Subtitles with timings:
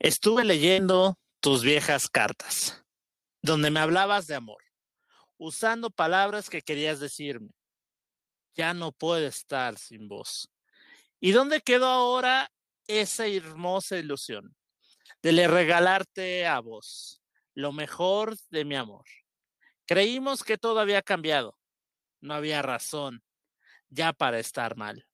[0.00, 2.84] Estuve leyendo tus viejas cartas,
[3.42, 4.62] donde me hablabas de amor,
[5.38, 7.50] usando palabras que querías decirme.
[8.54, 10.52] Ya no puedo estar sin vos.
[11.18, 12.48] ¿Y dónde quedó ahora
[12.86, 14.56] esa hermosa ilusión
[15.20, 17.20] de le regalarte a vos
[17.54, 19.04] lo mejor de mi amor?
[19.84, 21.58] Creímos que todo había cambiado.
[22.20, 23.24] No había razón
[23.88, 25.08] ya para estar mal.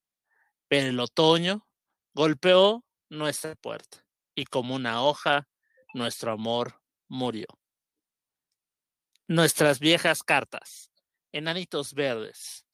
[0.68, 1.66] Pero el otoño
[2.12, 4.03] golpeó nuestra puerta
[4.34, 5.48] y como una hoja,
[5.94, 7.46] nuestro amor murió.
[9.28, 10.90] Nuestras viejas cartas,
[11.32, 12.64] enanitos verdes.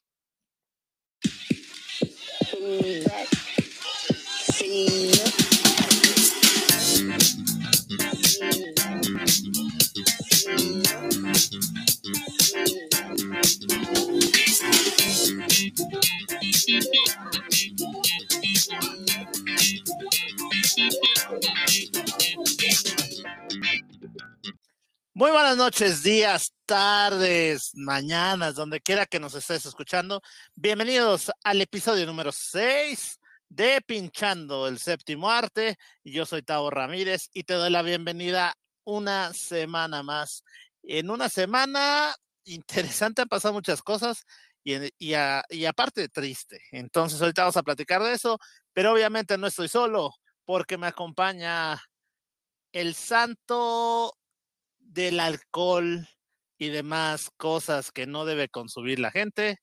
[25.15, 30.23] Muy buenas noches, días, tardes, mañanas, donde quiera que nos estés escuchando.
[30.55, 35.77] Bienvenidos al episodio número 6 de Pinchando el Séptimo Arte.
[36.05, 40.45] Yo soy Tavo Ramírez y te doy la bienvenida una semana más.
[40.83, 44.25] En una semana interesante han pasado muchas cosas
[44.63, 46.61] y, y, aparte triste.
[46.71, 48.39] Entonces ahorita vamos a platicar de eso,
[48.73, 51.81] pero obviamente no estoy solo porque me acompaña
[52.73, 54.17] el santo
[54.79, 56.09] del alcohol
[56.59, 59.59] y demás cosas que no debe consumir la gente,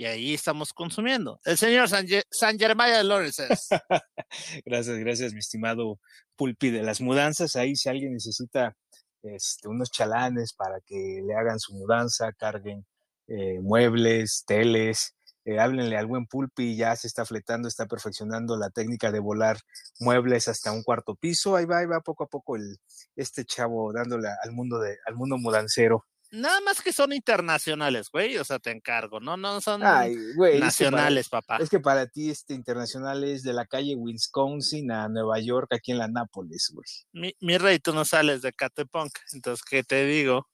[0.00, 1.38] y ahí estamos consumiendo.
[1.44, 3.46] El señor San, San Jeremiah Lawrence.
[4.64, 6.00] gracias, gracias, mi estimado
[6.36, 7.54] Pulpi de las mudanzas.
[7.54, 8.74] Ahí si alguien necesita
[9.22, 12.86] este, unos chalanes para que le hagan su mudanza, carguen
[13.28, 18.70] eh, muebles, teles, eh, háblenle al buen Pulpi, ya se está fletando, está perfeccionando la
[18.70, 19.58] técnica de volar
[19.98, 22.78] muebles hasta un cuarto piso, ahí va, ahí va poco a poco el,
[23.16, 26.04] este chavo dándole al mundo, de, al mundo mudancero.
[26.32, 31.56] Nada más que son internacionales, güey, o sea, te encargo, no, no son nacionales, papá.
[31.56, 35.90] Es que para ti este internacional es de la calle Wisconsin a Nueva York, aquí
[35.90, 36.86] en la Nápoles, güey.
[37.12, 40.48] Mi, mi rey, tú no sales de Catepunk, entonces, ¿qué te digo?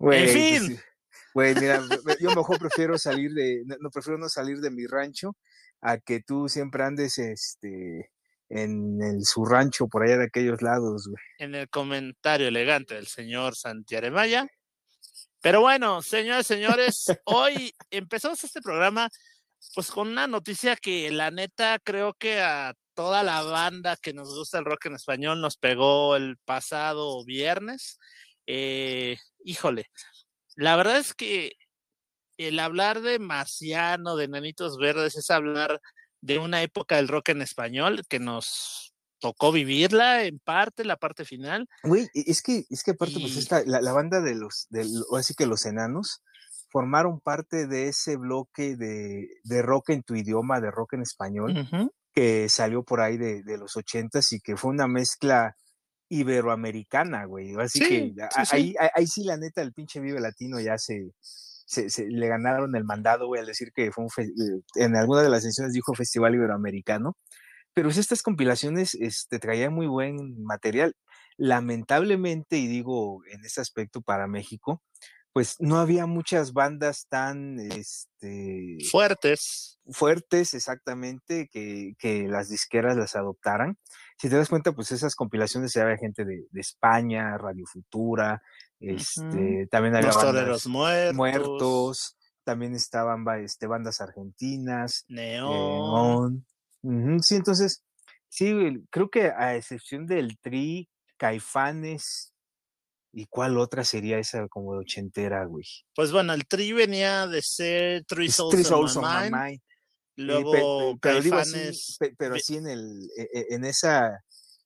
[0.00, 0.66] en fin.
[0.66, 0.84] Pues
[1.34, 1.82] Güey, mira,
[2.20, 5.36] yo mejor prefiero salir de, no, prefiero no salir de mi rancho
[5.80, 8.12] a que tú siempre andes este
[8.48, 11.22] en el, su rancho por allá de aquellos lados, güey.
[11.38, 14.46] En el comentario elegante del señor Santiago Maya.
[15.40, 19.10] Pero bueno, señores, señores, hoy empezamos este programa
[19.74, 24.28] pues con una noticia que la neta creo que a toda la banda que nos
[24.28, 27.98] gusta el rock en español nos pegó el pasado viernes.
[28.46, 29.90] Eh, híjole,
[30.56, 31.52] la verdad es que
[32.36, 35.80] el hablar de Marciano, de Nanitos Verdes, es hablar
[36.20, 41.24] de una época del rock en español que nos tocó vivirla en parte, la parte
[41.24, 41.68] final.
[41.82, 44.68] Güey, e, es que, es que aparte, pues esta, la, banda de los,
[45.16, 46.22] así que los enanos,
[46.70, 51.68] formaron parte de ese bloque de, de rock en tu idioma, de rock en español,
[52.12, 55.56] que salió por ahí de, de los ochentas y que fue una mezcla
[56.08, 57.54] iberoamericana, güey.
[57.56, 58.12] Así que
[58.50, 61.10] ahí, Ahí, sí, la neta, el pinche Vive Latino ya se,
[61.66, 65.30] se, le ganaron el mandado, güey, al decir que fue un eh, en alguna de
[65.30, 67.16] las sesiones dijo Festival Iberoamericano.
[67.74, 70.94] Pero estas compilaciones este, traían muy buen material.
[71.36, 74.80] Lamentablemente, y digo en este aspecto para México,
[75.34, 79.80] pues no había muchas bandas tan este, fuertes.
[79.90, 83.76] Fuertes, exactamente, que, que, las disqueras las adoptaran.
[84.16, 88.40] Si te das cuenta, pues esas compilaciones se había gente de, de España, Radio Futura,
[88.78, 91.14] este, también había bandas muertos.
[91.16, 92.16] muertos.
[92.44, 96.46] también estaban este, bandas argentinas, Neón.
[97.22, 97.82] Sí, entonces,
[98.28, 98.54] sí,
[98.88, 102.33] creo que a excepción del Tri, Caifanes
[103.16, 105.64] ¿Y cuál otra sería esa como de ochentera, güey?
[105.94, 109.60] Pues bueno, el Tri venía de ser Three Souls, on, My Mind.
[110.16, 111.70] Luego, pero, digo así,
[112.18, 114.20] pero así en, el, e, e, en esa,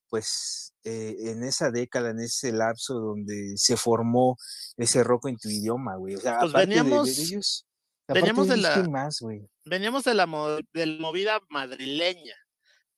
[0.09, 4.37] pues, eh, en esa década, en ese lapso donde se formó
[4.77, 6.17] ese rock en tu idioma, güey.
[6.17, 7.67] O sea, pues veníamos, de, ellos,
[8.09, 9.47] veníamos de, la, más, güey?
[9.65, 10.27] Veníamos de la,
[10.73, 12.35] de la movida madrileña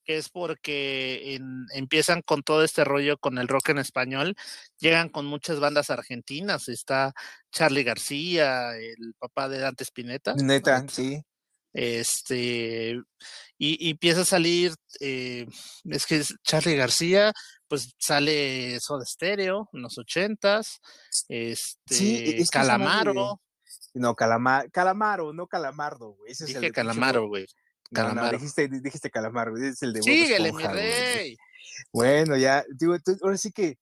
[0.03, 1.39] que es porque
[1.73, 4.35] empiezan con todo este rollo con el rock en español,
[4.79, 7.13] llegan con muchas bandas argentinas, está
[7.51, 10.35] Charlie García, el papá de Dante Spinetta.
[10.35, 11.21] Neta, sí.
[11.73, 13.01] Este,
[13.57, 15.47] y, empieza a salir, eh,
[15.85, 17.31] es que Charlie García,
[17.67, 20.79] pues sale Soda Stereo en los ochentas,
[21.29, 23.41] este, Calamaro.
[23.93, 26.33] No, Calamaro, no Calamardo, güey.
[26.45, 27.45] Dije Calamaro, güey.
[27.91, 31.37] No, dijiste, dijiste calamar, es el de Síguele, mi rey.
[31.91, 33.77] bueno, ya, digo, ahora sí que,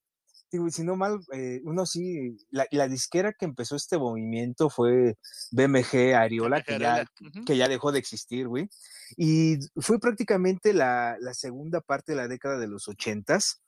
[0.51, 5.17] digo, si no mal, eh, uno sí, la, la, disquera que empezó este movimiento fue
[5.51, 7.05] BMG Ariola, que, ya,
[7.45, 8.67] que ya dejó de existir, güey.
[9.15, 13.61] Y fue prácticamente la, la, segunda parte de la década de los ochentas,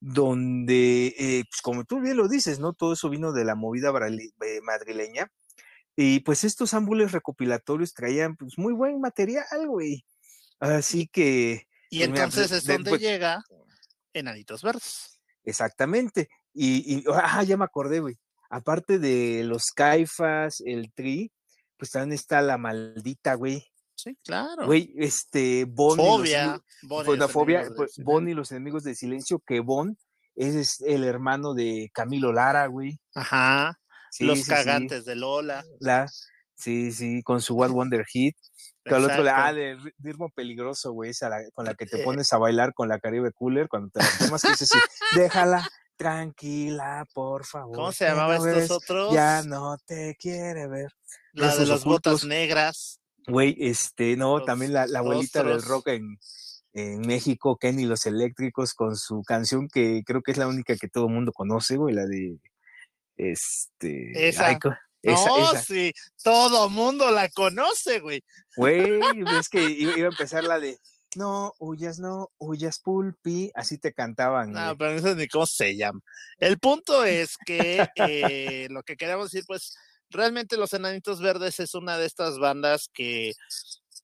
[0.00, 2.74] donde, eh, pues como tú bien lo dices, ¿no?
[2.74, 5.30] Todo eso vino de la movida eh, madrileña.
[6.00, 10.04] Y pues estos ámbules recopilatorios traían pues muy buen material, güey.
[10.60, 11.66] Así que...
[11.90, 13.42] Y pues, entonces es donde pues llega
[14.12, 15.18] Enanitos Verdes.
[15.42, 16.28] Exactamente.
[16.54, 18.16] Y, y, ah, ya me acordé, güey.
[18.48, 21.32] Aparte de los Caifas, el Tri,
[21.76, 23.66] pues también está la maldita, güey.
[23.96, 24.66] Sí, claro.
[24.66, 25.96] Güey, este, Bon.
[25.96, 26.62] Fobia.
[26.82, 27.68] Los, fobia,
[28.04, 29.98] bon y los enemigos del silencio, que Bon
[30.36, 33.00] es el hermano de Camilo Lara, güey.
[33.16, 33.77] Ajá.
[34.20, 35.64] Los cagantes de Lola.
[35.80, 36.08] La,
[36.54, 38.36] sí, sí, con su Wild Wonder Hit.
[38.84, 41.12] El otro, ah, de ritmo peligroso, güey,
[41.52, 44.08] con la que te eh, pones a bailar con la Caribe Cooler, cuando te la
[44.18, 44.70] tomas, que dices,
[45.14, 47.74] déjala, tranquila, por favor.
[47.74, 49.12] ¿Cómo se llamaba estos otros?
[49.12, 50.90] Ya no te quiere ver.
[51.32, 53.00] La de las botas negras.
[53.26, 56.18] Güey, este, no, también la, abuelita del rock en,
[56.72, 60.88] en México, Kenny los Eléctricos, con su canción que creo que es la única que
[60.88, 62.38] todo el mundo conoce, güey, la de
[63.18, 64.28] este.
[64.28, 64.58] Esa.
[65.02, 65.92] no, sí,
[66.22, 68.22] todo mundo la conoce, güey.
[68.56, 69.00] Güey,
[69.38, 70.78] es que iba, a empezar la de
[71.16, 74.52] no huyas, no huyas, pulpi, así te cantaban.
[74.52, 76.00] No, pero no sé ni cómo se llama.
[76.38, 79.74] El punto es que eh, lo que queremos decir, pues
[80.10, 83.32] realmente Los Enanitos Verdes es una de estas bandas que,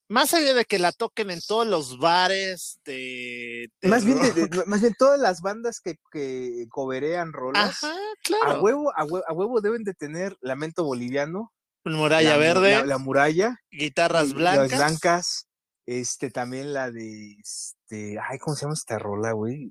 [0.09, 3.71] más allá de que la toquen en todos los bares de...
[3.83, 4.19] más, bien
[4.67, 9.95] más bien todas las bandas que, que coberean rolas, a, huevo, a, huevo, deben de
[9.95, 11.53] tener Lamento Boliviano.
[11.85, 12.87] Muralla Verde.
[12.87, 13.59] La, muralla.
[13.71, 14.71] Guitarras blancas.
[14.71, 15.49] Las blancas.
[15.87, 19.71] Este, también la de, este, ay, ¿cómo se llama esta rola, güey?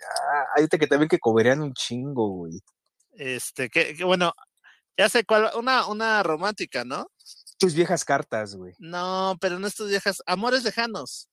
[0.00, 2.60] Ah, hay que también que coberean un chingo, güey.
[3.12, 4.32] Este, que, que bueno,
[4.96, 7.08] ya sé cuál, una, una romántica, ¿no?
[7.62, 8.74] Tus viejas cartas, güey.
[8.78, 11.28] No, pero no es tus viejas, amores lejanos.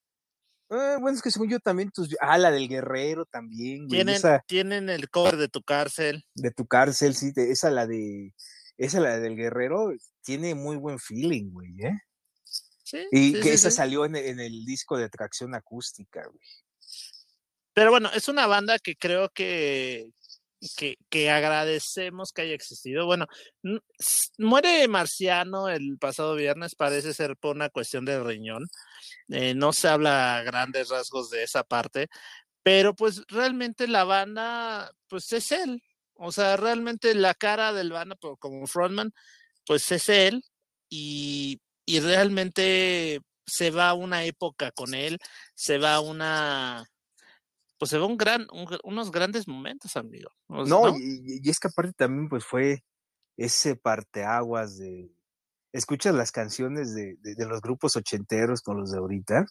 [0.70, 2.16] Eh, bueno, es que según yo también tus.
[2.22, 4.06] Ah, la del guerrero también, güey.
[4.06, 6.24] Tienen, tienen el cover de tu cárcel.
[6.36, 7.34] De tu cárcel, sí.
[7.36, 8.34] esa la de.
[8.78, 9.92] Esa la del guerrero
[10.22, 12.00] tiene muy buen feeling, güey, ¿eh?
[12.84, 13.00] Sí.
[13.12, 16.48] Y que esa salió en, en, el disco de tracción acústica, güey.
[17.74, 20.12] Pero bueno, es una banda que creo que,
[21.10, 23.06] que, agradecemos que haya existido.
[23.06, 23.28] Bueno,
[24.38, 28.68] muere Marciano el pasado viernes, parece ser por una cuestión de riñón.
[29.30, 32.08] Eh, no se habla grandes rasgos de esa parte,
[32.64, 35.82] pero pues realmente la banda, pues es él.
[36.16, 39.14] O sea, realmente la cara del banda como frontman,
[39.66, 40.44] pues es él
[40.90, 45.18] y, y realmente se va una época con él,
[45.56, 46.86] se va una
[47.80, 48.46] pues se ve un gran,
[48.84, 50.30] unos grandes momentos, amigo.
[50.48, 52.84] no, Y, es que aparte también pues fue
[53.38, 55.10] ese parteaguas de,
[55.72, 59.46] escuchas las canciones de, de, los grupos ochenteros con los de ahorita.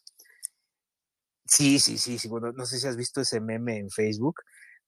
[1.47, 4.43] Sí, sí, sí, sí, bueno, no sé si has visto ese meme en Facebook,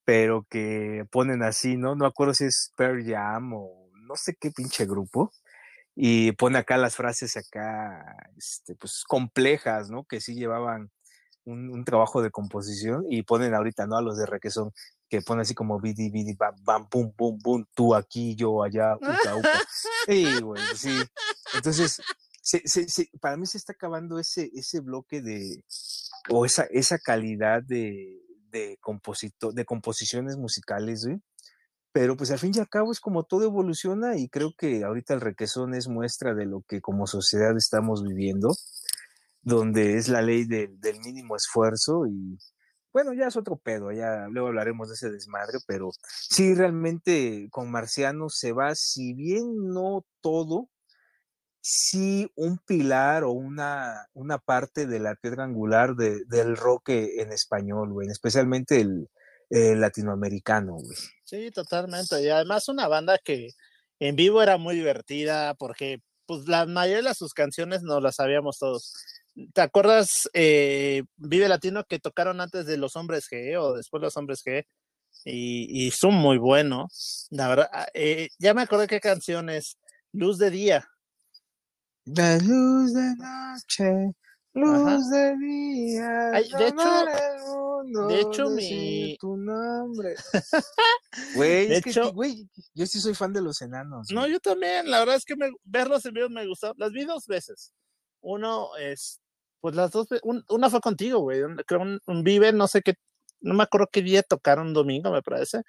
[0.04, 1.94] pero que ponen así, ¿no?
[1.94, 5.32] No acuerdo si es Pearl Jam o no sé qué pinche grupo,
[5.94, 10.04] y pone acá las frases acá, este, pues complejas, ¿no?
[10.04, 10.90] Que sí llevaban
[11.44, 13.96] un, trabajo de composición y ponen ahorita, ¿no?
[13.96, 14.72] A los de requesón
[15.08, 18.96] que ponen así como bidi, bidi, bam, bam, pum, pum, pum, tú aquí, yo allá,
[18.96, 19.62] uca, uca.
[20.06, 21.00] Sí, güey, sí.
[21.54, 22.00] Entonces,
[23.20, 25.64] para mí se está acabando ese, ese bloque de,
[26.28, 31.20] o esa, esa calidad de, de, composito, de composiciones musicales, güey.
[31.92, 35.12] Pero pues al fin y al cabo es como todo evoluciona y creo que ahorita
[35.14, 38.50] el requesón es muestra de lo que como sociedad estamos viviendo
[39.42, 42.38] donde es la ley del mínimo esfuerzo y
[42.92, 45.90] bueno, ya es otro pedo, ya luego hablaremos de ese desmadre, pero
[46.28, 50.68] sí, realmente con Marciano se va, si bien no todo,
[51.60, 57.92] sí un pilar o una, una parte de la piedra angular del rock en español,
[57.92, 59.08] güey, especialmente el,
[59.52, 60.76] latinoamericano.
[61.24, 62.22] Sí, totalmente.
[62.22, 63.48] Y además una banda que
[63.98, 68.58] en vivo era muy divertida porque pues la mayoría de sus canciones no las sabíamos
[68.58, 68.94] todos.
[69.52, 74.06] ¿Te acuerdas eh, Vive Latino que tocaron antes de Los Hombres G o después de
[74.06, 74.64] Los Hombres G?
[75.24, 77.26] Y, son muy buenos.
[77.30, 79.76] La verdad, ah, eh, ya me acordé qué canción es.
[80.12, 80.88] Luz de Día.
[82.06, 84.14] La luz de noche,
[84.54, 86.30] luz de día.
[86.32, 89.16] de hecho, de hecho, mi.
[89.20, 90.14] Tu nombre.
[91.34, 94.08] Güey, es que, güey, yo sí soy fan de los enanos.
[94.12, 94.90] No, yo también.
[94.90, 96.72] La verdad es que me, verlos en vivo me gustó.
[96.76, 97.72] Las vi dos veces.
[98.20, 99.19] Uno es,
[99.60, 100.08] pues las dos,
[100.48, 102.94] una fue contigo, güey, creo un, Vive, no sé qué
[103.40, 105.62] no me acuerdo qué día tocaron domingo, me parece.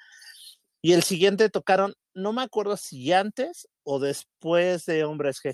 [0.81, 5.53] Y el siguiente tocaron, no me acuerdo si antes o después de Hombres G.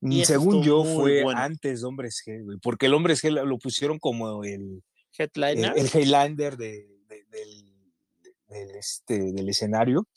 [0.00, 3.98] Y según yo fue antes de Hombres G, güey, porque el Hombres G lo pusieron
[3.98, 4.82] como el
[5.16, 6.86] headliner, el, Highlander del,
[8.74, 10.08] este, del escenario.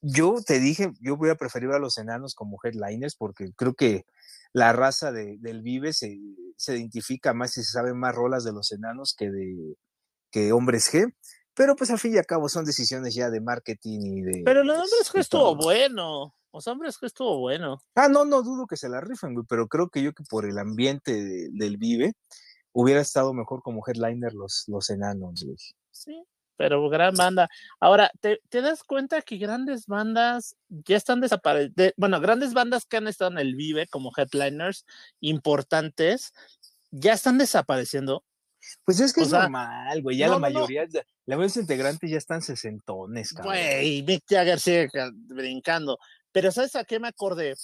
[0.00, 4.04] Yo te dije, yo voy a preferir a los enanos como headliners porque creo que
[4.52, 6.18] la raza del Vive se,
[6.56, 9.76] se, identifica más y se saben más rolas de los enanos que de
[10.30, 11.14] que Hombres G.
[11.54, 14.42] Pero pues al fin y al cabo son decisiones ya de marketing y de...
[14.44, 16.34] Pero los Hombres G estuvo bueno.
[16.52, 17.78] Los Hombres G estuvo bueno.
[17.94, 20.46] Ah, no, no dudo que se la rifen, güey, pero creo que yo que por
[20.46, 21.12] el ambiente
[21.52, 22.14] del Vive
[22.72, 25.56] hubiera estado mejor como headliner los, los enanos, güey.
[25.90, 26.24] Sí,
[26.56, 27.48] pero gran banda.
[27.80, 31.94] Ahora, ¿te, das cuenta que grandes bandas ya están desapareciendo?
[31.96, 34.84] Bueno, grandes bandas que han estado en el Vive como headliners
[35.20, 36.32] importantes,
[36.90, 38.24] ya están desapareciendo.
[38.84, 40.16] Pues es que es normal, güey.
[40.16, 40.86] Ya la mayoría,
[41.26, 43.54] la mayoría de integrantes ya están sesentones, cabrón.
[43.54, 45.98] Güey, Mick Jagger sigue brincando.
[46.30, 47.54] Pero ¿sabes a qué me acordé?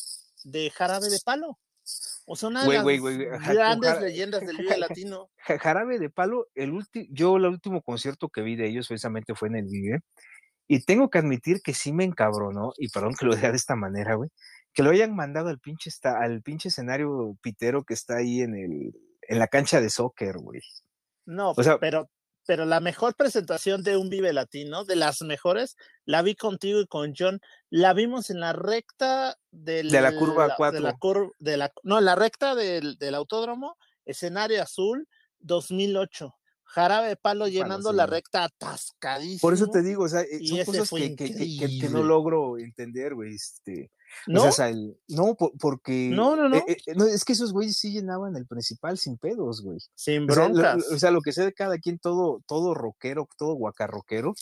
[0.45, 1.59] De Jarabe de Palo.
[2.31, 5.31] O sea, una de las grandes leyendas del Vive Latino.
[5.39, 9.49] Jarabe de Palo, el último, yo el último concierto que vi de ellos precisamente fue
[9.49, 10.01] en el Vive.
[10.69, 13.77] Y tengo que admitir que sí me encabronó, y perdón que lo diga de esta
[13.77, 14.29] manera, güey,
[14.75, 18.93] que lo hayan mandado al pinche, al pinche escenario pitero que está ahí en, el,
[19.23, 20.61] en la cancha de soccer, güey.
[21.25, 22.11] No, o sea, pero
[22.49, 25.77] pero la mejor presentación de un Vive Latino, de las mejores,
[26.07, 27.43] la vi contigo y con John.
[27.69, 30.73] La vimos en la recta del, de la curva 4.
[30.75, 30.97] De la
[31.41, 33.77] de la, no, en la recta del, del, autódromo,
[34.07, 35.07] escenario azul,
[35.41, 36.35] 2008.
[36.65, 39.41] Jarabe de palo llenando la recta atascadísimo.
[39.43, 43.15] Por eso te digo, o sea, eh, son cosas que, que, que, no logro entender,
[43.15, 43.35] güey.
[43.35, 43.91] Este,
[44.27, 44.45] ¿No?
[44.45, 44.71] O sea,
[45.09, 46.11] no, porque.
[46.13, 47.07] No, no, eh, eh, no.
[47.07, 49.79] Es que esos güeyes sí llenaban el principal sin pedos, güey.
[49.95, 50.85] Sin broncas.
[50.93, 54.35] O sea, lo, que sea de cada quien, todo, todo rockero, todo guacarroquero.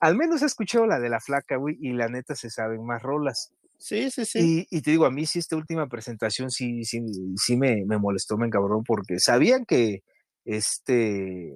[0.00, 3.02] Al menos he escuchado la de la flaca, güey, y la neta se saben más
[3.02, 3.52] rolas.
[3.78, 4.66] Sí, sí, sí.
[4.70, 7.00] Y, te digo, a mí sí, esta última presentación sí, sí,
[7.36, 10.02] sí me, me molestó, me encabrón, porque sabían que
[10.44, 11.52] este.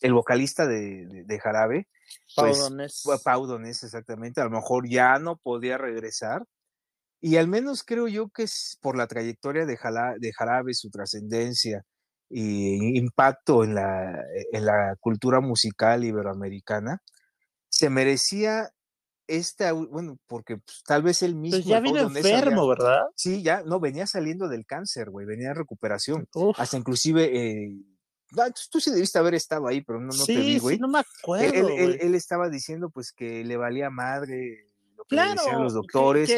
[0.00, 1.88] El vocalista de, de Jarabe
[2.42, 4.40] Pues, exactamente.
[4.40, 6.44] A lo mejor ya no podía regresar.
[7.20, 9.76] Y al menos creo yo que es por la trayectoria de,
[10.18, 11.82] de Jarabe, su trascendencia
[12.30, 17.02] y impacto en la, en la cultura musical iberoamericana,
[17.68, 18.70] se merecía
[19.26, 21.58] esta, bueno, porque pues, tal vez él mismo.
[21.58, 23.02] Pues ya vino enfermo, ¿verdad?
[23.14, 26.26] Sí, ya, no, venía saliendo del cáncer, güey, venía en recuperación.
[26.56, 27.76] Hasta inclusive eh,
[28.70, 30.76] tú sí debiste haber estado ahí, pero no, no te vi, güey.
[30.76, 31.68] Sí, no me acuerdo.
[31.68, 36.36] Él, estaba diciendo, pues, que le valía madre lo que le decían los doctores, que,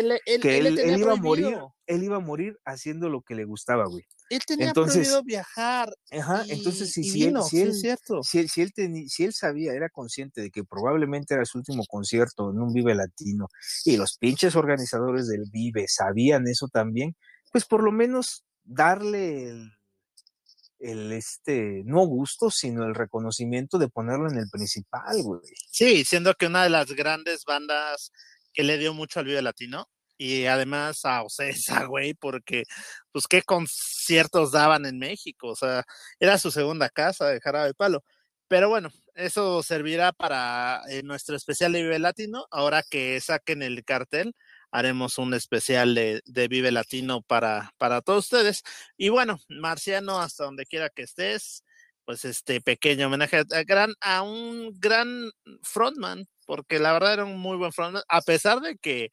[0.58, 4.04] él, iba a morir, él iba a morir haciendo lo que le gustaba, güey.
[4.28, 5.92] Él tenía entonces, prohibido viajar.
[6.12, 7.88] Ajá, entonces si, si, él, si, él, si,
[8.22, 12.60] si, él si él sabía, era consciente de que probablemente era su último concierto en
[12.60, 13.48] un Vive Latino
[13.84, 17.16] y los pinches organizadores del Vive sabían eso también,
[17.50, 19.72] pues por lo menos darle el
[20.80, 25.40] el este, no gusto, sino el reconocimiento de ponerlo en el principal, güey.
[25.70, 28.10] Sí, siendo que una de las grandes bandas
[28.52, 32.64] que le dio mucho al Vive Latino y además a Ocesa, güey, porque
[33.12, 35.84] pues qué conciertos daban en México, o sea,
[36.18, 38.04] era su segunda casa de Jarabe Palo.
[38.48, 43.84] Pero bueno, eso servirá para eh, nuestro especial de Vive Latino, ahora que saquen el
[43.84, 44.34] cartel
[44.70, 48.62] haremos un especial de, Vive Latino para, para todos ustedes.
[48.96, 51.64] Y bueno, Marciano, hasta donde quiera que estés,
[52.04, 55.30] pues este pequeño homenaje a, gran, a un gran
[55.62, 59.10] frontman, porque la verdad era un muy buen frontman, a pesar de que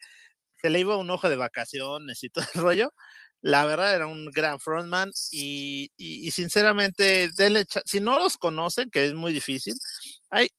[0.61, 2.93] se le iba un ojo de vacaciones y todo el rollo,
[3.41, 5.91] la verdad era un gran frontman y,
[6.31, 7.29] sinceramente,
[7.85, 9.75] si no los conocen, que es muy difícil,
[10.29, 10.49] hay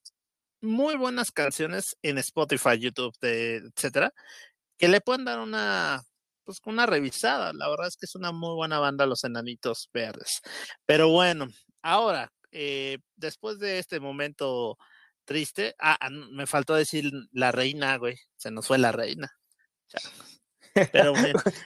[0.61, 4.13] muy buenas canciones en Spotify, YouTube, etcétera,
[4.79, 6.03] que le pueden dar una,
[6.45, 7.53] pues, una revisada.
[7.53, 10.41] La verdad es que es una muy buena banda Los Enanitos Verdes.
[10.87, 11.49] Pero bueno,
[11.83, 14.79] ahora, eh, después de este momento
[15.25, 19.31] triste, ah, ah me faltó decir la reina, güey, se nos fue la reina.
[20.93, 21.15] Pero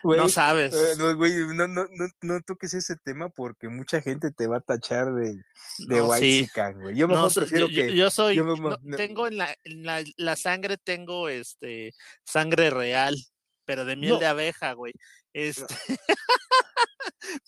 [0.03, 0.75] no sabes.
[0.75, 1.87] Eh, no, güey, no, no,
[2.23, 5.43] no, toques ese tema porque mucha gente te va a tachar de,
[5.79, 6.97] de white güey.
[6.97, 7.95] Yo mejor prefiero que.
[7.95, 8.41] Yo soy.
[8.97, 13.17] tengo en, la, en la, la, sangre, tengo este sangre real,
[13.65, 14.93] pero de miel de abeja, güey.
[15.33, 15.65] Este.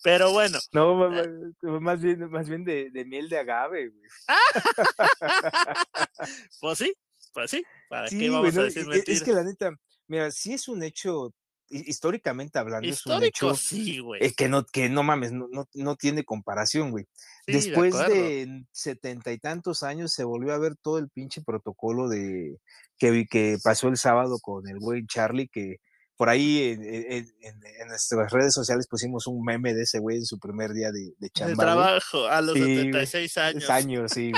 [0.03, 0.59] pero bueno.
[0.73, 4.11] No, ah más, bien, más bien de, de miel de agave, güey.
[6.61, 6.95] pues sí,
[7.33, 7.65] pues sí.
[7.89, 9.21] ¿Para qué vamos a decir mentiras?
[9.21, 9.71] Es que la neta,
[10.07, 11.35] mira, sí es un hecho
[11.75, 14.25] históricamente hablando, es un hecho sí, güey.
[14.25, 17.07] Eh, que, no, que no mames, no, no, no tiene comparación, güey.
[17.47, 22.59] Después de setenta y tantos años se volvió a ver todo el pinche protocolo de
[22.99, 25.81] que, que pasó el sábado con el güey Charlie, que
[26.17, 30.73] por ahí en, nuestras redes sociales pusimos un meme de ese güey en su primer
[30.73, 31.51] día de, de chamba.
[31.51, 33.71] De trabajo, a los 76 años.
[33.71, 34.33] años, sí.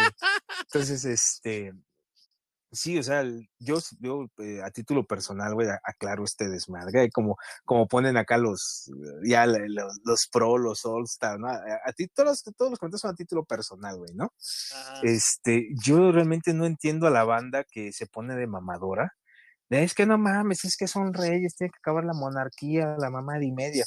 [0.62, 1.72] Entonces, este,
[2.76, 3.24] sí, o sea,
[3.58, 8.90] yo, yo eh, a título personal, güey, aclaro este desmadre, como, como ponen acá los,
[9.24, 11.48] ya los, pro, los all star, ¿no?
[11.48, 14.32] A, ti, todos, todos los comentarios son a título personal, güey, ¿no?
[15.02, 19.14] Este, yo realmente no entiendo a la banda que se pone de mamadora.
[19.68, 23.38] Es que no mames, es que son reyes, tiene que acabar la monarquía, la mamá
[23.38, 23.84] de media.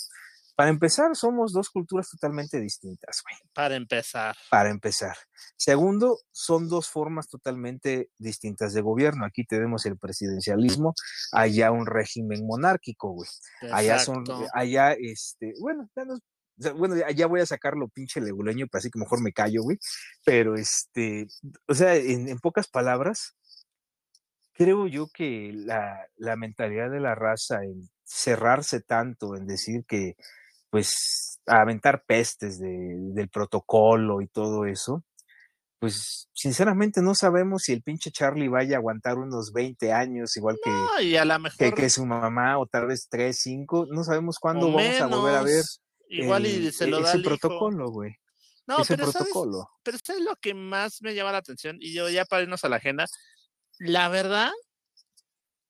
[0.59, 3.37] Para empezar, somos dos culturas totalmente distintas, güey.
[3.53, 4.35] Para empezar.
[4.51, 5.15] Para empezar.
[5.55, 9.23] Segundo, son dos formas totalmente distintas de gobierno.
[9.23, 10.95] Aquí tenemos el presidencialismo,
[11.31, 13.29] allá un régimen monárquico, güey.
[13.71, 15.89] Allá son, allá, este, bueno,
[16.75, 19.77] bueno, allá voy a sacar lo pinche leguleño, para así que mejor me callo, güey.
[20.25, 21.27] Pero este,
[21.69, 23.37] o sea, en, pocas palabras,
[24.51, 30.17] creo yo que la, la mentalidad de la raza en cerrarse tanto, en decir que
[30.69, 35.03] pues, aventar pestes del protocolo y todo eso,
[35.79, 40.57] pues sinceramente no sabemos si el pinche Charlie vaya a aguantar unos 20 años, igual
[40.63, 45.35] que, que, su mamá, o tal vez 3, 5, no sabemos cuándo vamos a volver
[45.35, 45.63] a ver
[46.09, 48.15] igual y se lo da ese protocolo, güey.
[48.67, 49.69] No, ese pero protocolo.
[49.81, 52.63] pero eso es lo que más me llama la atención, y yo ya para irnos
[52.65, 53.05] a la agenda,
[53.79, 54.51] la verdad,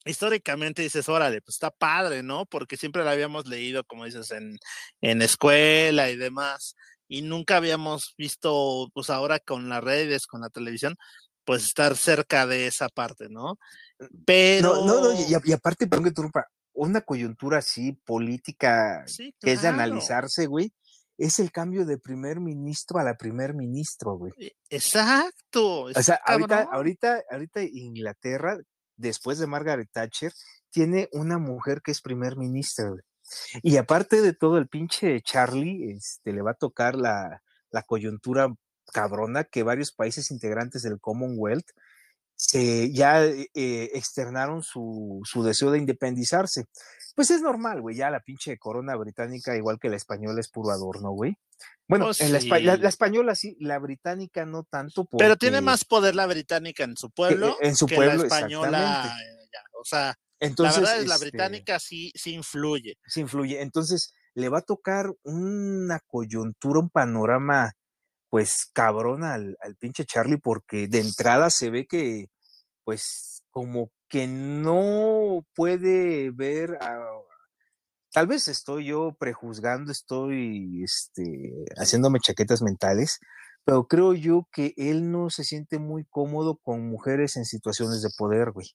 [0.09, 2.45] históricamente dices, órale, pues está padre, ¿no?
[2.45, 4.57] Porque siempre la habíamos leído, como dices, en,
[5.01, 6.75] en escuela y demás,
[7.07, 10.95] y nunca habíamos visto, pues ahora con las redes, con la televisión,
[11.43, 13.57] pues estar cerca de esa parte, ¿no?
[14.25, 14.85] Pero...
[14.85, 16.29] No, no, no y, aparte, pongo tu
[16.73, 19.03] una coyuntura así política
[19.41, 20.71] que es de analizarse, güey,
[21.17, 24.31] es el cambio de primer ministro a la primer ministro, güey.
[24.37, 25.81] E, exacto.
[25.81, 28.57] O sea, ahorita, ahorita, ahorita Inglaterra
[28.99, 30.33] después de Margaret Thatcher,
[30.69, 32.93] tiene una mujer que es primer ministra.
[33.61, 37.41] Y aparte de todo, el pinche Charlie este, le va a tocar la,
[37.87, 38.53] coyuntura
[38.91, 41.69] cabrona que varios países integrantes del Commonwealth
[42.39, 46.67] se, ya eh, externaron su, deseo de independizarse.
[47.13, 50.71] Pues es normal, güey, ya la pinche corona británica, igual que la española, es puro
[50.71, 51.37] adorno, güey.
[51.85, 55.05] Bueno, oh, en la, española sí, la británica no tanto.
[55.17, 59.17] Pero tiene más poder la británica en su pueblo que, en su pueblo, la española.
[59.73, 62.97] o sea, Entonces, la verdad es la este británica sí, sí influye.
[63.05, 63.61] Sí influye.
[63.61, 67.73] Entonces, le va a tocar una coyuntura, un panorama,
[68.29, 72.27] pues cabrón al, al pinche Charlie, porque de entrada se ve que,
[72.83, 76.99] pues, como que no puede ver a,
[78.11, 83.19] tal vez estoy yo prejuzgando, estoy este, haciéndome chaquetas mentales,
[83.65, 88.09] pero creo yo que él no se siente muy cómodo con mujeres en situaciones de
[88.17, 88.67] poder, güey.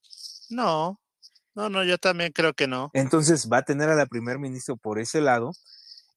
[0.50, 1.00] No,
[1.54, 2.90] no, no, yo también creo que no.
[2.92, 5.52] Entonces va a tener a la primer ministro por ese lado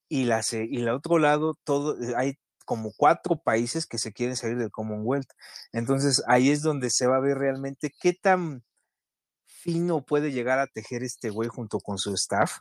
[0.08, 2.38] y la y el otro lado todo eh, hay
[2.68, 5.30] como cuatro países que se quieren salir del Commonwealth.
[5.72, 8.62] Entonces ahí es donde se va a ver realmente qué tan
[9.46, 12.58] fino puede llegar a tejer este güey junto con su staff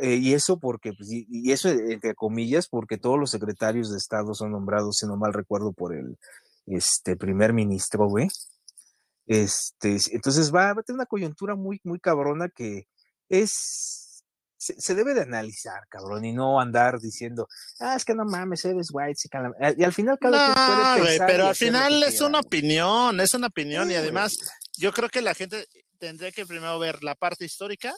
[0.00, 4.34] eh, y eso porque, pues, y, eso entre comillas, porque todos los secretarios de Estado
[4.34, 6.18] son nombrados, si no mal recuerdo, por el
[6.66, 8.28] este, primer ministro, güey.
[9.26, 12.88] Este, entonces va, a tener una coyuntura muy, muy cabrona que
[13.28, 14.01] es,
[14.62, 17.48] se, debe de analizar, cabrón, y no andar diciendo,
[17.80, 19.20] ah, es que no mames, eres white,
[19.76, 23.48] y al final cada no, puede pensar pero al final es una opinión, es una
[23.48, 24.38] opinión, y además
[24.76, 25.66] yo creo que la gente
[25.98, 27.92] tendría que primero ver la parte histórica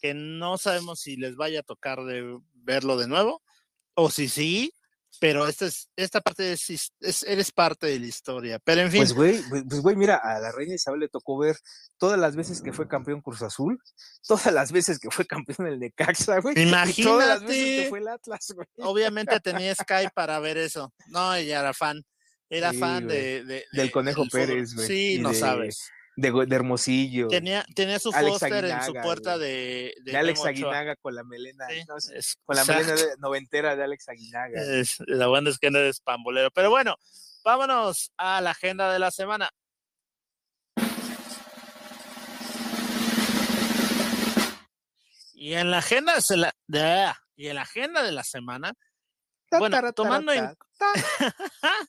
[0.00, 3.42] que no sabemos si les vaya a tocar de verlo de nuevo
[3.94, 4.72] o si sí,
[5.20, 6.92] pero esta es esta parte es,
[7.26, 8.58] eres parte de la historia.
[8.58, 9.00] Pero en fin.
[9.00, 11.56] Pues güey, pues, güey, mira, a la reina Isabel le tocó ver
[11.96, 13.80] todas las veces que fue campeón Cruz Azul,
[14.26, 16.60] todas las veces que fue campeón el Necaxa, güey.
[16.60, 17.02] Imagínate.
[17.02, 18.66] todas las veces que fue el Atlas, güey.
[18.78, 20.92] Obviamente tenía Sky para ver eso.
[21.08, 22.04] No, ella era fan.
[22.50, 24.86] Era fan de, del Conejo Pérez, güey.
[24.86, 27.28] Sí, no sabes de, Hermosillo.
[27.28, 31.66] Tenía, tenía su póster en su puerta de, de, Alex Aguinaga con la melena,
[32.44, 34.60] con la melena noventera de Alex Aguinaga.
[35.06, 36.50] la buena es que no eres pambolero.
[36.50, 36.96] Pero bueno,
[37.44, 39.48] vámonos a la agenda de la semana.
[45.34, 48.72] Y en la agenda de la, y en la agenda de la semana
[49.50, 50.54] bueno, tomando en,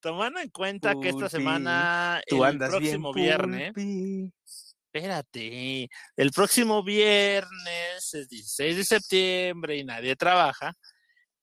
[0.00, 3.72] tomando en cuenta que esta semana, el próximo viernes,
[4.92, 10.74] espérate, el próximo viernes es 16 de septiembre y nadie trabaja,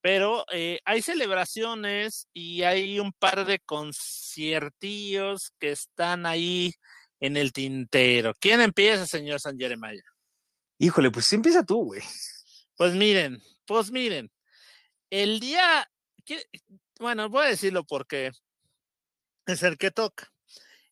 [0.01, 6.73] Pero eh, hay celebraciones y hay un par de conciertillos que están ahí
[7.21, 8.33] en el tintero.
[8.39, 10.03] ¿Quién empieza, señor San Jeremiah?
[10.77, 12.01] Híjole, pues empieza tú, güey.
[12.75, 14.29] Pues miren, pues miren,
[15.13, 15.87] el día,
[16.99, 18.31] bueno, voy a decirlo porque
[19.45, 20.31] es el que toca.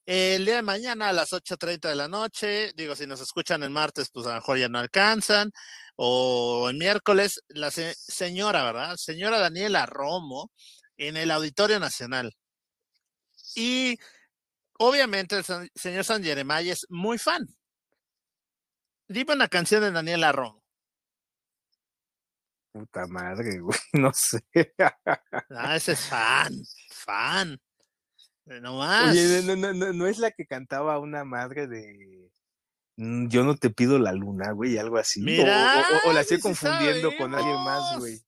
[0.06, 3.72] El día de mañana a las 8.30 de la noche, digo, si nos escuchan el
[3.72, 5.52] martes, pues a lo mejor ya no alcanzan,
[5.96, 8.96] o el miércoles, la señora, ¿verdad?
[8.98, 10.52] Señora Daniela Romo
[10.98, 12.32] en el Auditorio Nacional.
[13.56, 13.98] Y
[14.78, 17.48] obviamente el señor San Jeremiah es muy fan.
[19.08, 20.61] Dime una canción de Daniela Romo.
[22.72, 24.42] Puta madre, güey, no sé.
[25.50, 26.54] Ah, ese es fan,
[26.90, 27.60] fan.
[28.46, 29.12] No más.
[29.12, 32.32] Oye, no, no, no, no es la que cantaba una madre de
[32.98, 35.22] mm, Yo no te pido la luna, güey, algo así.
[35.22, 38.20] Mira, o, la estoy confundiendo con alguien más, güey.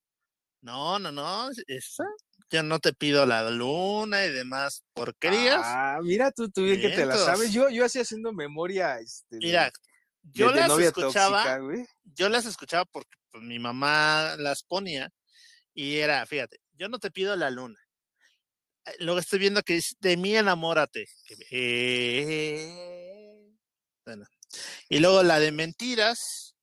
[0.61, 2.05] No, no, no, esa.
[2.49, 5.61] Yo no te pido la luna y demás porquerías.
[5.63, 7.51] Ah, mira tú, tú bien que te la sabes.
[7.51, 8.99] Yo, yo así haciendo memoria.
[8.99, 9.71] Este, mira,
[10.21, 11.59] yo las escuchaba.
[12.03, 15.09] yo las escuchaba porque pues, mi mamá las ponía
[15.73, 17.79] y era, fíjate, yo no te pido la luna
[18.85, 21.05] eh, luego estoy viendo que dice, de mí enamórate.
[24.89, 26.55] Y luego la de mentiras,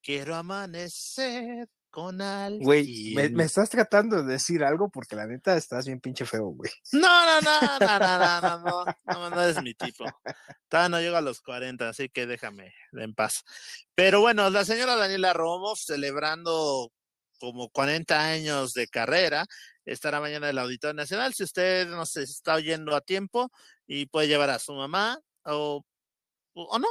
[0.00, 1.68] quiero amanecer
[1.98, 2.62] con alguien.
[2.62, 6.70] Güey, me, estás tratando de decir algo porque la neta estás bien pinche feo, güey.
[6.92, 10.04] No, no, no, no, no, no, no, no, no, no es mi tipo.
[10.68, 13.42] Todavía no llego a los 40, así que déjame en paz.
[13.96, 16.92] Pero bueno, la señora Daniela Romo celebrando
[17.40, 19.44] como 40 años de carrera,
[19.84, 21.34] estará mañana en el Auditorio Nacional.
[21.34, 23.50] Si usted nos está oyendo a tiempo
[23.88, 25.84] y puede llevar a su mamá o,
[26.54, 26.86] o no.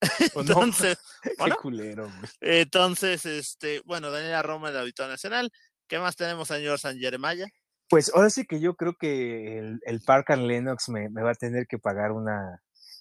[0.34, 0.98] entonces,
[1.44, 5.50] Qué culero, entonces, este, bueno, Daniela Roma del Auditorio Nacional.
[5.88, 7.46] ¿Qué más tenemos, señor San Jeremiah?
[7.88, 11.30] Pues ahora sí que yo creo que el, el Park and Lennox me, me, va
[11.30, 12.60] a tener que pagar una,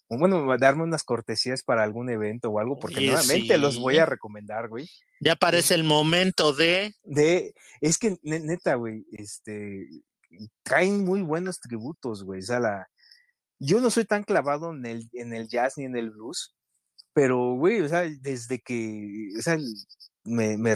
[0.10, 4.70] bueno, darme unas cortesías para algún evento o algo, porque nuevamente los voy a recomendar,
[4.70, 4.90] güey.
[5.20, 6.96] Ya parece el momento de.
[7.04, 9.86] De, es que neta, güey, este,
[10.64, 12.40] caen muy buenos tributos, güey.
[12.40, 12.88] O sea, la,
[13.60, 16.56] yo no soy tan clavado en el, en el jazz ni en el blues,
[17.18, 19.58] pero, güey, o sea, desde que, o sea,
[20.24, 20.74] me, me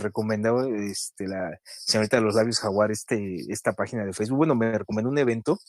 [0.89, 5.11] este, la señorita de los labios jaguar este, esta página de Facebook, bueno, me recomendó
[5.11, 5.59] un evento,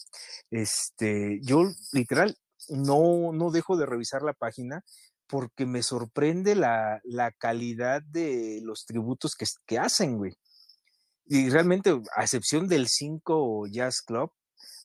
[0.50, 2.38] este, yo literal
[2.70, 4.82] no, no dejo de revisar la página
[5.26, 7.02] porque me sorprende la,
[7.38, 10.38] calidad de los tributos que, que hacen, güey.
[11.26, 14.32] Y realmente, a excepción del 5 Jazz Club,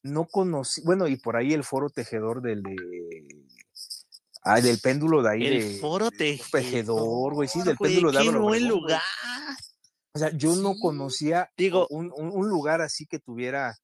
[0.04, 2.62] no conocí, bueno, y por ahí el foro tejedor del,
[4.56, 5.46] ah, del péndulo de ahí.
[5.46, 9.02] El foro tejedor, güey, sí, del péndulo de Qué buen lugar.
[10.14, 13.78] O sea, yo no conocía Digo, un, un, lugar así que tuviera,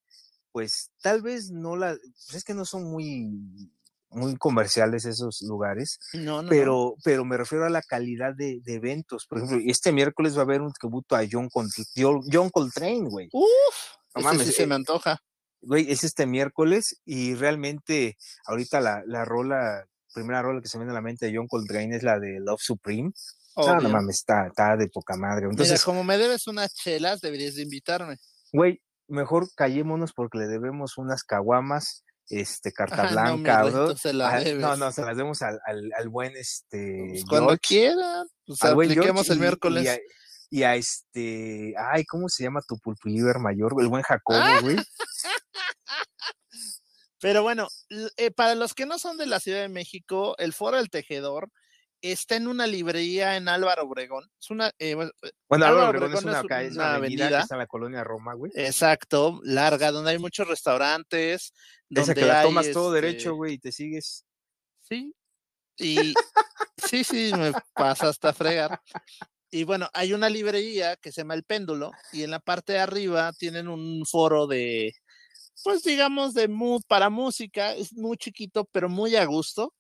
[0.52, 3.71] pues, tal vez no la, pues es que no son muy
[4.13, 9.26] muy comerciales esos lugares, no, pero, pero me refiero a la calidad de, eventos.
[9.26, 11.49] Por ejemplo, este miércoles va a haber un tributo a John,
[12.32, 13.30] John Coltrane, güey.
[13.32, 13.45] Uf,
[14.15, 15.19] no se me eh, antoja.
[15.62, 20.84] Güey, es este miércoles y realmente ahorita la, la rola, primera rola que se me
[20.84, 23.12] viene a la mente de John Coltrane es la de Love Supreme.
[23.56, 25.47] No, no mames, está, está de poca madre.
[25.49, 28.17] Entonces, como me debes unas chelas, deberías de invitarme.
[28.52, 33.63] Güey, mejor callémonos porque le debemos unas caguamas este, carta blanca.
[33.63, 37.08] No, no, no, se las demos al, al, buen este.
[37.10, 39.99] Pues cuando quieran, pues apliquemos el miércoles.
[40.49, 43.73] Y a, este, ay, ¿cómo se llama tu pulpiver mayor?
[43.80, 44.78] El buen Jacobo, güey.
[47.23, 47.69] Pero bueno,
[48.17, 51.49] eh, para los que no son de la Ciudad de México, el Foro del Tejedor
[52.01, 54.29] está en una librería en Álvaro Obregón.
[54.38, 54.93] Es una, eh,
[55.47, 58.51] bueno, Álvaro Obregón, es una, calle, una avenida, que está en la colonia Roma, güey.
[58.55, 61.53] Exacto, larga, donde hay muchos restaurantes.
[61.88, 64.25] Donde Esa que la tomas todo derecho, este güey, y te sigues.
[64.81, 65.15] Sí,
[65.77, 66.13] y
[66.86, 68.81] sí, sí, me pasa hasta fregar.
[69.49, 72.79] Y bueno, hay una librería que se llama El Péndulo, y en la parte de
[72.79, 74.93] arriba tienen un foro de,
[75.63, 77.73] pues digamos, de mood para música.
[77.73, 79.73] Es muy chiquito, pero muy a gusto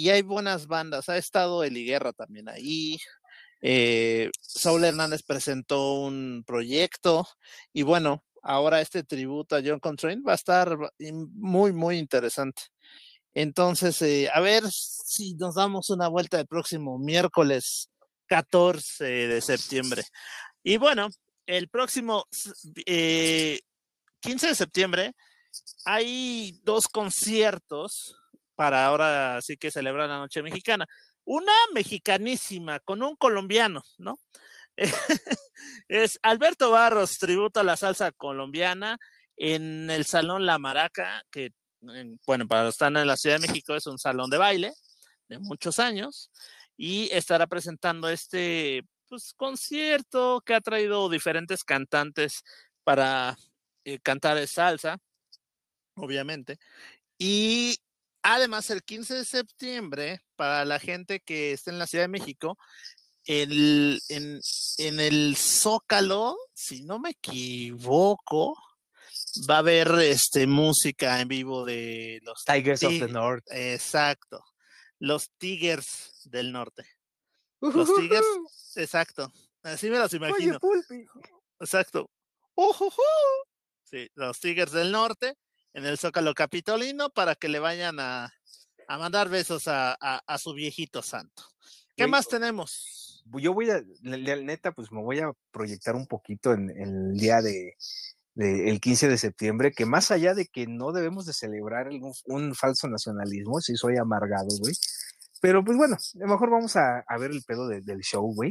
[0.00, 1.10] y hay buenas bandas.
[1.10, 2.98] Ha estado Eli Guerra también ahí.
[3.60, 7.28] Eh, Saúl Hernández presentó un proyecto
[7.74, 12.62] y bueno, ahora este tributo a John Coltrane va a estar muy, muy interesante.
[13.34, 17.90] Entonces, eh, a ver si nos damos una vuelta el próximo miércoles
[18.26, 20.02] 14 de septiembre.
[20.62, 21.08] Y bueno,
[21.46, 22.26] el próximo
[24.20, 25.14] 15 eh, de septiembre
[25.84, 28.16] hay dos conciertos
[28.54, 30.86] para ahora sí que celebrar la noche mexicana.
[31.24, 34.18] Una mexicanísima con un colombiano, ¿no?
[35.88, 38.98] es Alberto Barros, tributo a la salsa colombiana
[39.36, 41.52] en el Salón La Maraca, que,
[42.26, 44.72] bueno, para los que están en la Ciudad de México es un salón de baile
[45.28, 46.30] de muchos años,
[46.76, 52.42] y estará presentando este pues, concierto que ha traído diferentes cantantes
[52.84, 53.36] para
[53.84, 54.98] eh, cantar salsa,
[55.94, 56.58] obviamente.
[57.18, 57.76] Y
[58.22, 62.58] además, el 15 de septiembre, para la gente que esté en la Ciudad de México,
[63.24, 64.40] el, en,
[64.78, 68.56] en el Zócalo, si no me equivoco,
[69.48, 73.44] va a haber este música en vivo de los Tigers of the North.
[73.50, 74.44] Exacto.
[74.98, 76.86] Los Tigers del Norte.
[77.60, 78.26] Los Tigers,
[78.76, 79.32] exacto.
[79.62, 80.58] Así me los imagino.
[81.60, 82.10] Exacto.
[83.90, 85.34] Sí, los Tigers del Norte
[85.74, 88.32] en el Zócalo Capitolino para que le vayan a,
[88.86, 91.42] a mandar besos a, a, su viejito santo.
[91.96, 93.24] ¿Qué más tenemos?
[93.32, 97.76] Yo voy a, neta, pues me voy a proyectar un poquito en, el día de,
[98.36, 101.88] el 15 de septiembre, que más allá de que no debemos de celebrar
[102.26, 104.74] un, falso nacionalismo, si soy amargado, güey,
[105.40, 108.50] pero pues bueno, a lo mejor vamos a, ver el pedo del show, güey.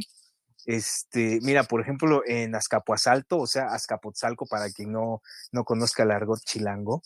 [0.66, 6.10] Este, mira, por ejemplo, en Azcapotzalco, o sea, Azcapotzalco, para quien no, no conozca el
[6.10, 7.02] argot chilango,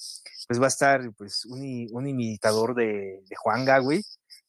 [0.47, 4.05] pues va a estar pues un, un imitador de, de Juanga, güey,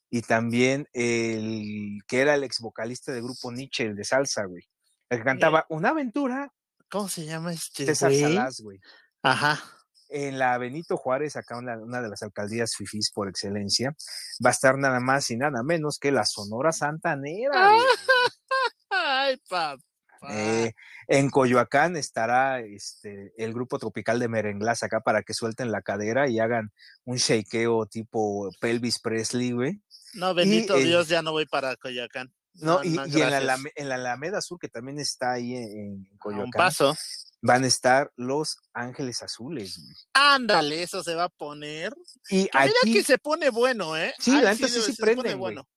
[0.09, 4.63] y también el que era el ex vocalista del grupo Nietzsche, el de salsa, güey.
[5.09, 6.53] El que cantaba Una aventura.
[6.89, 7.85] ¿Cómo se llama este?
[7.85, 8.79] César Salaz, güey.
[9.21, 9.61] Ajá.
[10.07, 13.95] En la Benito Juárez, acá una, una de las alcaldías fifís por excelencia,
[14.43, 17.69] va a estar nada más y nada menos que la Sonora Santanera.
[17.69, 17.81] Güey.
[18.95, 19.83] Ay, papá.
[20.29, 20.73] Eh,
[21.07, 26.29] en Coyoacán estará este, el grupo tropical de Merenglás acá para que suelten la cadera
[26.29, 26.71] y hagan
[27.03, 29.81] un shakeo tipo Pelvis Presley, güey.
[30.13, 32.33] No, bendito Dios, ya no voy para Coyoacán.
[32.55, 36.45] No, y, en, la, en, la, Alameda Sur, que también está ahí en, Coyoacán.
[36.45, 36.95] Un paso.
[37.41, 39.77] Van a estar los Ángeles Azules.
[40.13, 41.93] Ándale, eso se va a poner.
[42.29, 44.13] Y aquí, mira que se pone bueno, ¿eh?
[44.19, 45.67] Sí, la sí, sí, prende, bueno.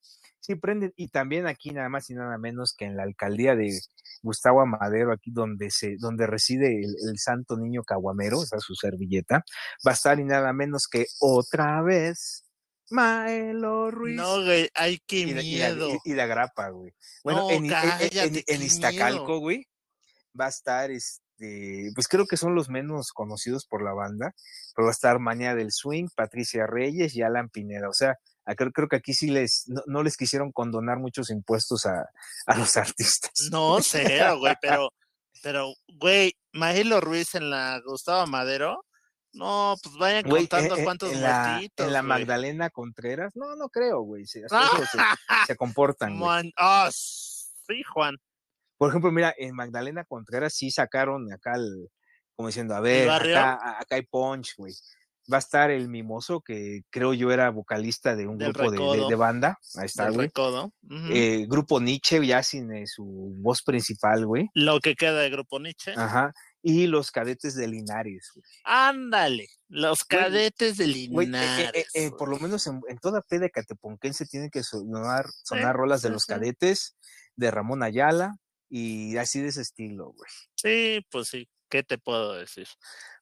[0.48, 0.94] Sí, prenden.
[0.96, 3.78] Y también aquí nada más y nada menos que en la alcaldía de
[4.22, 9.44] Gustavo Amadero, aquí donde se, donde reside el, santo niño caguamero, esa su servilleta,
[9.86, 12.46] va a estar y nada menos que otra vez
[12.88, 14.16] Maelo Ruiz.
[14.16, 15.90] No, güey, ay, qué miedo.
[16.02, 16.94] Y la, grapa, güey.
[17.22, 19.66] Bueno, en, en, Iztacalco, güey,
[20.38, 24.34] va a estar este, pues creo que son los menos conocidos por la banda,
[24.74, 27.90] pero va a estar Maña del Swing, Patricia Reyes y Alan Pineda.
[27.90, 28.16] O sea,
[28.54, 32.08] creo, creo que aquí sí les, no, les quisieron condonar muchos impuestos a,
[32.46, 33.32] a los artistas.
[33.50, 34.90] No sé, güey, pero,
[35.42, 38.84] pero, güey, Maelo Ruiz en la Gustavo Madero,
[39.32, 43.68] no, pues vayan contando eh, eh, cuántos en la, en la Magdalena Contreras, no, no
[43.68, 44.26] creo, güey.
[44.26, 44.42] Se,
[45.46, 46.18] se, comportan.
[46.56, 48.16] Ah, sí, Juan.
[48.78, 51.90] Por ejemplo, mira, en Magdalena Contreras sí sacaron acá el,
[52.34, 54.72] como diciendo, a ver, acá, acá hay punch, güey
[55.32, 59.58] va a estar el Mimoso, que creo yo era vocalista de un grupo de, banda.
[59.76, 60.30] Ahí está, güey.
[61.10, 63.04] Eh, grupo Nietzsche, ya sin eh, su
[63.38, 64.48] voz principal, güey.
[64.54, 65.92] Lo que queda de Grupo Nietzsche.
[65.96, 66.32] Ajá.
[66.62, 68.44] Y los cadetes de Linares, güey.
[68.64, 71.86] Ándale, los cadetes de eh, Linares.
[72.18, 76.24] por lo menos en, toda P de Cateponquense tienen que sonar, sonar rolas de los
[76.24, 76.96] cadetes,
[77.36, 78.36] de Ramón Ayala,
[78.68, 80.30] y así de ese estilo, güey.
[80.54, 82.66] Sí, pues sí, ¿qué te puedo decir?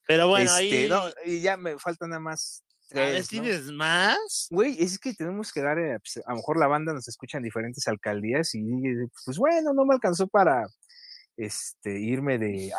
[0.07, 1.13] Pero bueno, este, ahí.
[1.25, 2.63] y ya me falta nada más.
[2.89, 4.47] Tres, ¿Tienes más?
[4.51, 5.79] Güey, es que tenemos que dar.
[5.79, 8.63] Eh, pues, a lo mejor la banda nos escucha en diferentes alcaldías y
[9.25, 10.67] pues bueno, no me alcanzó para
[11.37, 12.73] este irme de.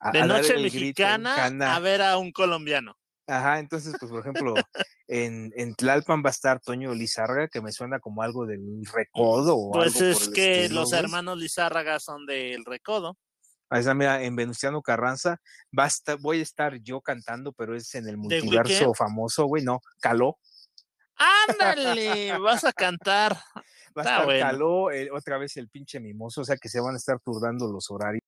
[0.00, 2.96] A, de noche mexicana a ver a un colombiano.
[3.28, 4.54] Ajá, entonces, pues, por ejemplo,
[5.06, 9.56] en, en, Tlalpan va a estar Toño Lizárraga, que me suena como algo del recodo.
[9.56, 13.16] O pues algo es que los hermanos Lizárraga son del recodo.
[13.72, 15.40] Ahí mira, en Venustiano Carranza
[15.76, 15.88] va
[16.20, 20.38] voy a estar yo cantando, pero es en el multiverso famoso, güey, no, Caló.
[21.16, 23.34] Ándale, vas a cantar.
[23.96, 26.98] Va a estar Caló, otra vez el pinche mimoso, o sea que se van a
[26.98, 28.20] estar turdando los horarios.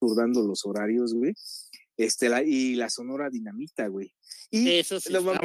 [0.00, 1.32] Turdando los horarios, güey.
[1.96, 4.14] Este, la, y la Sonora Dinamita, güey.
[4.50, 5.40] Y Eso sí bueno.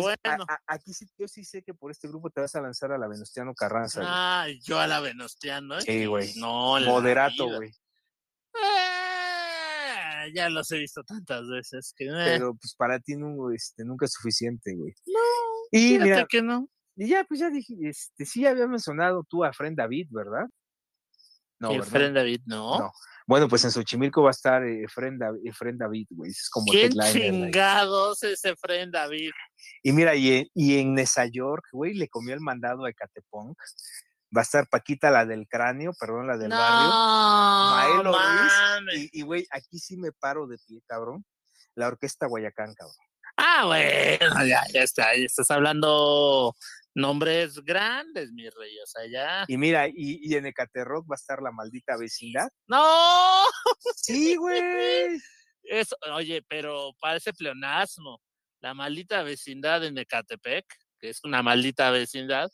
[0.66, 3.08] aquí sí, yo sí sé que por este grupo te vas a lanzar a la
[3.08, 4.02] Venustiano Carranza.
[4.04, 5.82] Ah, yo a la Venustiano, ¿eh?
[5.82, 6.34] Sí, güey.
[6.36, 7.72] No, Moderato, güey.
[8.56, 12.06] Ah, ya los he visto tantas veces que.
[12.06, 12.12] Eh.
[12.26, 14.94] Pero pues para ti no, este, nunca es suficiente, güey.
[15.06, 15.20] No,
[15.72, 16.70] y mira, que no.
[16.96, 20.48] Y ya, pues ya dije, este, sí había mencionado tú a Fren David, ¿verdad?
[21.60, 22.13] No, ¿verdad?
[22.13, 22.80] David, no.
[22.80, 22.91] No.
[23.26, 26.32] Bueno, pues en Xochimilco va a estar Efren, David, güey.
[26.32, 29.32] Es como ¿Quién chingados es Efren David?
[29.84, 33.58] Y mira, y en, y en Nesa York, güey, le comió el mandado a Ecatepunk
[34.36, 38.04] va a estar Paquita, la del cráneo, perdón, la del barrio.
[38.04, 39.10] Maelo Ruiz.
[39.13, 41.26] Y, güey, aquí sí me paro de pie, cabrón.
[41.76, 42.96] La orquesta Guayacán, cabrón.
[43.38, 46.56] Ah, bueno, ya, ya está, ya estás hablando
[46.95, 49.45] nombres grandes, mi rey, o sea, ya.
[49.47, 52.50] Y mira, y, y en Ecaterrock va a estar la maldita vecindad.
[52.67, 53.45] ¡No!
[53.95, 55.19] Sí, güey.
[55.63, 58.21] Eso, oye, pero parece pleonasmo.
[58.62, 60.65] La maldita vecindad en Ecatepec,
[61.00, 62.50] que es una maldita vecindad,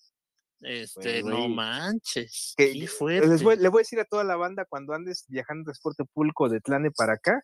[0.63, 2.53] este, no manches.
[2.57, 3.27] Que, qué fuerte.
[3.27, 6.49] Les voy, le voy a decir a toda la banda cuando andes viajando transporte público
[6.49, 7.41] de Tlane para acá,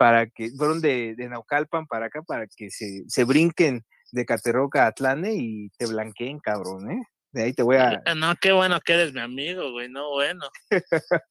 [0.00, 4.86] para que, fueron de, de Naucalpan para acá, para que se, se brinquen de Caterroca
[4.86, 7.02] a Tlane y te blanqueen, cabrón, ¿eh?
[7.32, 8.00] De ahí te voy a.
[8.16, 10.48] No, qué bueno que eres mi amigo, güey, no, bueno.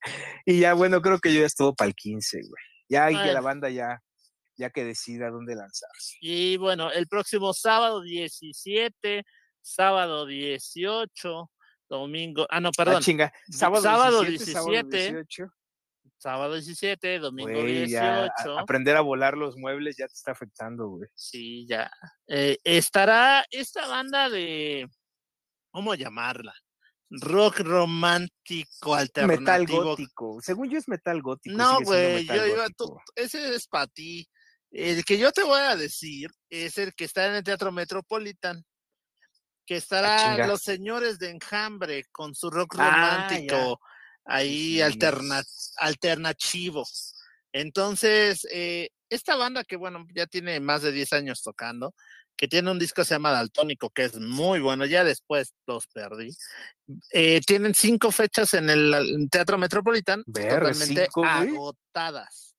[0.45, 2.63] y ya, bueno, creo que yo ya es todo para el 15, güey.
[2.87, 4.03] Ya hay que la banda ya,
[4.55, 6.17] ya que decida dónde lanzarse.
[6.21, 9.25] Y bueno, el próximo sábado 17
[9.63, 11.51] sábado 18,
[11.89, 13.01] domingo, ah, no, ah, perdón.
[13.01, 13.33] chinga.
[13.49, 15.51] Sábado, sábado 17, sábado
[16.21, 18.59] 17, domingo 18.
[18.59, 21.09] aprender a volar los muebles ya te está afectando, güey.
[21.15, 21.91] Sí, ya.
[22.27, 24.87] Eh, estará esta banda de,
[25.71, 26.53] ¿cómo llamarla?
[27.09, 29.39] Rock romántico alternativo.
[29.39, 30.39] Metal gótico.
[30.41, 31.57] Según yo es metal gótico.
[31.57, 32.67] No, güey, yo iba,
[33.15, 34.27] ese es para ti.
[34.69, 38.63] El que yo te voy a decir es el que está en el Teatro Metropolitan
[39.69, 43.27] que estará los señores de enjambre con su rock ah,
[44.29, 46.85] ahí alternativo.
[47.51, 51.93] Entonces, eh, esta banda que bueno, ya tiene más de 10 años tocando,
[52.37, 55.87] que tiene un disco que se llama Daltónico, que es muy bueno, ya después los
[55.87, 56.33] perdí.
[57.11, 62.55] Eh, tienen cinco fechas en el Teatro Metropolitan, totalmente agotadas.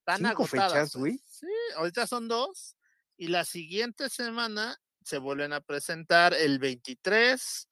[0.00, 0.92] Están agotadas.
[0.92, 1.46] Fechas, Sí,
[1.76, 2.76] ahorita son dos.
[3.16, 7.68] Y la siguiente semana se vuelven a presentar el 23,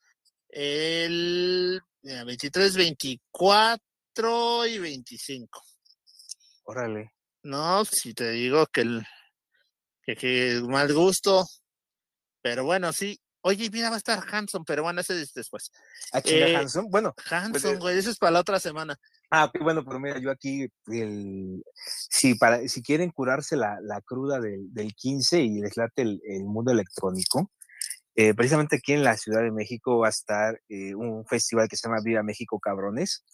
[0.52, 5.62] el 23, 24 y 25.
[6.64, 7.12] Órale.
[7.42, 9.06] No, si te digo que el
[10.02, 11.46] que, que mal gusto,
[12.42, 13.18] pero bueno, sí.
[13.42, 15.72] Oye, mira, va a estar Hanson, pero bueno, ese es después.
[16.12, 16.90] ¿A eh, Hanson?
[16.90, 17.14] Bueno.
[17.14, 18.98] Pues, Hanson, güey, eso es para la otra semana.
[19.30, 24.72] Ah, bueno, pero mira, yo aquí, el, si, para, si quieren curarse la, cruda del,
[24.74, 27.50] del, 15 y les late el, mundo electrónico,
[28.20, 31.76] eh, precisamente aquí en la Ciudad de México va a estar eh, un festival que
[31.76, 33.24] se llama Viva México Cabrones.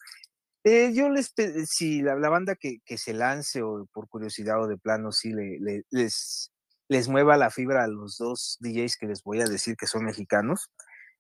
[0.63, 1.33] Eh, yo les,
[1.69, 6.53] si la, banda que, se lance o por curiosidad o de plano, si les,
[6.89, 10.05] les mueva la fibra a los dos DJs que les voy a decir que son
[10.05, 10.71] mexicanos,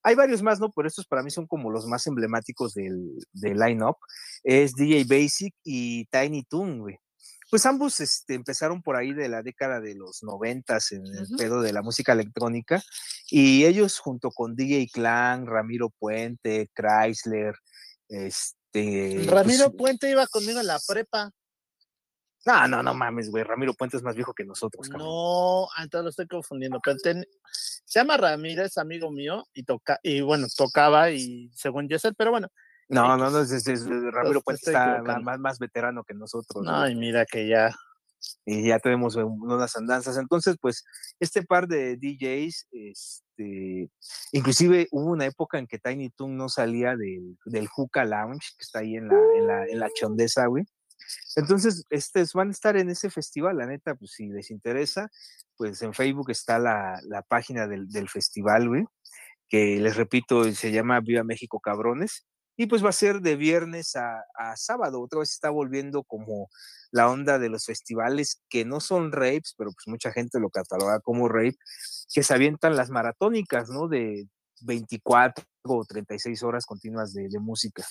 [0.04, 0.70] hay varios más, ¿no?
[0.70, 3.96] Pero estos para mí son como los más emblemáticos del, del line-up.
[4.44, 7.00] Es DJ Basic y Tiny Toon, güey.
[7.50, 11.62] Pues ambos este, empezaron por ahí de la década de los noventas en el pedo
[11.62, 12.82] de la música electrónica
[13.30, 17.54] y ellos junto con DJ Clan, Ramiro Puente, Chrysler,
[18.08, 19.24] este...
[19.28, 21.30] Ramiro pues Puente iba conmigo en la prepa.
[22.46, 23.42] No, no, no mames, güey.
[23.42, 24.88] Ramiro Puente es más viejo que nosotros.
[24.90, 26.80] No, entonces lo estoy confundiendo.
[26.82, 26.98] Pero
[27.50, 32.30] se llama Ramírez, amigo mío, y toca, y bueno, tocaba y según yo sé, pero
[32.30, 32.48] bueno.
[32.88, 36.64] No, no, no, es, Ramiro Puente está más, más, veterano que nosotros.
[36.64, 37.74] No, y mira que ya.
[38.44, 40.16] Y ya tenemos unas andanzas.
[40.16, 40.84] Entonces, pues,
[41.20, 43.90] este par de DJs, este,
[44.32, 48.62] inclusive hubo una época en que Tiny Toon no salía del, del Hookah Lounge, que
[48.62, 50.64] está ahí en la, en la, en la Chondesa, güey
[51.36, 55.10] entonces, este, van a estar en ese festival, la neta, pues si les interesa,
[55.56, 58.84] pues en Facebook está la, página del, festival, güey,
[59.48, 63.96] que les repito, se llama Viva México Cabrones, y pues va a ser de viernes
[63.96, 64.24] a,
[64.56, 66.48] sábado, otra vez está volviendo como
[66.90, 71.00] la onda de los festivales que no son rapes, pero pues mucha gente lo cataloga
[71.00, 71.58] como rape,
[72.12, 73.88] que se avientan las maratónicas, ¿no?
[73.88, 74.26] De
[74.62, 77.84] 24 o 36 horas continuas de música.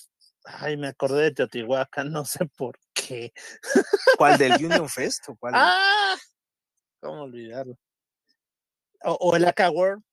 [0.46, 3.34] Ay, me acordé de Teotihuacán, no sé por qué.
[4.18, 5.54] ¿Cuál del Union Fest o cuál?
[5.56, 6.16] Ah,
[7.02, 7.78] ¿cómo olvidarlo?
[9.04, 10.04] O, el AK World.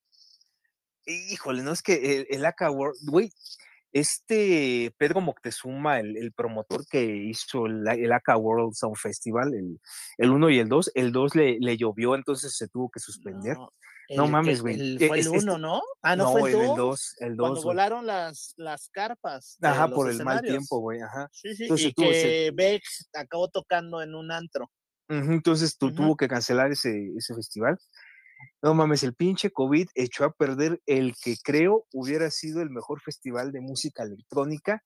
[1.04, 3.32] Híjole, no es que el, el AK World, güey,
[3.92, 9.52] este Pedro Moctezuma, el, promotor que hizo el, el AK World Sound Festival,
[10.18, 13.56] el 1 y el 2, el 2 le, le, llovió, entonces se tuvo que suspender.
[14.16, 14.98] No, mames, güey.
[14.98, 15.82] Fue el 1, ¿no?
[16.02, 17.16] Ah, no, fue el 2.
[17.20, 17.48] El 2.
[17.48, 19.58] Cuando volaron las, las carpas.
[19.62, 21.00] Ajá, por el mal tiempo, güey.
[21.00, 21.28] Ajá.
[21.32, 24.70] Sí, sí, entonces, y que Bex acabó tocando en un antro.
[25.08, 27.78] entonces tú tuvo que cancelar ese, ese festival.
[28.62, 33.00] No mames, el pinche COVID echó a perder el que creo hubiera sido el mejor
[33.00, 34.82] festival de música electrónica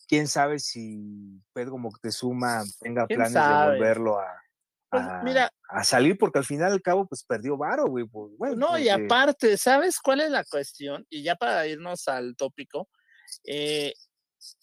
[0.07, 4.43] Quién sabe si Pedro Moctezuma tenga planes de volverlo a,
[4.89, 8.05] pues mira, a salir, porque al final al cabo, pues perdió varo, güey.
[8.05, 11.05] Pues, no, y aparte, ¿sabes cuál es la cuestión?
[11.09, 12.89] Y ya para irnos al tópico,
[13.43, 13.93] eh,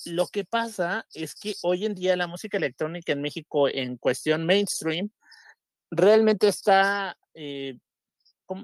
[0.06, 4.44] lo que pasa es que hoy en día la música electrónica en México en cuestión
[4.44, 5.11] mainstream
[5.90, 7.78] realmente está, eh,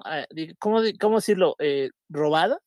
[0.04, 0.26] ah,
[0.58, 1.56] ¿cómo, cómo, decirlo?
[1.58, 2.58] Eh, robada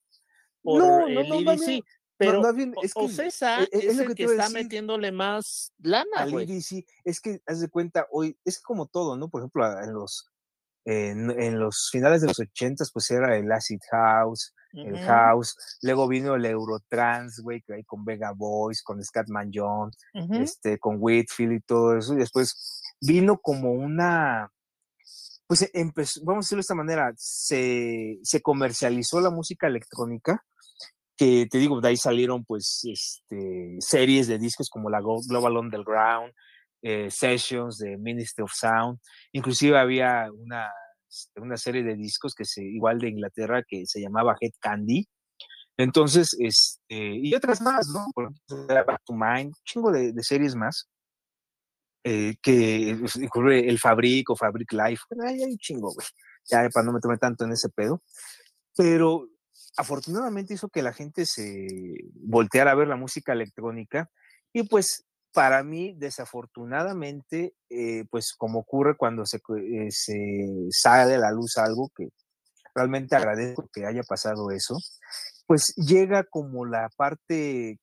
[0.62, 1.84] por no, el EDC.
[2.18, 2.42] Pero
[2.82, 6.86] es que, Ocesa e, e, es, el que, está metiéndole más lana, al EDC.
[7.06, 9.30] Es que, haz de cuenta, hoy, es como todo, ¿no?
[9.30, 10.30] Por ejemplo, en los,
[10.84, 16.36] en, los finales de los ochentas, pues era el acid house, el house, luego vino
[16.36, 21.62] el Eurotrans, güey, que hay con Vega Boys, con Scatman John, este, con Whitfield y
[21.62, 24.52] todo eso, y después vino como una,
[25.50, 30.46] pues empezó, vamos a decirlo de esta manera, se, se comercializó la música electrónica,
[31.18, 36.32] que te digo, de ahí salieron pues este, series de discos como la Global Underground,
[36.84, 39.00] eh, Sessions de Ministry of Sound,
[39.34, 40.70] inclusive había una
[41.38, 45.08] una serie de discos que se, igual de Inglaterra que se llamaba Head Candy.
[45.78, 48.06] Entonces, este, y otras más, ¿no?
[48.68, 50.90] Back to Mind, un chingo de, series más.
[52.04, 55.04] Eh, que incluye el Fabric o Fabric Life.
[55.26, 56.08] Hay un chingo, güey.
[56.50, 58.02] Ya para no meterme tanto en ese pedo.
[58.76, 59.28] Pero
[59.78, 61.68] afortunadamente hizo que la gente se
[62.16, 64.10] volteara a ver la música electrónica
[64.52, 71.18] y pues para mí, desafortunadamente, eh, pues como ocurre cuando se, eh, se, sale de
[71.20, 72.10] la luz algo que
[72.74, 74.78] realmente agradezco que haya pasado eso,
[75.46, 77.80] pues llega como la parte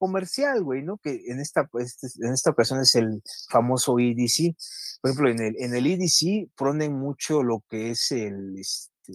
[0.00, 0.96] comercial, güey, ¿no?
[0.96, 4.56] Que en esta, pues, en esta ocasión es el famoso EDC.
[5.02, 9.12] Por ejemplo, en el, en el EDC ponen mucho lo que es el, este,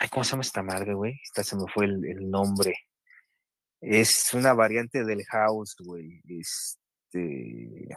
[0.00, 1.20] ay, ¿cómo se llama esta madre, güey?
[1.24, 2.74] Esta se me fue el nombre.
[3.80, 6.22] Es una variante del house, güey.
[6.28, 7.88] Este.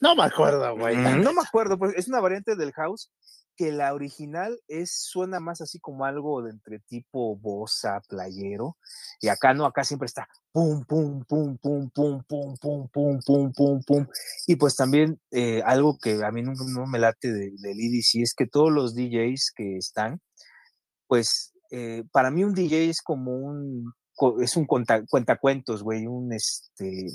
[0.00, 0.96] No me acuerdo, güey.
[0.96, 3.10] Mm, no me acuerdo, pues es una variante del house
[3.58, 8.76] que la original es, suena más así como algo de entre tipo bossa, playero,
[9.20, 13.52] y acá no, acá siempre está pum, pum, pum, pum, pum, pum, pum, pum, pum,
[13.52, 14.06] pum, pum.
[14.46, 18.34] Y pues también eh, algo que a mí no, no me late del EDC es
[18.34, 20.20] que todos los DJs que están,
[21.08, 23.92] pues eh, para mí un DJ es como un
[24.40, 27.06] es un cuentacuentos, güey, un este,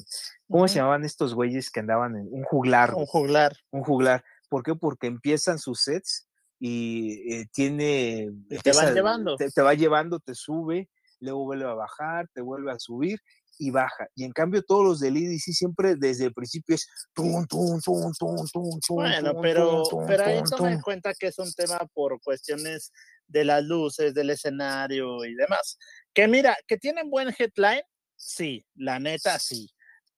[0.49, 2.93] ¿cómo se llamaban estos güeyes que andaban en un juglar?
[2.95, 3.57] Un juglar.
[3.71, 4.23] Un juglar.
[4.49, 4.75] ¿Por qué?
[4.75, 6.27] Porque empiezan sus sets
[6.65, 8.31] y eh, tiene...
[8.63, 9.35] te van llevando.
[9.35, 10.87] Te, va llevando, te sube,
[11.19, 13.19] luego vuelve a bajar, te vuelve a subir
[13.59, 14.07] y baja.
[14.15, 18.13] Y en cambio todos los del IDC siempre desde el principio es tum, tum, tum,
[18.17, 22.93] tum, tum, Bueno, pero, pero ahí toma en cuenta que es un tema por cuestiones
[23.27, 25.77] de las luces, del escenario y demás.
[26.13, 27.83] Que mira, que tienen buen headline,
[28.15, 29.69] sí, la neta sí,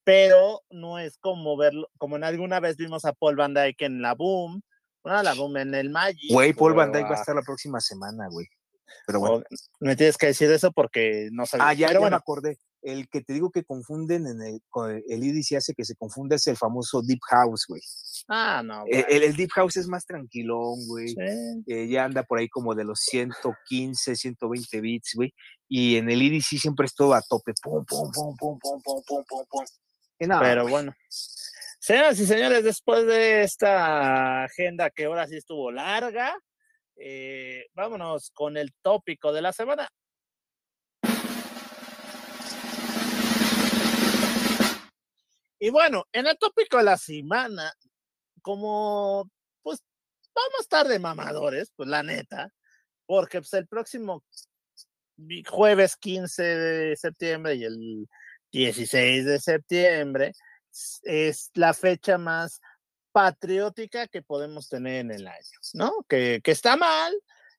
[0.04, 4.04] pero no es como verlo, como en alguna vez vimos a Paul Van Dyke en
[4.04, 4.62] la Boom,
[5.06, 6.32] bueno, la en el Magic.
[6.32, 8.48] Güey, Paul Van Dyke va a estar la próxima semana, güey.
[9.06, 9.44] Pero bueno.
[9.80, 11.68] me tienes que decir eso porque no sabía.
[11.68, 12.58] Ah, ya, ya me acordé.
[12.82, 14.62] El que te digo que confunden en el,
[15.08, 17.82] el IDC hace que se confunda es el famoso Deep House, güey.
[18.28, 18.84] Ah, no.
[18.88, 21.16] Eh, el, Deep House es más tranquilón, güey.
[21.68, 25.34] Eh, ya anda por ahí como de los 115, 120 bits, güey.
[25.68, 27.54] Y en el IDC siempre es todo a tope.
[27.62, 29.66] Pum, pum, pum, pum, pum, pum, pum, pum, pum.
[30.18, 30.94] Pero bueno.
[31.86, 36.36] Señoras y señores, después de esta agenda que ahora sí estuvo larga,
[36.96, 39.88] eh, vámonos con el tópico de la semana.
[45.60, 47.72] Y bueno, en el tópico de la semana,
[48.42, 49.30] como
[49.62, 49.84] pues
[50.34, 52.50] vamos a estar de mamadores, pues la neta,
[53.06, 54.24] porque pues el próximo
[55.48, 58.08] jueves 15 de septiembre y el
[58.52, 60.32] 16 de septiembre
[61.04, 62.62] es la fecha más
[63.12, 66.06] patriótica que podemos tener en el año, ¿no?
[66.08, 67.14] Que, que está mal,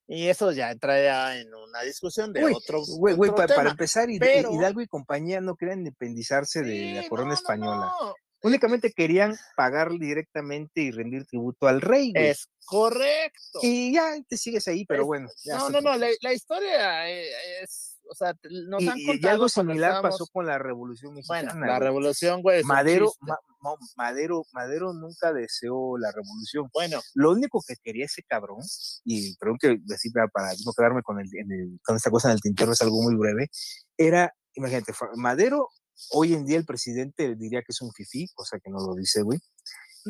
[0.07, 2.81] y eso ya entraría en una discusión de otro.
[2.85, 7.91] Güey, güey, para, empezar, Hidalgo y compañía no quieren independizarse de la corona española.
[8.41, 12.13] Únicamente querían pagar directamente y rendir tributo al rey.
[12.15, 13.59] Es correcto.
[13.61, 15.27] Y ya te sigues ahí, pero bueno.
[15.45, 17.29] no, no, no, la, historia eh,
[17.63, 18.33] es, o sea,
[18.67, 19.19] nos han contado.
[19.21, 21.53] Y algo similar pasó con la Revolución Mexicana.
[21.53, 22.63] Bueno, la Revolución, güey.
[22.63, 23.11] Madero,
[23.95, 26.69] Madero, Madero nunca deseó la Revolución.
[26.73, 26.99] Bueno.
[27.13, 28.59] Lo único que quería ese cabrón,
[29.03, 31.29] y perdón que así para, no quedarme con, el,
[31.83, 33.49] con esta cosa en el tintero, es algo muy breve,
[33.97, 35.69] era, imagínate, Madero
[36.11, 39.23] Hoy en día el presidente diría que es un fifí, cosa que no lo dice,
[39.23, 39.39] güey.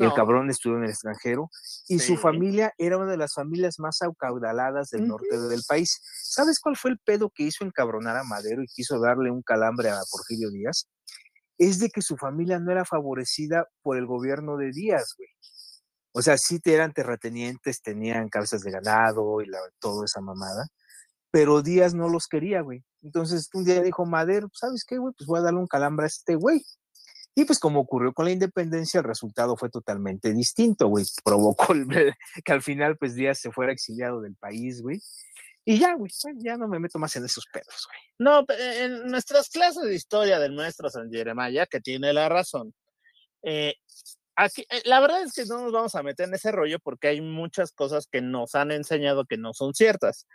[0.00, 1.50] El cabrón estuvo en el extranjero
[1.88, 6.00] y su familia era una de las familias más acaudaladas del norte del país.
[6.22, 9.90] ¿Sabes cuál fue el pedo que hizo encabronar a Madero y quiso darle un calambre
[9.90, 10.88] a Porfirio Díaz?
[11.58, 15.28] Es de que su familia no era favorecida por el gobierno de Díaz, güey.
[16.12, 20.66] O sea, sí eran terratenientes, tenían cabezas de ganado y la, toda esa mamada,
[21.30, 22.84] pero Díaz no los quería, güey.
[23.02, 25.14] Entonces un día dijo Madero, ¿sabes qué, güey?
[25.16, 26.64] Pues voy a darle un calambre a este güey.
[27.38, 31.04] Y pues como ocurrió con la independencia, el resultado fue totalmente distinto, güey.
[31.22, 31.72] Provocó
[32.44, 35.00] que al final pues Díaz se fuera exiliado del país, güey.
[35.64, 38.00] Y ya, güey, ya no me meto más en esos pedos, güey.
[38.18, 42.74] No, en nuestras clases de historia del maestro San Jeremiah, que tiene la razón,
[43.44, 43.76] eh,
[44.34, 47.06] aquí, eh, la verdad es que no nos vamos a meter en ese rollo porque
[47.06, 50.26] hay muchas cosas que nos han enseñado que no son ciertas.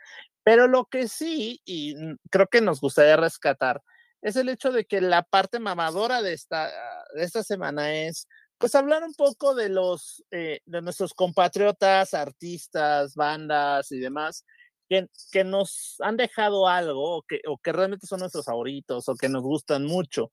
[0.46, 1.96] Pero lo que sí, y
[2.32, 3.82] creo que nos gustaría rescatar,
[4.24, 6.72] es el hecho de que la parte mamadora de esta,
[7.14, 13.16] de esta semana es, pues, hablar un poco de los, eh, de nuestros compatriotas, artistas,
[13.16, 14.46] bandas y demás,
[14.88, 19.16] que, que, nos han dejado algo o que, o que realmente son nuestros favoritos o
[19.16, 20.32] que nos gustan mucho.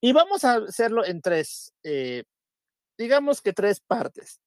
[0.00, 2.24] Y vamos a hacerlo en tres, eh,
[2.98, 4.40] digamos que tres partes.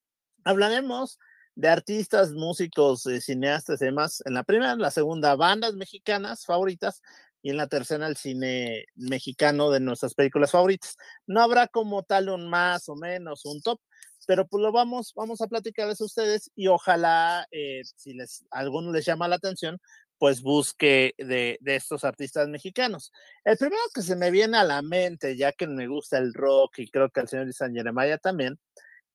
[0.44, 1.18] Hablaremos
[1.56, 4.22] de artistas, músicos, eh, cineastas y demás.
[4.26, 7.02] En la primera, en la segunda, bandas mexicanas favoritas
[7.42, 10.96] y en la tercera, el cine mexicano de nuestras películas favoritas.
[11.28, 13.80] No habrá como tal un más o menos, un top,
[14.28, 18.92] pero pues lo vamos, vamos a platicarles a ustedes y ojalá, eh, si les, alguno
[18.92, 19.80] les llama la atención,
[20.22, 23.12] pues busque de, estos artistas mexicanos.
[23.44, 26.78] El primero que se me viene a la mente, ya que me gusta el rock
[26.78, 28.60] y creo que al señor San Jeremiah también,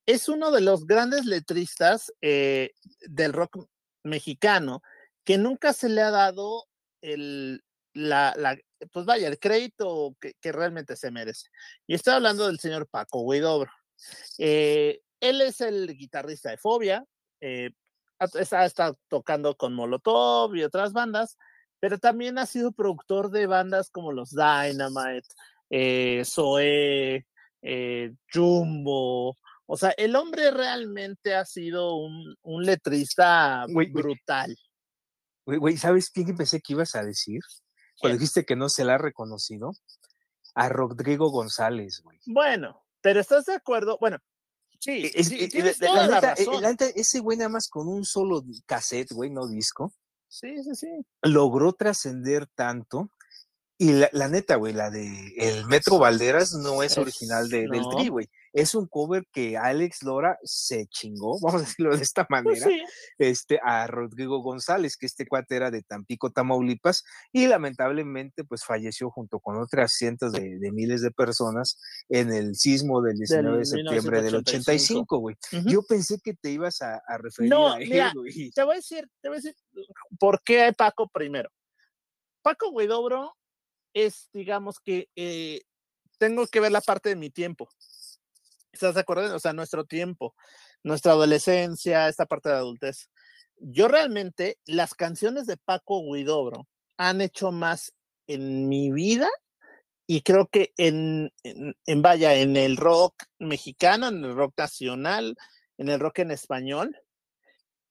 [0.04, 2.72] es uno de los grandes letristas eh,
[3.02, 3.68] del rock
[4.02, 4.82] mexicano
[5.24, 6.64] que nunca se le ha dado
[7.02, 7.62] el,
[7.96, 8.56] la, la
[8.92, 11.48] pues vaya, el crédito que, que, realmente se merece.
[11.86, 13.70] Y estoy hablando del señor Paco Guidobro.
[14.38, 17.04] Eh, él es el guitarrista de Fobia,
[17.40, 17.70] eh,
[18.34, 21.36] está, está, tocando con Molotov y otras bandas,
[21.80, 25.28] pero también ha sido productor de bandas como los Dynamite,
[25.70, 27.26] eh, Zoe,
[27.62, 29.36] eh, Jumbo.
[29.66, 34.56] O sea, el hombre realmente ha sido un, un letrista brutal.
[35.44, 37.40] Güey, ¿sabes quién pensé que ibas a decir?
[37.98, 39.72] Cuando dijiste que no se la ha reconocido.
[40.54, 42.18] A Rodrigo González, güey.
[42.26, 43.98] Bueno, pero ¿estás de acuerdo?
[44.00, 44.18] Bueno,
[44.78, 45.48] Sí, es, sí,
[46.94, 49.92] ese güey nada más con un solo cassette, güey, no disco.
[50.28, 50.88] Sí, sí, sí.
[51.22, 53.10] Logró trascender tanto.
[53.78, 57.84] Y la, la neta, güey, la de El Metro Valderas no es, original de, del
[57.96, 62.26] Tri, güey es un cover que Alex Lora se chingó, vamos a decirlo de esta
[62.26, 62.84] pues manera,
[63.18, 69.10] este, a Rodrigo González, que este cuate era de Tampico, Tamaulipas, y lamentablemente pues falleció
[69.10, 71.78] junto con otras cientos de, miles de personas
[72.08, 75.36] en el sismo del 19 de septiembre del 85, güey.
[75.66, 78.50] Yo pensé que te ibas a, referir a él, güey.
[78.52, 79.54] Te voy a decir, te voy a decir
[80.18, 81.50] por qué Paco primero.
[82.40, 83.36] Paco Guidobro
[83.92, 85.60] es, digamos que, eh,
[86.18, 87.68] tengo que ver la parte de mi tiempo.
[88.76, 89.04] ¿Estás de?
[89.08, 90.34] O sea, nuestro tiempo,
[90.82, 93.08] nuestra adolescencia, esta parte de adultez.
[93.56, 96.68] Yo realmente, las canciones de Paco Guidobro
[96.98, 97.94] han hecho más
[98.26, 99.30] en mi vida
[100.06, 105.36] y creo que en, en, vaya, en el rock mexicano, en el rock nacional,
[105.78, 106.96] en el rock en español,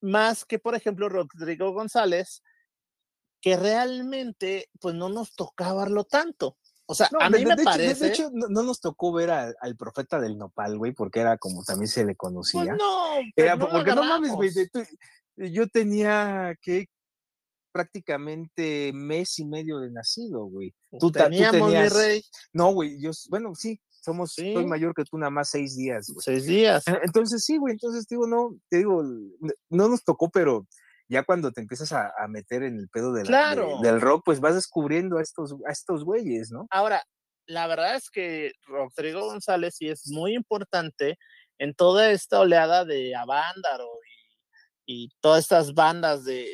[0.01, 2.43] más que, por ejemplo, Rodrigo González,
[3.41, 6.57] que realmente, pues no nos tocaba verlo tanto.
[6.87, 8.05] O sea, a mí me parece.
[8.05, 11.87] de hecho, no, nos tocó ver al profeta del nopal, güey, porque era como también
[11.87, 12.75] se le pues conocía.
[12.75, 14.51] no, era, porque no mames, güey.
[15.35, 16.87] Yo tenía que
[17.75, 20.73] prácticamente mes y medio de nacido, güey.
[20.97, 21.93] Tú, Teníamos, tenías...
[21.93, 22.23] rey.
[22.53, 26.23] No, güey, yo, bueno, sí, somos, soy mayor que tú nada más seis días, güey.
[26.23, 26.87] Seis días.
[26.87, 30.65] E, entonces sí, güey, entonces digo, no, te digo, no nos tocó, pero
[31.07, 35.17] ya cuando te empiezas a, meter en el pedo de del rock, pues vas descubriendo
[35.17, 36.67] a estos, a estos güeyes, ¿no?
[36.71, 37.03] Ahora,
[37.47, 41.17] la verdad es que Rodrigo González sí es muy importante
[41.59, 43.87] en toda esta oleada de Avándaro
[44.85, 46.47] y, y todas estas bandas de,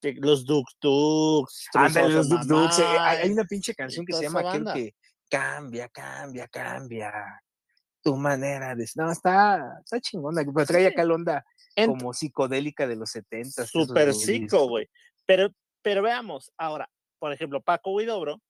[0.00, 1.68] de, los Duk Duks.
[1.74, 2.78] los Duk Duks.
[2.78, 4.94] Eh, hay una pinche canción que se llama creo que
[5.28, 7.12] Cambia, cambia, cambia.
[8.06, 8.88] Tu manera de...
[8.94, 11.44] No, está, está chingona, pero trae acá la onda
[11.74, 13.66] como psicodélica de los 70.
[13.66, 14.88] Súper psico, güey.
[15.26, 15.50] Pero,
[15.82, 16.88] pero veamos, ahora,
[17.18, 18.40] por ejemplo, Paco Huidobro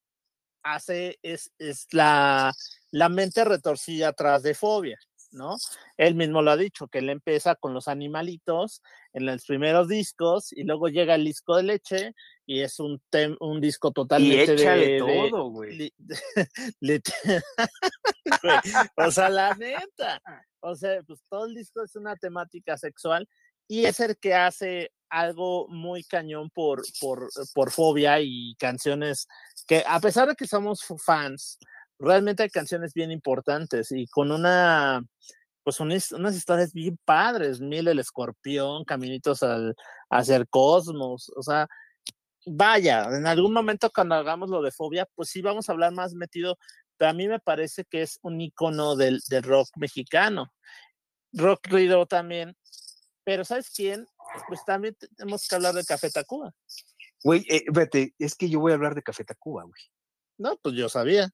[0.62, 2.52] hace, es, es la,
[2.90, 4.98] la mente retorcida atrás de fobia.
[5.32, 5.56] ¿no?
[5.96, 8.82] Él mismo lo ha dicho, que él empieza con los animalitos
[9.14, 12.14] en los primeros discos y luego llega el disco de leche
[12.46, 13.02] y es un,
[13.40, 15.92] un disco totalmente y de, todo, güey.
[18.96, 20.22] o sea, la neta.
[20.60, 23.28] O sea, pues todo el disco es una temática sexual
[23.68, 29.26] y es el que hace algo muy cañón por, por, por fobia y canciones
[29.66, 31.58] que a pesar de que somos fans,
[31.98, 35.02] realmente hay canciones bien importantes y con una,
[35.64, 39.74] pues unas, historias bien padres, Mil el escorpión, Caminitos al,
[40.10, 41.66] hacia el cosmos, o sea,
[42.46, 46.14] vaya, en algún momento cuando hagamos lo de fobia, pues sí vamos a hablar más
[46.14, 46.56] metido,
[46.96, 50.52] pero a mí me parece que es un icono del, del rock mexicano.
[51.32, 52.56] Rock Rido también,
[53.24, 54.06] pero ¿sabes quién?
[54.48, 56.54] Pues también tenemos que hablar de Café Tacuba.
[57.22, 59.82] Güey, eh, vete, es que yo voy a hablar de Café Tacuba, güey.
[60.38, 61.30] No, pues yo sabía.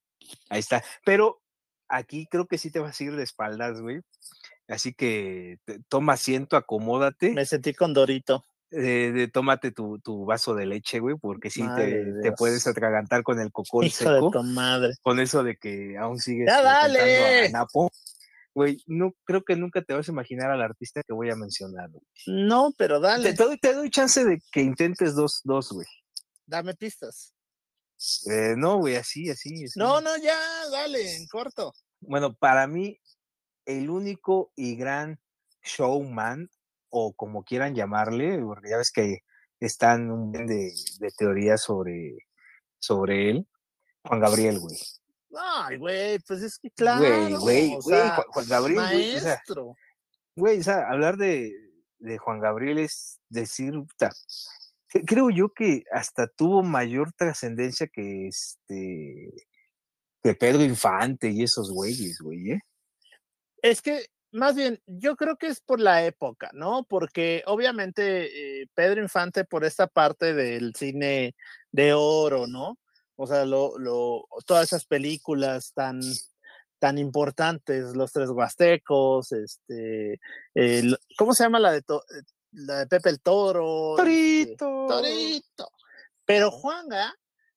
[0.49, 0.83] Ahí está.
[1.05, 1.43] Pero
[1.89, 4.01] aquí creo que sí te vas a ir de espaldas, güey.
[4.69, 5.59] Así que
[5.89, 7.33] toma asiento, acomódate.
[7.33, 8.45] Me sentí con Dorito.
[8.75, 13.85] Eh, tómate tu, vaso de leche, güey, porque sí te, puedes atragantar con el cocón
[13.85, 14.31] Hijo seco.
[14.31, 14.95] De tu madre.
[15.03, 17.47] Con eso de que aún sigues ¡Ya dale!
[17.47, 17.91] A Napo.
[18.55, 21.89] Güey, no, creo que nunca te vas a imaginar al artista que voy a mencionar.
[22.27, 23.33] No, pero dale.
[23.33, 25.87] Te, doy, te doy chance de que intentes dos, dos, güey.
[26.47, 27.35] Dame pistas.
[28.31, 30.39] Eh, no, güey, así, así, No, no, ya,
[30.70, 31.73] dale, en corto.
[32.01, 32.99] Bueno, para mí,
[33.64, 35.20] el único y gran
[35.62, 36.51] showman,
[36.93, 39.20] o como quieran llamarle, porque ya ves que
[39.61, 42.18] están un de, de teorías sobre,
[42.78, 43.49] sobre él,
[44.05, 44.76] Juan Gabriel, güey.
[45.34, 47.01] Ay, güey, pues es que claro.
[47.01, 48.76] Güey, güey, güey, Juan, Gabriel.
[48.76, 49.74] Maestro.
[50.36, 51.51] Güey, o sea, hablar de,
[51.99, 53.72] de Juan Gabriel es decir,
[55.07, 59.32] creo yo que hasta tuvo mayor trascendencia que este
[60.22, 62.61] que Pedro Infante y esos güeyes, güey, ¿eh?
[63.62, 66.85] Es que más bien, yo creo que es por la época, ¿no?
[66.85, 71.35] Porque obviamente eh, Pedro Infante por esta parte del cine
[71.70, 72.78] de oro, ¿no?
[73.16, 76.01] O sea, lo, lo, todas esas películas tan,
[76.78, 80.18] tan importantes, Los Tres Huastecos, este,
[81.16, 81.83] ¿cómo se llama la de,
[82.53, 83.97] la de Pepe el Toro.
[83.99, 84.87] Este, Torito.
[84.89, 85.70] Torito.
[86.24, 87.14] Pero Juanga,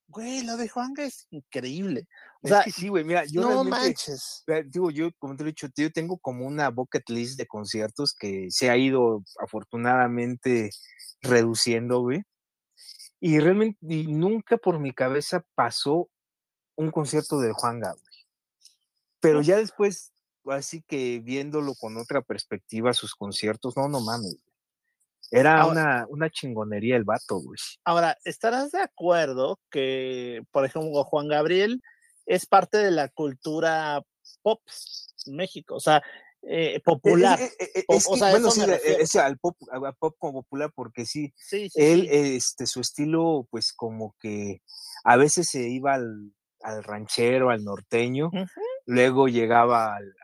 [0.07, 2.07] güey, lo de Juanga es increíble.
[2.45, 4.43] O sea, sí, güey, mira, yo no manches.
[4.67, 8.51] Digo, yo, como te he dicho, yo tengo como una bucket list de conciertos que
[8.51, 10.69] se ha ido afortunadamente
[11.21, 12.21] reduciendo, güey.
[13.19, 16.07] Y realmente nunca por mi cabeza pasó
[16.75, 18.15] un concierto de Juanga, güey.
[19.21, 20.13] Pero ya después,
[20.45, 24.37] así que viéndolo con otra perspectiva, sus conciertos, no, no mames.
[25.31, 27.57] Era una, una chingonería el vato, güey.
[27.83, 31.81] Ahora, ¿estarás de acuerdo que, por ejemplo, Juan Gabriel
[32.26, 34.01] es parte de la cultura
[34.41, 34.61] pop
[35.28, 35.76] México?
[35.76, 36.03] O sea,
[36.47, 37.39] eh, popular.
[38.32, 39.57] bueno, sí, es al pop,
[39.97, 41.34] pop como popular, porque sí,
[41.73, 44.61] él, este, su estilo, pues como que
[45.03, 46.32] a veces se iba al,
[46.84, 48.32] ranchero, al norteño,
[48.86, 50.15] luego llegaba al,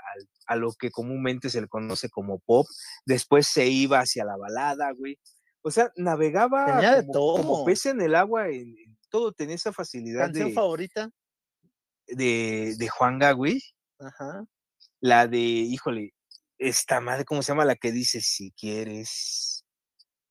[0.47, 2.68] a lo que comúnmente se le conoce como pop,
[3.06, 5.18] después se iba hacia la balada, güey.
[5.64, 8.76] O sea, navegaba como, como pez en el agua, en,
[9.10, 10.26] todo, tenía esa facilidad.
[10.26, 11.12] ¿Canción favorita?
[12.12, 13.62] De, de Juan güey.
[13.99, 14.45] Ajá.
[14.99, 16.14] La de, híjole,
[16.57, 17.66] esta madre, ¿cómo se llama?
[17.66, 19.66] La que dice, si quieres,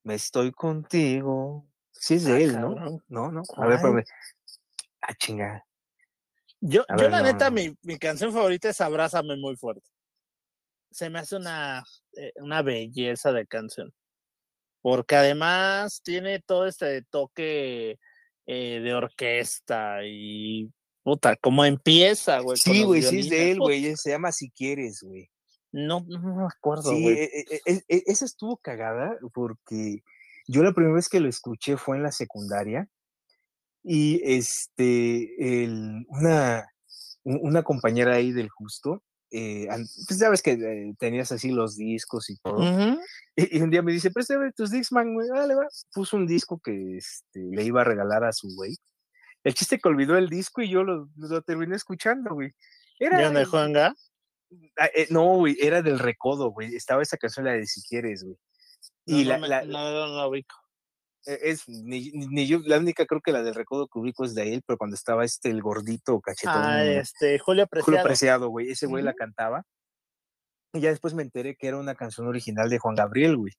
[0.05, 1.67] me estoy contigo.
[1.93, 2.75] Sí es de ah, él, ¿no?
[3.09, 3.43] No, no.
[3.57, 4.05] A ver, ver.
[5.01, 5.65] Ah, chinga.
[6.61, 9.89] Yo, yo la neta, mi, mi, canción favorita es Abrázame muy fuerte
[10.91, 11.85] se me hace una,
[12.17, 13.93] eh, una belleza de canción.
[14.83, 17.99] Porque además tiene todo este toque
[18.47, 20.73] eh, de orquesta y
[21.11, 22.57] puta, como empieza, güey.
[22.57, 23.97] Sí, güey, sí es de él, güey.
[23.97, 25.31] Se llama Si Quieres, güey.
[25.73, 30.03] No, no me acuerdo, sí, e, e, e, esa estuvo cagada porque
[30.49, 32.89] yo la primera vez que lo escuché fue en la secundaria
[33.85, 36.67] y este, el, una,
[37.23, 39.69] una compañera ahí del justo eh,
[40.09, 42.61] pues ya ves que eh, tenías así los discos y todo.
[43.37, 45.69] y, un día me dice, préstame tus discos, man, güey, dale, va.
[45.93, 48.77] Puso un disco que este, le iba a regalar a su güey.
[49.45, 51.09] El chiste que olvidó el disco y yo lo,
[51.43, 52.53] terminé escuchando, güey.
[52.99, 53.95] Era, de Juanga?
[54.79, 56.75] Ah, eh, no, güey, era del Recodo, güey.
[56.75, 58.37] Estaba esa canción, la de Si Quieres, güey.
[59.07, 60.55] Y la, la, no, no, ubico.
[61.27, 64.35] E, es ni, ni, yo, la única creo que la del recodo que ubico es
[64.35, 66.55] de él, pero cuando estaba este el gordito cachetón.
[66.57, 67.85] Ah, este, Julio Preciado.
[67.85, 69.65] Julio Preciado, güey, ese güey la cantaba.
[70.73, 73.53] Y ya después me enteré que era una canción original de Juan Gabriel, güey.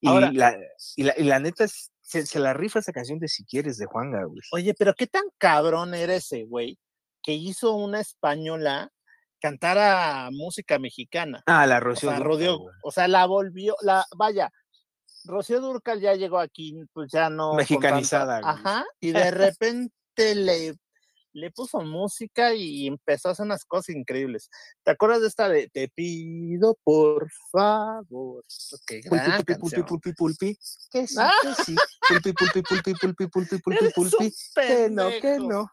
[0.00, 0.58] Y, la,
[0.96, 1.66] y, la, neta,
[2.06, 4.42] se, la rifa esa canción de Si quieres de Juan Gabriel.
[4.52, 6.78] Oye, pero qué tan cabrón era ese, güey,
[7.22, 8.90] que hizo una española
[9.40, 11.42] cantar música mexicana.
[11.46, 12.10] Ah, la Rocío.
[12.10, 14.50] O sea, o sea, la volvió, la, vaya,
[15.24, 17.54] Rocío Durcal ya llegó aquí, pues ya no.
[17.54, 18.40] Mexicanizada.
[18.42, 20.76] Ajá, y de repente le
[21.36, 24.50] le puso música y empezó a hacer unas cosas increíbles.
[24.82, 28.44] ¿Te acuerdas de esta de Te pido por favor?
[28.82, 30.58] Okay, pulpi, pulpi, pulpi, pulpi,
[30.90, 31.76] que sí, que sí.
[32.08, 35.70] Pulpi, pulpi, pulpi, pulpi, pulpi, pulpi, pulpi, que no, que no.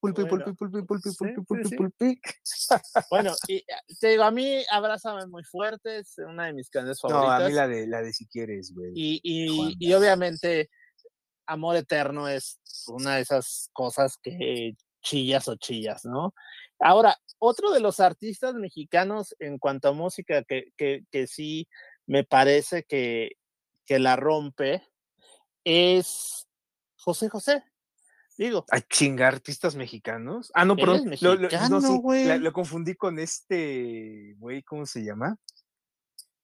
[0.00, 2.20] Pulpi, pulpi, pulpi, pulpi, pulpi, pulpi, pulpi.
[3.10, 3.64] Bueno, y
[3.98, 7.38] te digo, a mí Abrázame muy fuerte, es una de mis canciones favoritas.
[7.40, 8.92] No, a mí la de, la de Si Quieres, güey.
[8.94, 10.68] Y, y, y obviamente
[11.46, 16.34] Amor Eterno es una de esas cosas que chillas o chillas, ¿no?
[16.80, 21.68] Ahora, otro de los artistas mexicanos en cuanto a música que, que, sí
[22.06, 23.32] me parece que,
[23.84, 24.82] que la rompe
[25.64, 26.46] es
[26.96, 27.64] José José.
[28.36, 28.64] Digo.
[28.70, 30.52] ¿A chingar artistas mexicanos?
[30.54, 31.12] Ah, no, perdón.
[31.20, 35.36] Lo, no, lo confundí con este, güey, ¿cómo se llama?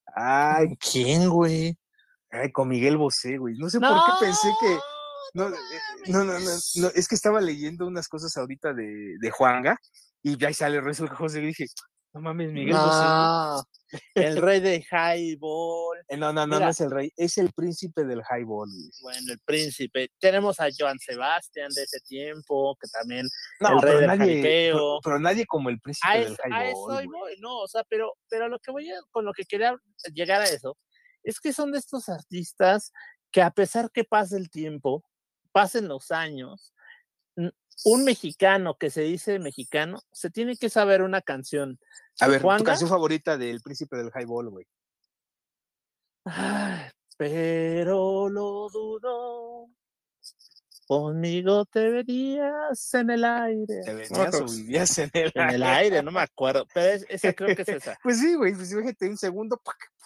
[0.07, 1.78] Ay, ¿quién, güey?
[2.30, 3.57] Ay, con Miguel Bosé, güey.
[3.57, 4.78] No sé por qué pensé que
[5.33, 5.55] no, eh,
[6.09, 9.79] no, no, no, es que estaba leyendo unas cosas ahorita de, de Juanga
[10.22, 11.66] y ahí sale el resto de José y dije,
[12.14, 13.64] no mames, Miguel no,
[14.14, 15.99] El rey de highball.
[16.09, 18.68] Eh, no, no, no, no es el rey, es el príncipe del highball.
[19.03, 20.09] Bueno, el príncipe.
[20.20, 23.27] Tenemos a Joan Sebastián de ese tiempo, que también
[23.59, 26.99] el rey del nadie, pero, nadie como el príncipe del highball.
[26.99, 29.77] A eso no, o sea, pero, pero lo que voy a, con lo que quería
[30.12, 30.79] llegar a eso,
[31.25, 32.93] es que son de estos artistas
[33.33, 35.05] que a pesar que pase el tiempo,
[35.55, 36.74] pasen los años,
[37.84, 41.78] un mexicano que se dice mexicano se tiene que saber una canción.
[42.18, 44.66] A ver, tu canción favorita del Príncipe del Highball, güey.
[47.16, 49.68] pero lo dudo.
[50.88, 53.80] Conmigo te verías en el aire.
[53.84, 55.42] ¿Te verías o vivías en el aire?
[55.42, 56.66] En el aire, no me acuerdo.
[56.74, 57.96] Pero esa creo que es esa.
[58.02, 58.55] pues sí, güey.
[58.55, 59.61] Pues fíjate, un segundo,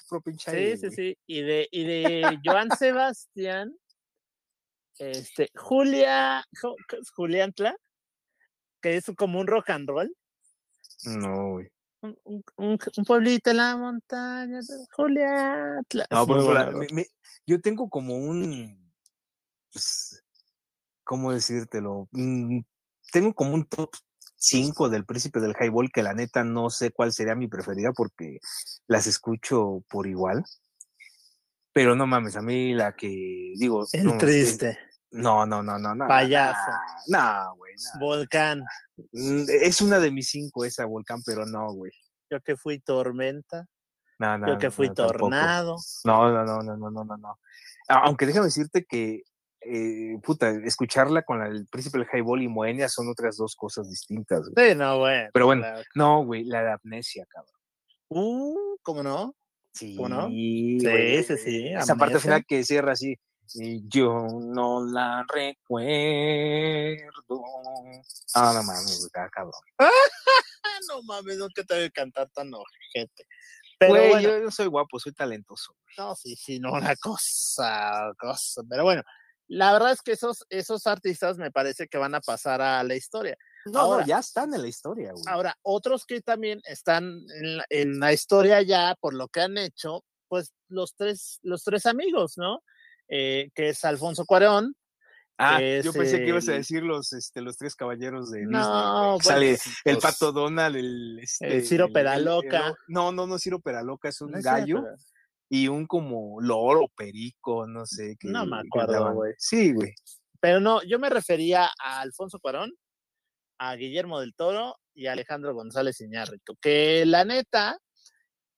[0.08, 1.18] pro Sí, sí, sí.
[1.26, 3.74] Y de, y de Joan Sebastián,
[4.98, 6.44] este, Julia,
[7.14, 7.76] Juliantla,
[8.80, 10.16] que es como un rock and roll.
[11.04, 11.68] No, güey.
[12.00, 14.60] Un, un, pueblito en la montaña,
[14.92, 16.06] Juliantla.
[16.10, 16.80] No, pero
[17.46, 18.92] yo tengo como un,
[19.72, 20.24] pues,
[21.02, 22.08] ¿cómo decírtelo?
[22.12, 22.60] Mm,
[23.10, 23.90] tengo como un top
[24.36, 28.38] 5 del Príncipe del Highball que la neta no sé cuál sería mi preferida porque
[28.86, 30.44] las escucho por igual.
[31.72, 33.86] Pero no mames, a mí la que digo.
[33.92, 34.78] El triste.
[35.10, 36.06] No, no, no, no, no.
[36.06, 36.70] Payaso.
[37.08, 37.72] No, güey.
[37.98, 38.64] Volcán.
[39.12, 41.92] Mm, es una de mis cinco esa volcán, pero no, güey.
[42.30, 43.66] Yo que fui tormenta.
[44.18, 44.48] No, no.
[44.48, 45.76] Yo que fui tornado.
[46.04, 47.38] No, no, no, no, no, no, no.
[47.88, 49.22] Aunque déjame decirte que,
[49.60, 54.44] eh, puta, escucharla con el príncipe del highball y Moenia son otras dos cosas distintas.
[54.54, 55.28] Sí, no, güey.
[55.32, 57.54] Pero bueno, no, güey, la de amnesia, cabrón.
[58.08, 59.34] Uh, ¿cómo no?
[59.72, 60.28] Sí, ¿Cómo no?
[60.28, 60.80] Sí,
[61.26, 61.68] sí, sí.
[61.68, 63.16] Esa parte final que cierra así.
[63.54, 65.94] Y yo no la recuerdo.
[68.34, 69.60] Ah, no mames, está cabrón.
[70.88, 73.26] no mames, que te debe cantar tan ojete.
[73.78, 75.74] Pero bueno, yo, yo, soy guapo, soy talentoso.
[75.96, 78.62] No, sí, sí, no, una cosa, cosa.
[78.68, 79.02] Pero bueno,
[79.48, 82.94] la verdad es que esos, esos artistas me parece que van a pasar a la
[82.94, 83.36] historia.
[83.66, 85.24] No, no, ya están en la historia, güey.
[85.26, 87.04] Ahora, otros que también están
[87.40, 91.64] en la, en la, historia ya por lo que han hecho, pues los tres, los
[91.64, 92.62] tres amigos, ¿no?
[93.08, 94.74] Eh, que es Alfonso Cuarón.
[95.40, 99.56] Ah, yo pensé que ibas a decir los, este, los tres caballeros de no, Disney.
[99.56, 102.74] Sale el Pato Donald, el, este, Ciro Peraloca.
[102.88, 104.82] no, no, no, Ciro Peraloca, es un gallo
[105.48, 108.16] y un como loro, perico, no sé.
[108.22, 109.34] no me acuerdo, güey.
[109.38, 109.94] Sí, güey.
[110.40, 112.72] Pero no, yo me refería a Alfonso Cuarón,
[113.58, 117.78] a Guillermo del Toro y a Alejandro González Iñárritu, que la neta,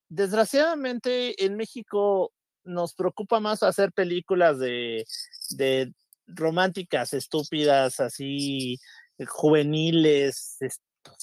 [0.09, 2.33] desgraciadamente en México
[2.65, 5.05] nos preocupa más hacer películas de,
[5.51, 5.93] de
[6.27, 8.79] románticas, estúpidas, así,
[9.19, 10.59] eh, juveniles,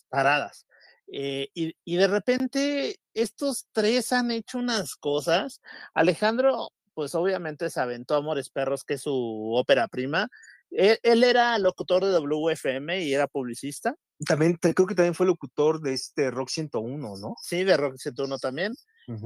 [0.09, 0.65] paradas.
[1.11, 5.61] Eh, y, y, de repente estos tres han hecho unas cosas.
[5.93, 10.27] Alejandro, pues obviamente se aventó Amores Perros, que es su ópera prima.
[10.69, 13.95] Él, él, era locutor de WFM y era publicista.
[14.25, 17.35] También, creo que también fue locutor de este Rock 101, ¿no?
[17.41, 18.73] Sí, de Rock 101 también.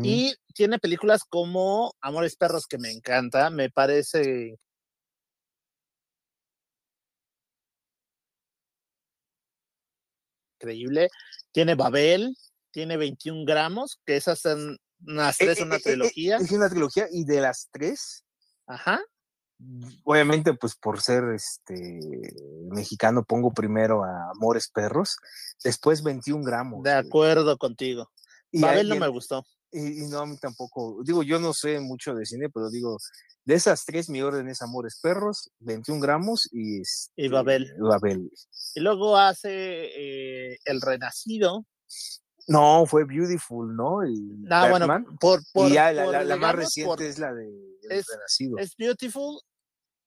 [0.04, 4.60] Y tiene películas como Amores Perros, que me encanta, me parece
[10.62, 11.10] increíble.
[11.52, 12.36] Tiene Babel,
[12.72, 16.38] tiene 21 gramos, que esas son unas tres, Eh, una eh, eh, trilogía.
[16.38, 18.24] Es una trilogía y de las tres,
[18.68, 19.02] Ajá.
[20.04, 22.00] obviamente, pues por ser este
[22.70, 25.18] mexicano, pongo primero a Amores Perros,
[25.64, 26.84] después 21 gramos.
[26.84, 27.08] De güey.
[27.08, 28.12] acuerdo contigo.
[28.52, 29.44] Y Babel no me gustó.
[29.72, 31.02] Y, y no, a mí tampoco.
[31.04, 32.98] Digo, yo no sé mucho de cine, pero digo,
[33.46, 37.72] de esas tres, mi orden es Amores Perros, 21 gramos y, este, Babel.
[37.80, 38.30] Babel.
[38.76, 39.52] Y luego hace
[40.54, 41.66] eh, El Renacido.
[42.48, 44.06] No, fue Beautiful, ¿no?
[44.06, 44.88] Y Ah, bueno,
[45.20, 47.46] por, por, y ya la, por la- la más digamos, reciente es la de
[47.84, 48.58] El es- Renacido.
[48.58, 49.40] es Beautiful.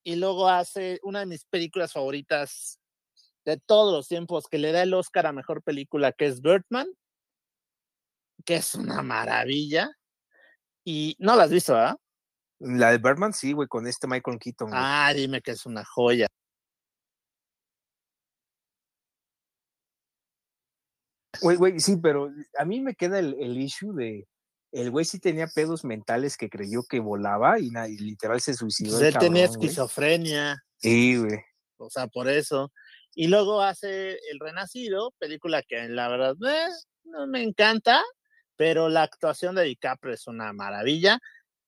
[0.06, 2.78] Y luego hace una de mis películas favoritas
[3.46, 6.88] de todos los tiempos, que le da el Oscar a mejor película, que es Birdman,
[8.44, 9.90] que es una maravilla.
[10.84, 11.96] Y no la has visto, ¿verdad?
[12.60, 14.68] La de Birdman, sí, güey, con este Michael Keaton.
[14.68, 14.80] güey.
[14.82, 16.26] Ah, dime que es una joya.
[21.40, 24.26] Güey, güey, sí, pero a mí me queda el, el issue de.
[24.72, 28.98] El güey sí tenía pedos mentales que creyó que volaba y, literal se suicidó.
[28.98, 30.64] Pues él tenía esquizofrenia.
[30.78, 31.38] Sí, güey.
[31.76, 32.72] o sea, por eso.
[33.14, 36.68] Y luego hace El Renacido, película que la verdad eh,
[37.04, 38.02] no me encanta,
[38.56, 41.18] pero la actuación de DiCaprio es una maravilla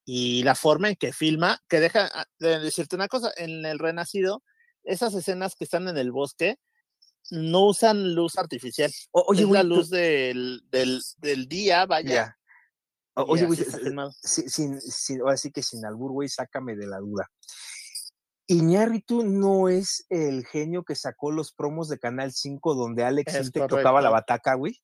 [0.04, 3.78] y la forma en que filma, que deja ah, de decirte una cosa, en El
[3.78, 4.42] Renacido,
[4.84, 6.58] esas escenas que están en el bosque
[7.30, 11.84] no usan luz artificial, O- oye, es güey, la tú- luz del, del, del día,
[11.86, 12.36] vaya.
[13.14, 13.58] O- Oye, güey,
[14.22, 17.28] sin, sin- ahora sí que sin albur, güey, sácame de la duda.
[18.46, 23.34] Iñárritu no es el genio que sacó los promos de Canal 5 donde Alex
[23.68, 24.80] tocaba la bataca, güey.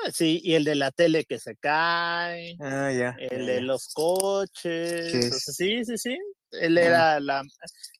[0.00, 2.56] Pues sí, y el de la tele que se cae.
[2.60, 3.14] Ah, ya.
[3.18, 3.60] el ya, de ya.
[3.60, 5.10] los coches.
[5.12, 6.18] Sí, o sea, sí, sí, sí.
[6.52, 7.42] Él era la,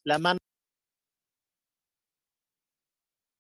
[0.05, 0.39] la mano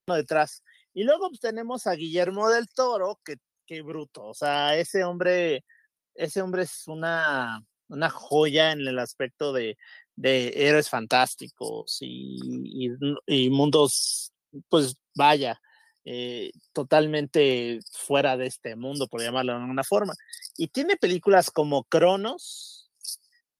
[0.07, 0.63] detrás.
[0.93, 3.37] Y luego pues, tenemos a Guillermo del Toro, que
[3.67, 4.25] qué bruto.
[4.27, 5.65] O sea, ese hombre,
[6.15, 9.79] ese hombre es una, una joya en el aspecto de,
[10.15, 12.91] de héroes fantásticos y, y-
[13.27, 14.33] y mundos,
[14.69, 15.59] pues vaya,
[16.05, 20.15] eh, totalmente fuera de este mundo, por llamarlo de alguna forma.
[20.57, 22.91] Y tiene películas como Cronos,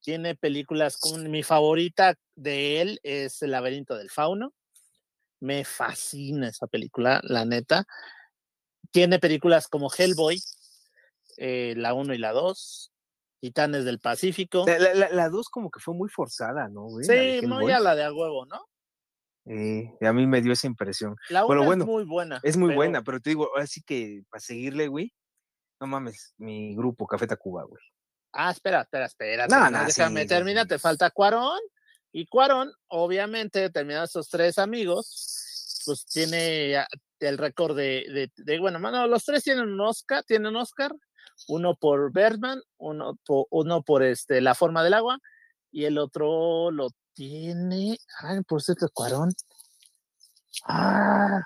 [0.01, 4.53] tiene películas como mi favorita de él es El laberinto del fauno.
[5.41, 7.85] Me fascina esa película, la neta.
[8.91, 10.41] Tiene películas como Hellboy,
[11.39, 12.93] eh, la 1 y la 2,
[13.41, 14.65] Titanes del Pacífico.
[14.67, 17.05] La- la- la- La 2 como que fue muy forzada, ¿no, güey?
[17.07, 18.61] Sí, muy a la de a huevo, ¿no?
[19.47, 21.17] Eh, a mí me dio esa impresión.
[21.29, 22.41] La 1 Pero bueno, es muy buena.
[22.43, 25.13] Es muy pero- buena, pero te digo, así que para seguirle, güey,
[25.81, 27.83] no mames, mi grupo Café Tacuba, güey.
[28.33, 29.47] Ah, espera, espera, espera.
[29.49, 30.69] No, no, déjame, sí, termina, sí.
[30.69, 31.59] te falta Cuarón.
[32.13, 36.77] Y Cuarón, obviamente, terminados estos tres amigos, pues tiene
[37.21, 40.95] el récord de, de, de- bueno, mano, los tres tienen un Oscar, tienen un Oscar,
[41.49, 45.19] uno por Birdman, uno por, uno por este, La forma del agua,
[45.71, 49.31] y el otro lo tiene, ay, por cierto, Cuarón.
[50.67, 51.43] Ah,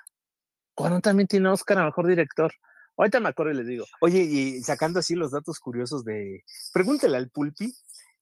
[0.75, 2.53] Cuarón también tiene Oscar a mejor director.
[2.97, 3.85] Ahorita me acuerdo y les digo.
[4.01, 6.43] Oye, y sacando así los datos curiosos de.
[6.73, 7.73] Pregúntale al Pulpi.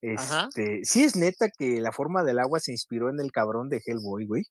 [0.01, 3.83] Este, sí es neta que la forma del agua se inspiró en el cabrón de
[3.85, 4.45] Hellboy, güey.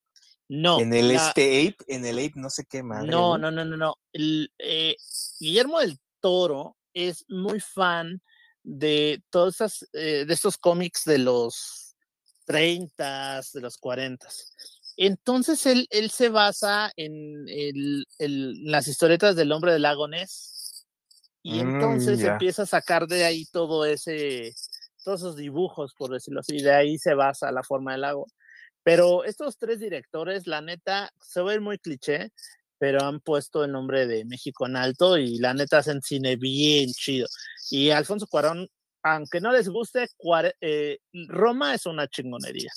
[0.50, 0.80] No.
[0.80, 3.10] en el la- este Ape, en el Ape, no sé qué madre.
[3.12, 3.42] No, güey.
[3.42, 3.96] no, no, no, no.
[4.12, 4.96] El, eh,
[5.40, 8.22] Guillermo del Toro es muy fan
[8.64, 11.83] de todos esas, eh, de estos cómics de los
[12.46, 14.28] 30, de los 40.
[14.98, 20.86] Entonces él, él se basa en el- el- las historietas del hombre del lago Ness.
[21.42, 24.54] Y Mm, entonces empieza a sacar de ahí todo ese,
[25.04, 26.62] todos esos dibujos, por decirlo así.
[26.62, 28.28] De ahí se basa la forma del lago.
[28.84, 32.32] Pero estos tres directores, la neta, se ve muy cliché,
[32.78, 36.92] pero han puesto el nombre de México en alto y la neta hacen cine bien
[36.92, 37.28] chido.
[37.70, 38.70] Y Alfonso Cuarón,
[39.04, 40.08] aunque no les guste,
[40.62, 42.72] eh, Roma es una chingonería.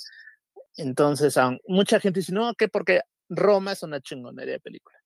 [0.75, 4.97] Entonces, aun- mucha gente dice, no, que porque Roma es una chingonería de película.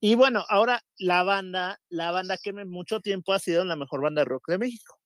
[0.00, 4.20] Y bueno, ahora la banda, la banda que mucho tiempo ha sido la mejor banda
[4.22, 4.98] de rock de México.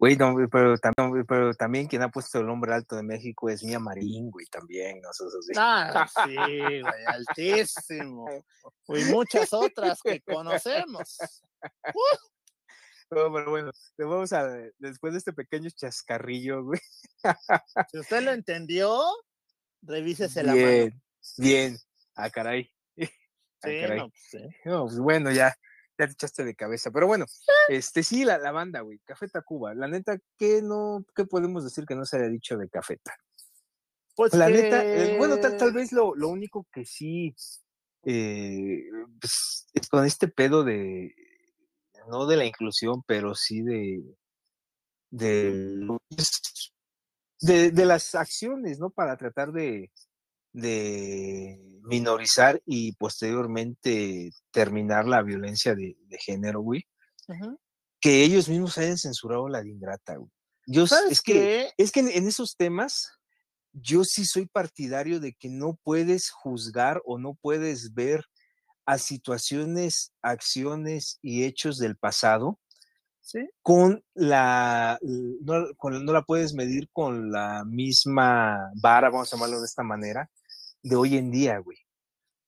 [0.00, 3.64] Güey, no, pero, también, pero también quien ha puesto el nombre alto de México es
[3.64, 5.00] Mía Marín, güey, también.
[5.00, 5.52] No eso sí.
[5.56, 8.26] Ah, sí, güey, altísimo.
[8.88, 11.18] Y muchas otras que conocemos.
[13.10, 14.46] No, pero bueno, vamos a,
[14.78, 16.80] después de este pequeño chascarrillo, güey.
[17.90, 19.02] Si usted lo entendió,
[19.82, 20.66] revísese la mano.
[20.66, 21.02] Bien,
[21.38, 21.78] bien.
[22.14, 22.70] Ah, caray.
[23.60, 23.98] Ah, Sí, caray.
[23.98, 24.38] no, pues, sí.
[24.66, 25.52] No, pues bueno, ya,
[25.98, 26.90] ya te echaste de cabeza.
[26.90, 27.26] Pero bueno,
[27.68, 29.74] este sí, la, la banda, güey, Café Tacuba.
[29.74, 33.16] La neta, ¿qué no, qué podemos decir que no se haya dicho de Cafeta?
[34.14, 37.34] Pues La neta, eh, bueno, tal, tal vez lo, lo único que sí,
[38.04, 38.84] eh,
[39.20, 41.14] pues, es con este pedo de,
[42.08, 44.02] no de la inclusión, pero sí de,
[45.10, 45.80] de,
[47.40, 48.90] de, las acciones, ¿no?
[48.90, 49.90] Para tratar de,
[50.52, 56.84] de minorizar y posteriormente terminar la violencia de, género, güey.
[58.00, 60.30] Que ellos mismos hayan censurado la de Ingrata, güey.
[60.66, 63.10] Yo, es que, es que en esos temas,
[63.72, 68.22] yo sí soy partidario de que no puedes juzgar o no puedes ver
[68.88, 72.58] a situaciones, acciones y hechos del pasado
[73.60, 79.66] con la, no, no, la puedes medir con la misma vara, vamos a llamarlo de
[79.66, 80.30] esta manera,
[80.82, 81.76] de hoy en día, güey.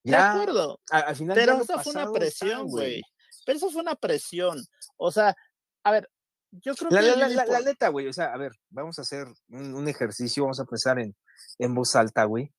[0.02, 0.80] de acuerdo.
[0.90, 3.02] al final pero eso fue una presión, güey.
[3.44, 4.64] Pero eso fue una presión.
[4.96, 5.36] O sea,
[5.84, 6.10] a ver,
[6.52, 7.16] yo creo la, que.
[7.18, 10.64] La, la, neta, güey, o sea, a ver, vamos a hacer un, ejercicio, vamos a
[10.64, 11.14] pensar en,
[11.58, 12.50] en voz alta, güey.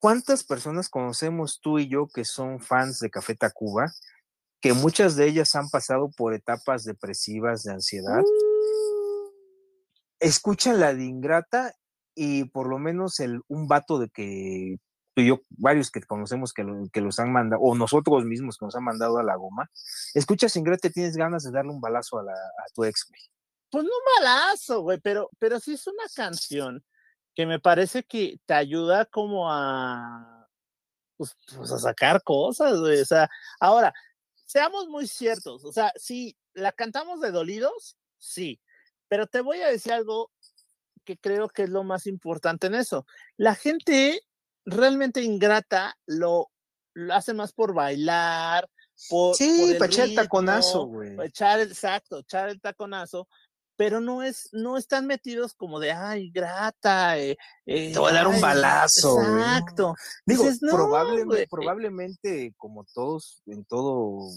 [0.00, 3.92] ¿Cuántas personas conocemos tú y yo que son fans de Café Tacuba?
[4.62, 8.22] Que muchas de ellas han pasado por etapas depresivas de ansiedad.
[8.22, 9.30] Uh.
[10.18, 11.74] Escuchan la de Ingrata
[12.14, 14.78] y por lo menos el, un vato de que
[15.14, 18.64] tú y yo, varios que conocemos que, que los han mandado, o nosotros mismos que
[18.64, 19.70] nos han mandado a la goma,
[20.14, 23.20] escuchas Ingrata y tienes ganas de darle un balazo a, la, a tu ex, güey.
[23.70, 26.82] Pues no un balazo, güey, pero, pero sí es una canción
[27.40, 30.46] que me parece que te ayuda como a,
[31.16, 33.00] pues, pues, a sacar cosas, güey.
[33.00, 33.94] O sea, ahora,
[34.44, 38.60] seamos muy ciertos, o sea, si la cantamos de dolidos, sí,
[39.08, 40.30] pero te voy a decir algo
[41.06, 43.06] que creo que es lo más importante en eso.
[43.38, 44.20] La gente
[44.66, 46.50] realmente ingrata lo,
[46.92, 48.68] lo hace más por bailar,
[49.08, 51.16] por, sí, para echar el taconazo, güey.
[51.22, 53.28] Echar, exacto, echar el taconazo,
[53.80, 58.26] pero no es, no están metidos como de, ay, grata, eh, te voy a dar
[58.26, 59.18] un balazo.
[59.22, 59.94] Exacto.
[60.26, 60.44] Digo,
[61.48, 64.28] probablemente, como todos, en todo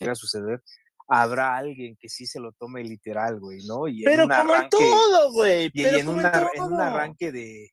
[0.00, 0.60] a suceder,
[1.06, 3.86] habrá alguien que sí se lo tome literal, güey, ¿no?
[3.86, 5.70] Y pero en como todo, güey.
[5.72, 6.26] Y, en, en un
[6.80, 7.70] arranque de,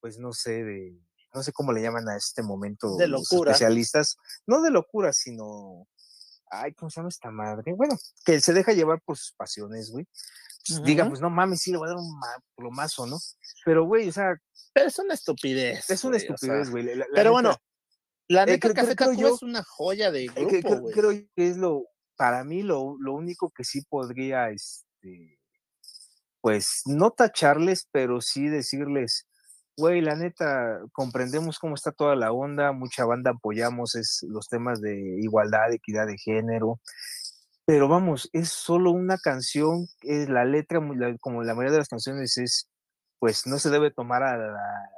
[0.00, 1.00] pues no sé, de,
[1.32, 3.52] no sé cómo le llaman a este momento de locura.
[3.52, 5.88] los especialistas, no de locura, sino
[6.52, 7.72] ay, ¿cómo se llama esta madre?
[7.72, 10.06] Bueno, que se deja llevar por sus pasiones, güey.
[10.66, 12.20] Pues, diga, pues no mames, sí le voy a dar un
[12.54, 13.18] plomazo, ¿no?
[13.64, 14.34] Pero, güey, o sea.
[14.72, 15.90] Pero es una estupidez.
[15.90, 16.88] Es una estupidez, güey.
[17.14, 17.56] pero bueno,
[18.28, 20.94] la eh, neta eh, Café es una joya de grupo, güey.
[20.94, 21.84] Creo que es lo,
[22.16, 25.38] para mí, lo, lo único que sí podría, este,
[26.40, 29.26] pues, no tacharles, pero sí decirles,
[29.76, 34.80] güey, la neta, comprendemos cómo está toda la onda, mucha banda apoyamos es, los temas
[34.80, 36.80] de igualdad, equidad de género,
[37.64, 40.80] pero vamos, es solo una canción, es la letra,
[41.20, 42.68] como la mayoría de las canciones es,
[43.18, 44.36] pues no se debe tomar a,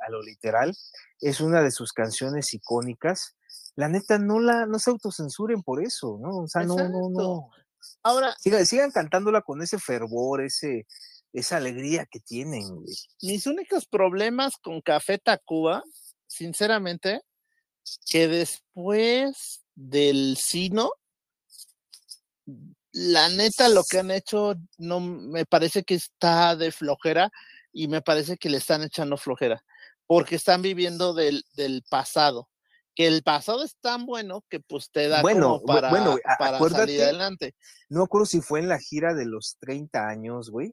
[0.09, 0.75] lo literal,
[1.21, 3.37] es una de sus canciones icónicas,
[3.77, 6.39] la neta no la, no se autocensuren por eso, ¿no?
[6.39, 7.51] O sea, no, no, no.
[8.03, 10.87] Ahora, sigan, sigan cantándola con ese fervor, ese,
[11.35, 12.95] esa alegría que tienen, güey.
[13.21, 15.83] Mis únicos problemas con Café Tacuba,
[16.27, 17.21] sinceramente,
[18.07, 20.93] que después del Sino,
[22.93, 27.31] la neta lo que han hecho no me parece que está de flojera
[27.73, 29.65] y me parece que le están echando flojera
[30.07, 32.49] porque están viviendo del, del pasado
[32.95, 36.59] que el pasado es tan bueno que pues te da bueno, como para, bueno, para
[36.69, 37.55] salir adelante.
[37.89, 40.73] No me acuerdo si fue en la gira de los 30 años, güey,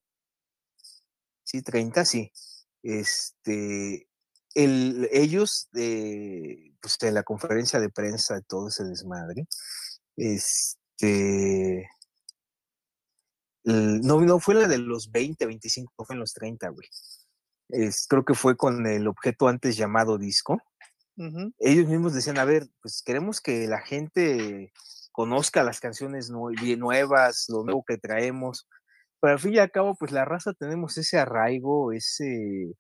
[1.44, 2.32] sí, 30, sí.
[2.84, 4.08] Este,
[4.54, 9.48] el, ellos, de, pues de la conferencia de prensa de todo ese desmadre,
[11.02, 11.90] este,
[13.64, 16.88] no, no fue la de los 20, 25, fue en los 30, güey.
[17.70, 20.62] Es, creo que fue con el objeto antes llamado disco.
[21.60, 24.74] Ellos mismos decían, a ver, pues queremos que la gente
[25.12, 28.68] conozca las canciones nuevas, lo nuevo que traemos,
[29.20, 32.74] pero al fin y al cabo, pues la raza tenemos ese arraigo, ese,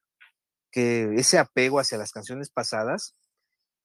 [0.71, 3.15] que, ese apego hacia las canciones pasadas,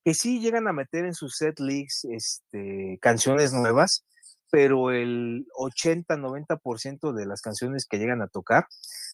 [0.05, 4.07] que sí llegan a meter en sus set leaks este, canciones nuevas,
[4.51, 8.67] pero el 80-90% de las canciones que llegan a tocar,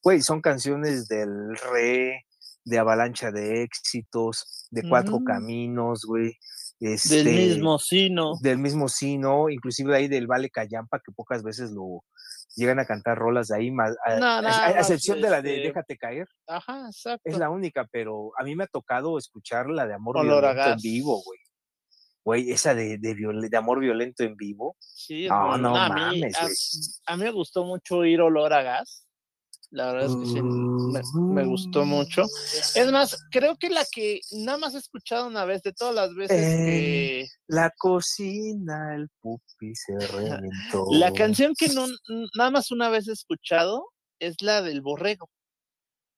[0.02, 2.26] güey, son canciones del re,
[2.64, 5.24] de avalancha de éxitos, de cuatro mm.
[5.24, 6.38] caminos, güey.
[6.78, 8.34] del mismo sino.
[8.40, 12.04] Del mismo sino, inclusive ahí del Vale Cayampa, que pocas veces lo,
[12.54, 16.28] llegan a cantar rolas de ahí, más, a, excepción de la de este Déjate caer.
[16.46, 17.22] Ajá, exacto.
[17.24, 21.22] Es la única, pero a mí me ha tocado escuchar la de Amor en vivo,
[21.24, 21.38] güey.
[22.24, 24.76] Güey, esa de, de, Amor Violento en vivo.
[24.78, 29.06] Sí, no, no, mames, a, a, mí me gustó mucho oír Olor a Gas.
[29.72, 32.24] La verdad es que sí, me, gustó mucho.
[32.74, 36.14] Es más, creo que la que nada más he escuchado una vez, de todas las
[36.14, 37.26] veces que...
[37.46, 40.86] La cocina, el pupi se reventó.
[40.90, 41.86] La canción que no,
[42.36, 43.88] nada más una vez he escuchado
[44.20, 45.30] es la del borrego.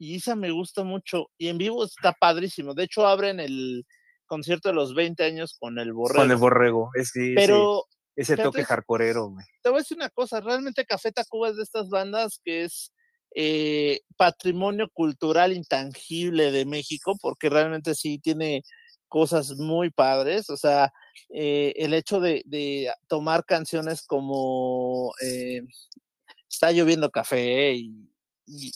[0.00, 1.26] Y esa me gusta mucho.
[1.38, 2.74] Y en vivo está padrísimo.
[2.74, 3.86] De hecho, abren el
[4.26, 6.22] concierto de los 20 años con el borrego.
[6.22, 7.84] Con el borrego, es sí, Pero
[8.16, 9.46] ese toque hardcoreero, güey.
[9.62, 12.92] Te voy a decir una cosa, realmente Café Tacuba es de estas bandas que es
[13.34, 18.62] eh, patrimonio cultural intangible de México, porque realmente sí tiene
[19.08, 20.92] cosas muy padres, o sea,
[21.28, 25.62] eh, el hecho de, tomar canciones como eh,
[26.48, 28.08] Está lloviendo café y,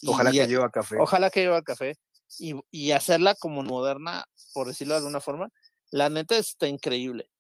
[0.05, 0.97] ojalá que lleva café.
[0.99, 1.95] Ojalá que lleva café
[2.39, 5.51] y, y hacerla como moderna, por decirlo de alguna forma,
[5.91, 7.31] la neta está increíble.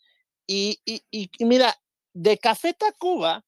[0.46, 1.74] Y, y, y, mira,
[2.14, 3.44] de Café Tacuba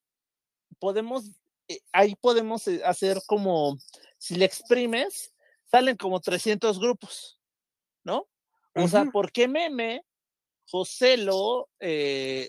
[0.78, 3.78] podemos eh, ahí podemos eh, hacer como,
[4.18, 5.32] si le exprimes,
[5.70, 7.38] salen como 300 grupos,
[8.02, 8.28] ¿no?
[8.74, 10.04] O sea, ¿por qué meme?
[10.68, 12.48] Joselo, eh,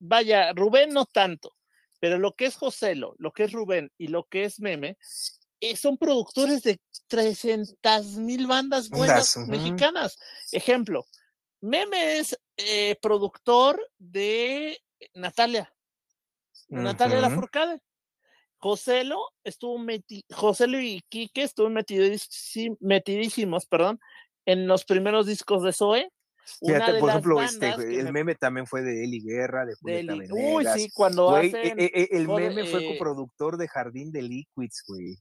[0.00, 1.54] vaya, Rubén no tanto,
[2.00, 4.98] pero lo que es Joselo, lo que es Rubén y lo que es meme,
[5.76, 10.18] son productores de 300 mil bandas buenas mexicanas.
[10.50, 11.04] Ejemplo,
[11.60, 12.38] meme es
[13.00, 14.78] productor de
[15.14, 15.72] Natalia,
[16.68, 17.80] Natalia La Lafourcade.
[18.58, 21.84] Joselo estuvo metido, Joselo y Quique estuvieron
[22.80, 23.98] metidísimos, perdón,
[24.46, 26.12] en los primeros discos de Zoe.
[26.64, 30.38] Fíjate, por ejemplo, este, el meme también fue de Eli Guerra, de Julieta Venegas.
[30.38, 34.84] Uy, sí, cuando e, e, e, el meme fue eh coproductor de Jardín de Liquids,
[34.86, 35.16] güey.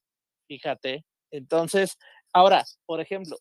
[0.52, 1.06] Fíjate.
[1.32, 1.98] Entonces,
[2.34, 3.38] ahora, por ejemplo,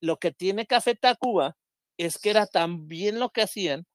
[0.00, 1.56] lo que tiene Café Tacuba
[1.98, 3.88] es que era tan bien lo que hacían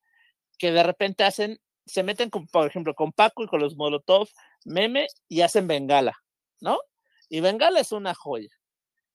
[0.57, 4.27] que de repente hacen, se meten, por ejemplo, con Paco y con los Molotov,
[4.65, 6.17] meme y hacen Bengala,
[6.59, 6.79] ¿no?
[7.29, 8.49] Y Bengala es una joya.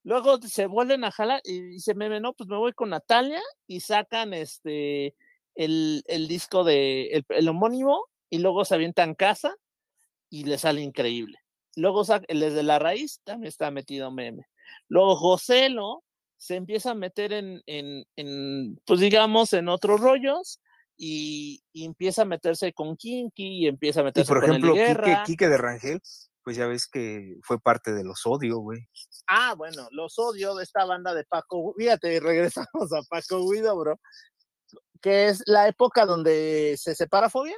[0.04, 3.80] Luego se vuelven a jalar y dice meme, no, pues me voy con Natalia y
[3.80, 5.14] sacan este
[5.54, 9.54] el, disco de el, homónimo y luego se avientan casa
[10.30, 11.43] y le sale increíble.
[11.76, 14.46] Luego el desde la raíz también está metido meme.
[14.88, 16.04] Luego Joselo
[16.36, 20.60] se empieza a meter en, en, en pues digamos, en otros rollos
[20.96, 24.74] y, empieza a meterse con Kinky y empieza a meterse y por ejemplo,
[25.24, 26.00] Quique, de Rangel,
[26.42, 28.86] pues ya ves que fue parte de los Odio, güey.
[29.26, 34.00] Ah, bueno, los Odio de esta banda de Paco, fíjate, regresamos a Paco Guido, bro,
[35.00, 37.56] que es la época donde se separa Fobia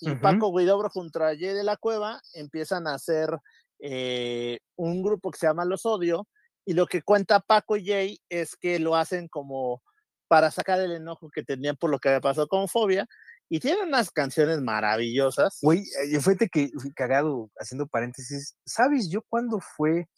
[0.00, 3.30] y Paco Guidobro junto a Jay de la Cueva empiezan a hacer
[3.78, 6.26] eh, un grupo que se llama Los Odio
[6.64, 9.82] y lo que cuenta Paco y Jay es que lo hacen como
[10.28, 13.06] para sacar el enojo que tenían por lo que había pasado con Fobia.
[13.48, 15.58] Y tienen unas canciones maravillosas.
[15.62, 20.08] Güey, eh, fíjate que cagado, haciendo paréntesis, ¿sabes yo cuándo fue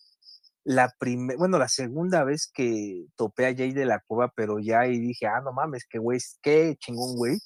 [0.64, 4.87] la primera, bueno, la segunda vez que topé a Jay de la Cueva, pero ya
[4.87, 7.39] y dije, ah, no mames, qué güey, qué chingón, güey,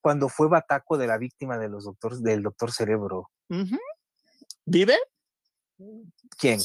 [0.00, 3.30] cuando fue Bataco de la víctima de los doctores, del doctor Cerebro.
[4.64, 4.98] ¿Vive?
[6.38, 6.60] ¿Quién?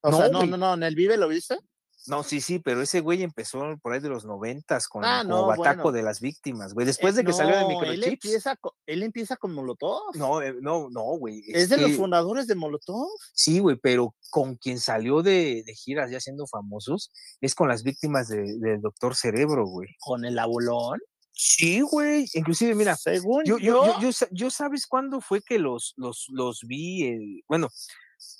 [0.00, 1.58] O sea, no, no, no, en el Vive lo viste.
[2.06, 5.46] No, sí, sí, pero ese güey empezó por ahí de los noventas con ah, como
[5.46, 6.86] Bataco de las víctimas, güey.
[6.86, 7.94] Después de que salió de Microchips.
[7.94, 10.14] Él empieza, con, él empieza con Molotov.
[10.14, 11.42] No, eh, no, no, güey.
[11.48, 13.08] Es, de los fundadores de Molotov.
[13.32, 17.10] Sí, güey, pero con quien salió de, de, giras ya siendo famosos
[17.40, 19.88] es con las víctimas de, del Doctor Cerebro, güey.
[20.00, 21.00] ¿Con el abolón?
[21.36, 22.26] Sí, güey.
[22.34, 27.42] Inclusive, mira, según yo, yo, yo, yo, sabes cuándo fue que los, los, los vi,
[27.48, 27.68] bueno,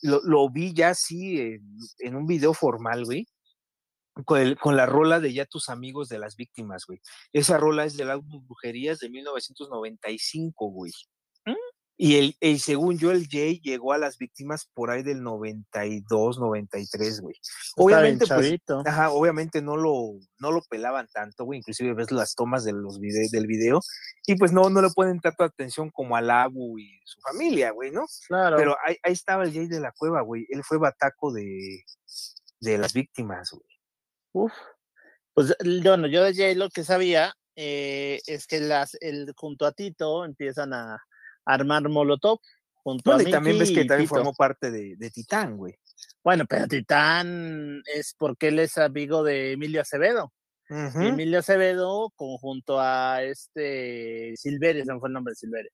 [0.02, 1.58] lo, lo, vi ya así
[1.98, 3.26] en un video formal, güey
[4.22, 7.00] con, la rola de Ya tus amigos de las víctimas, güey.
[7.32, 10.92] Esa rola es del álbum Brujerías de 1995, güey.
[11.96, 17.20] Y el, según yo, el Jay llegó a las víctimas por ahí del 92, 93,
[17.20, 17.36] güey.
[17.76, 21.60] Obviamente, pues, ajá, obviamente no lo, no lo pelaban tanto, güey.
[21.60, 23.80] Inclusive ves las tomas de los del video
[24.26, 27.92] y pues no, no le pueden tanta atención como al Abu y su familia, güey,
[27.92, 28.06] ¿no?
[28.26, 28.56] Claro.
[28.56, 30.46] Pero ahí, ahí estaba el Jay de la cueva, güey.
[30.48, 31.84] Él fue bataco de,
[32.60, 33.74] de las víctimas, güey.
[34.32, 34.52] Uf.
[35.32, 39.72] Pues bueno, yo de Jay lo que sabía eh, es que las, el, junto a
[39.72, 41.00] Tito empiezan a
[41.44, 42.40] armar Molotov.
[42.74, 45.74] Junto a y también ves que también formó parte de, de Titán, güey.
[46.22, 50.32] Bueno, pero Titán es porque él es amigo de Emilio Acevedo.
[50.68, 55.72] Emilio Acevedo, conjunto a este Silveres, no fue el nombre de Silveres,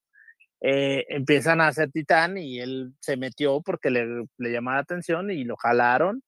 [0.61, 5.31] eh, empiezan a hacer Titán y él se metió porque le, le llamaba la atención
[5.31, 6.23] y lo jalaron.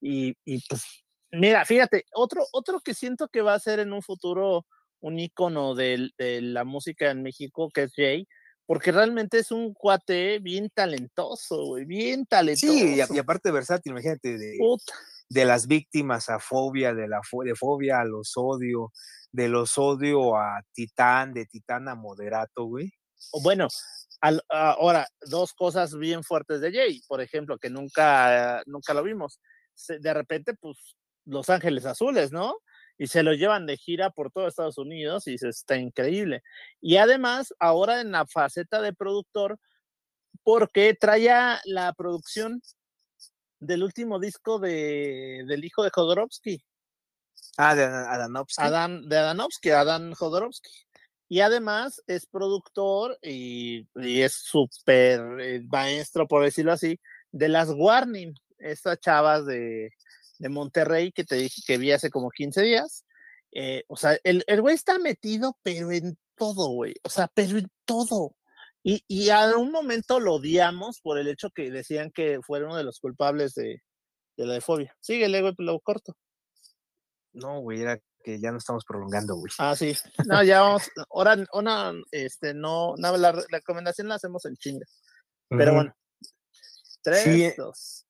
[0.00, 4.02] Y, y pues Mira, fíjate, otro, otro que siento que va a ser en un
[4.02, 4.66] futuro
[5.00, 8.26] un icono de, la música en México, que es Jay,
[8.66, 12.72] porque realmente es un cuate bien talentoso, güey, bien talentoso.
[12.72, 14.58] Sí, y, aparte versátil, imagínate, de,
[15.28, 18.92] de, las víctimas a fobia, de la de fobia a los odio,
[19.30, 22.92] de los odio a titán, de titán a moderato, güey.
[23.42, 23.68] Bueno,
[24.48, 29.40] ahora, dos cosas bien fuertes de Jay, por ejemplo, que nunca, nunca lo vimos.
[30.00, 32.56] De repente, pues, Los Ángeles Azules, ¿no?
[32.98, 36.42] Y se lo llevan de gira por todo Estados Unidos y se está increíble.
[36.80, 39.58] Y además, ahora en la faceta de productor,
[40.42, 42.62] porque traía la producción
[43.60, 46.62] del último disco de, del hijo de Jodorowsky.
[47.58, 48.62] Ah, de Adanovsky.
[48.62, 50.70] Adam, de Adanovsky, Adam Jodorowsky.
[51.28, 57.00] Y además es productor y, es súper eh, maestro, por decirlo así,
[57.32, 59.90] de las Warning, estas chavas de,
[60.38, 63.04] de Monterrey que te dije que vi hace como 15 días.
[63.52, 66.94] Eh, o sea, el, el güey está metido, pero en todo, güey.
[67.02, 68.36] O sea, pero en todo.
[68.82, 72.76] Y, y a un momento lo odiamos por el hecho que decían que fue uno
[72.76, 73.82] de los culpables de,
[74.36, 74.96] de la de fobia.
[75.00, 76.16] Síguele, güey, lo corto.
[77.32, 79.52] No, güey, era que ya no estamos prolongando, güey.
[79.58, 79.94] Ah, sí.
[80.26, 80.90] No, ya vamos.
[81.10, 84.86] Ahora, una, este, no, no la, recomendación la hacemos en chinga.
[85.48, 85.94] Pero bueno.
[87.02, 88.05] Tres, sí, dos.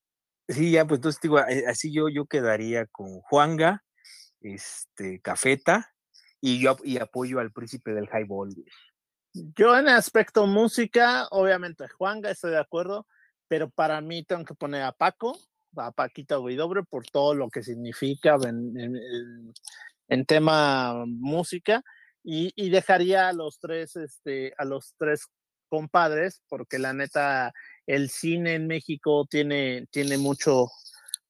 [0.48, 3.82] Sí, ya, pues entonces digo, eh, así yo, yo quedaría con Juanga,
[4.40, 5.92] este, Cafeta,
[6.40, 8.54] y yo y apoyo al príncipe del highball.
[9.32, 13.06] Yo en aspecto música, obviamente Juanga, estoy de acuerdo,
[13.48, 15.36] pero para mí tengo que poner a Paco,
[15.76, 18.96] a Paquita Guidobre, por todo lo que significa en,
[20.08, 21.82] en, tema música,
[22.22, 25.26] y, y, dejaría a los tres, este, a los tres
[25.68, 27.52] compadres, porque la neta,
[27.86, 30.68] el cine en México tiene, tiene mucho,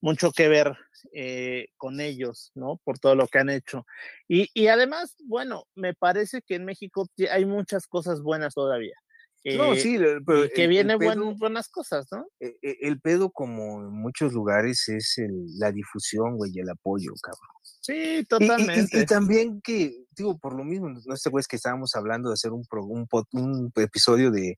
[0.01, 0.77] mucho que ver
[1.13, 2.81] eh, con ellos, ¿no?
[2.85, 3.87] Por todo lo que han hecho.
[4.29, 8.97] Y, y, además, bueno, me parece que en México hay muchas cosas buenas todavía.
[9.45, 10.99] no, eh, sí, pero que vienen
[11.39, 12.27] buenas cosas, ¿no?
[12.41, 15.17] E, e, el, pedo, como en muchos lugares, es
[15.59, 17.57] la difusión, güey, y el apoyo, cabrón.
[17.81, 19.01] Sí, totalmente.
[19.01, 22.35] Y, también que, digo, por lo mismo, no sé, güey, es que estábamos hablando de
[22.35, 24.57] hacer un, un, un episodio de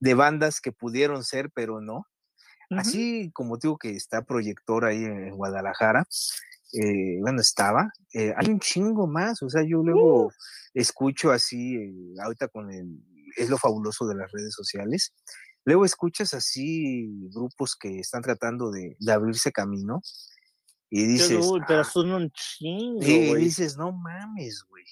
[0.00, 2.06] de bandas que pudieron ser, pero no.
[2.70, 6.04] Así como digo que está Proyector ahí en Guadalajara,
[6.72, 10.32] eh, bueno, estaba, eh, hay un chingo más, o sea, yo luego
[10.74, 13.02] escucho así, eh, ahorita con el,
[13.36, 15.14] es lo fabuloso de las redes sociales,
[15.64, 20.02] luego escuchas así grupos que están tratando de, abrirse camino
[20.90, 21.46] y dices...
[21.68, 21.84] pero ah".
[21.84, 24.84] son un chingo, Y dices, no mames, güey.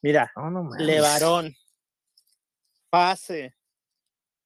[0.00, 0.32] Mira,
[0.78, 1.54] Levarón,
[2.90, 3.54] Pase,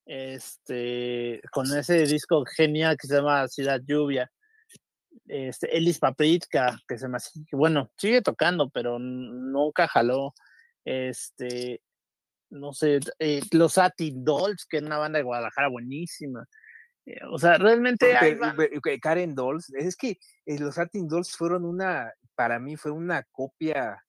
[0.07, 4.31] este, con ese disco genial que se llama Ciudad Lluvia.
[5.27, 7.19] Este, Elis Paprika, que se me
[7.53, 10.35] bueno, sigue tocando, pero nunca jaló.
[10.85, 11.81] Este,
[12.51, 16.47] no sé, eh, los Atin Dolls, que es una banda de Guadalajara buenísima.
[17.07, 18.15] Eh, o sea, realmente.
[19.01, 24.03] Karen Dolls, es que eh, los Atin Dolls fueron una, para mí fue una copia,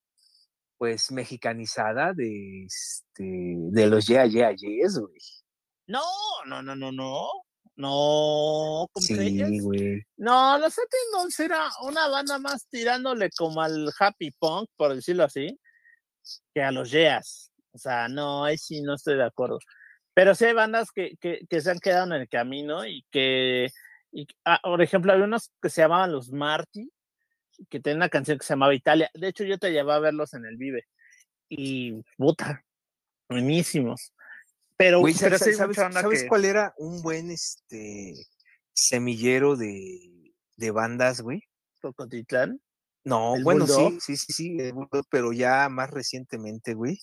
[0.78, 5.43] pues, mexicanizada de, este, de los Yeah Yeah Yes, güey.
[5.88, 6.02] No,
[6.46, 7.30] no, no, no, no.
[7.76, 10.04] No, sí, güey.
[10.18, 10.76] No, los
[11.12, 15.60] Dolls era una banda más tirándole como al happy punk, por decirlo así,
[16.54, 17.52] que a los Yeas.
[17.72, 19.58] O sea, no, ahí sí no estoy de acuerdo.
[20.14, 23.72] Pero sí hay bandas que, que, que se han quedado en el camino y que,
[24.12, 26.92] y, ah, por ejemplo, había unos que se llamaban los Marty,
[27.70, 29.10] que tenían una canción que se llamaba Italia.
[29.16, 30.86] De hecho, yo te llevaba a verlos en el Vive.
[31.50, 32.64] Y puta,
[33.28, 34.13] buenísimos.
[34.84, 35.02] Pero,
[35.94, 38.16] ¿sabes, cuál era un buen este
[38.74, 41.42] semillero de, de bandas, güey?
[41.82, 42.60] Cocotitlán.
[43.06, 44.58] No, bueno, sí, sí, sí, sí,
[45.10, 47.00] pero ya más recientemente, güey.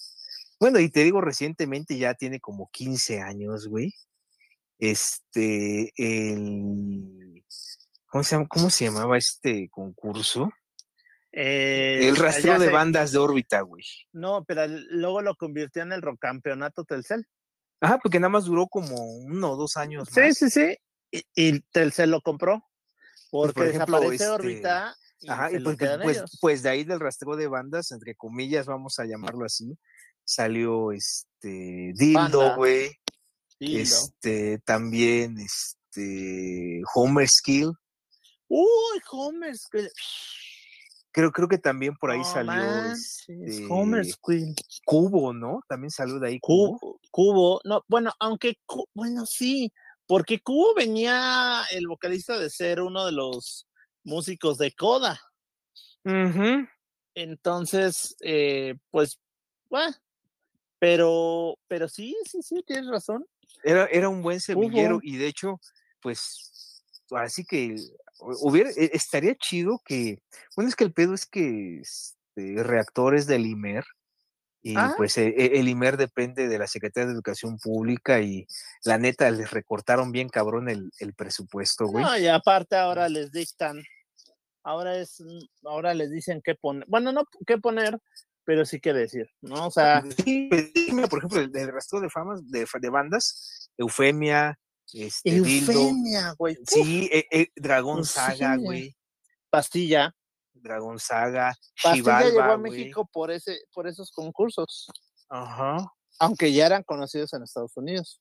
[0.58, 3.94] Bueno, y te digo recientemente, ya tiene como 15 años, güey.
[4.78, 7.42] Este, el.
[8.06, 10.50] ¿Cómo se, cómo se llamaba este concurso?
[11.32, 13.84] el eh, rastreo de bandas de órbita, güey.
[14.12, 17.26] No, pero luego lo convirtió en el campeonato Telcel.
[17.80, 20.08] Ajá, porque nada más duró como uno o dos años.
[20.12, 20.76] Sí, sí, sí.
[21.10, 22.62] Y, y Telcel lo compró.
[23.30, 24.96] Porque por ejemplo, desaparece órbita.
[25.20, 28.98] Este, ajá, y pues, pues, pues, de ahí del rastreo de bandas, entre comillas, vamos
[28.98, 29.76] a llamarlo así,
[30.24, 32.90] salió este Dildo, güey.
[33.58, 37.72] Este, también este Homer Skill.
[38.48, 39.90] Uy, Homer Skill.
[41.12, 42.92] Creo, creo que también por ahí salió.
[42.92, 44.54] Este, Homer Skill.
[44.84, 45.60] Cubo, ¿no?
[45.68, 47.00] También salió de ahí Cubo.
[47.10, 48.58] Cubo, no, bueno, aunque,
[48.94, 49.72] bueno, sí,
[50.06, 53.66] porque Cubo venía el vocalista de ser uno de los
[54.04, 55.20] músicos de Coda.
[57.14, 59.18] Entonces, eh, pues,
[59.68, 59.94] bueno,
[60.78, 63.26] Pero, pero sí, sí, sí, tienes razón.
[63.62, 65.60] Era, era un buen semillero y de hecho,
[66.00, 67.76] pues, así que
[68.20, 70.22] hubiera, e, estaría chido que,
[70.56, 73.84] bueno, es que el pedo es que este, reactores del IMER,
[74.62, 74.92] y ah.
[74.96, 78.46] pues e, e, el IMER depende de la Secretaría de Educación Pública y
[78.84, 82.04] la neta les recortaron bien cabrón el, el presupuesto, güey.
[82.04, 83.82] No, y aparte ahora les dictan,
[84.62, 85.22] ahora es,
[85.64, 87.98] ahora les dicen qué poner, bueno, no qué poner,
[88.44, 89.68] pero sí que decir, ¿no?
[89.68, 90.02] O sea.
[90.24, 90.72] Sí, pues,
[91.08, 94.58] por ejemplo, el, el resto de famas, de, de bandas, Eufemia,
[94.92, 96.58] este, Eufemia, güey.
[96.66, 98.96] Sí, e, e, Dragón Saga, güey.
[99.50, 100.14] Pastilla.
[100.52, 101.54] Dragón Saga.
[101.82, 104.88] Pastilla llegó a México por ese, por esos concursos.
[105.28, 105.92] Ajá.
[106.18, 108.20] Aunque ya eran conocidos en Estados Unidos.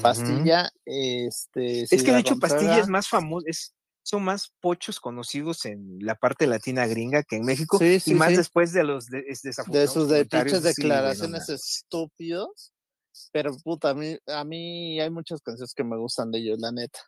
[0.00, 1.82] Pastilla, este.
[1.82, 3.74] Es que de hecho Pastilla es más famoso, es,
[4.04, 8.72] son más pochos conocidos en la parte latina gringa que en México y más después
[8.72, 12.73] de los de, de sus de declaraciones estúpidos
[13.32, 16.72] pero puta, a mí, a mí hay muchas canciones que me gustan de ellos, la
[16.72, 17.00] neta.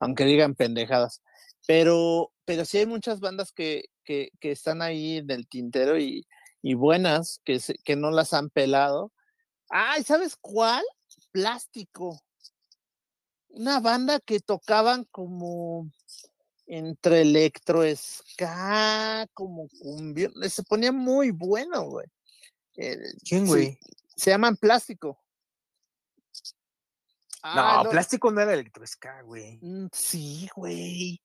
[0.00, 1.22] Aunque digan pendejadas.
[1.66, 6.26] Pero, pero sí hay muchas bandas que, que, que están ahí en el tintero y,
[6.60, 9.12] y buenas, que, que no las han pelado.
[9.68, 10.84] Ay, ¿sabes cuál?
[11.30, 12.20] Plástico.
[13.48, 15.90] Una banda que tocaban como
[16.66, 20.30] entre electro, ska, como cumbia.
[20.48, 22.06] Se ponía muy bueno, güey.
[22.76, 23.78] Eh, ¿Quién, güey?
[24.16, 25.21] se llaman Plástico.
[27.42, 29.58] Ah, no, plástico no era electroesca, güey.
[29.60, 31.20] Mm, sí, güey.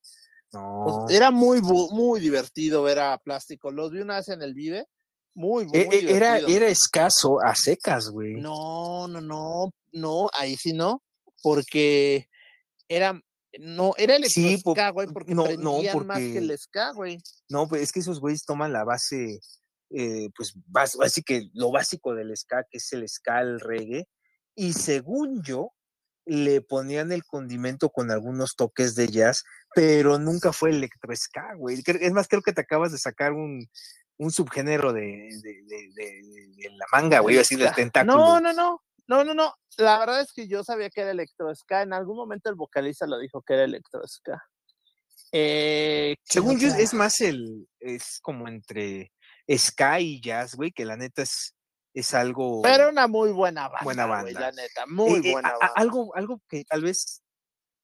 [0.51, 1.05] Pues, no.
[1.09, 3.71] era muy, muy divertido ver a plástico.
[3.71, 4.87] Los vi una vez en el Vive.
[5.35, 8.35] Muy, muy e, e, era, era escaso a secas, güey.
[8.35, 11.03] No, no, no, no, ahí sí no,
[11.43, 12.27] porque
[12.87, 13.21] era,
[13.59, 17.19] no, era el sí, güey, porque no, no, porque, más que el ska, güey.
[17.49, 19.39] No, pues es que esos güeyes toman la base,
[19.91, 24.07] eh, pues, básicamente lo básico del ska, que es el ska, el reggae,
[24.55, 25.73] y según yo,
[26.27, 29.43] le ponían el condimento con algunos toques de jazz,
[29.73, 31.81] pero nunca fue electro ska, güey.
[31.85, 33.67] Es más, creo que te acabas de sacar un,
[34.17, 35.63] un subgénero de, de,
[35.95, 38.17] de, la manga, güey, así del tentáculo.
[38.17, 39.53] No, no, no, no, no, no.
[39.77, 41.83] La verdad es que yo sabía que era electro ska.
[41.83, 44.43] En algún momento el vocalista lo dijo que era electro ska.
[45.31, 49.11] Eh, Según yo, es más el, es como entre
[49.47, 51.56] ska y jazz, güey, que la neta es
[51.99, 52.61] es algo.
[52.61, 53.83] Pero una muy buena banda.
[53.83, 54.39] Buena banda.
[54.39, 55.73] la neta, muy eh, eh, buena banda.
[55.75, 57.23] algo, algo que tal vez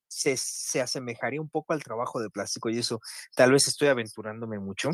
[0.07, 3.02] se, se, asemejaría un poco al trabajo de plástico, y eso
[3.35, 4.91] tal vez estoy aventurándome mucho,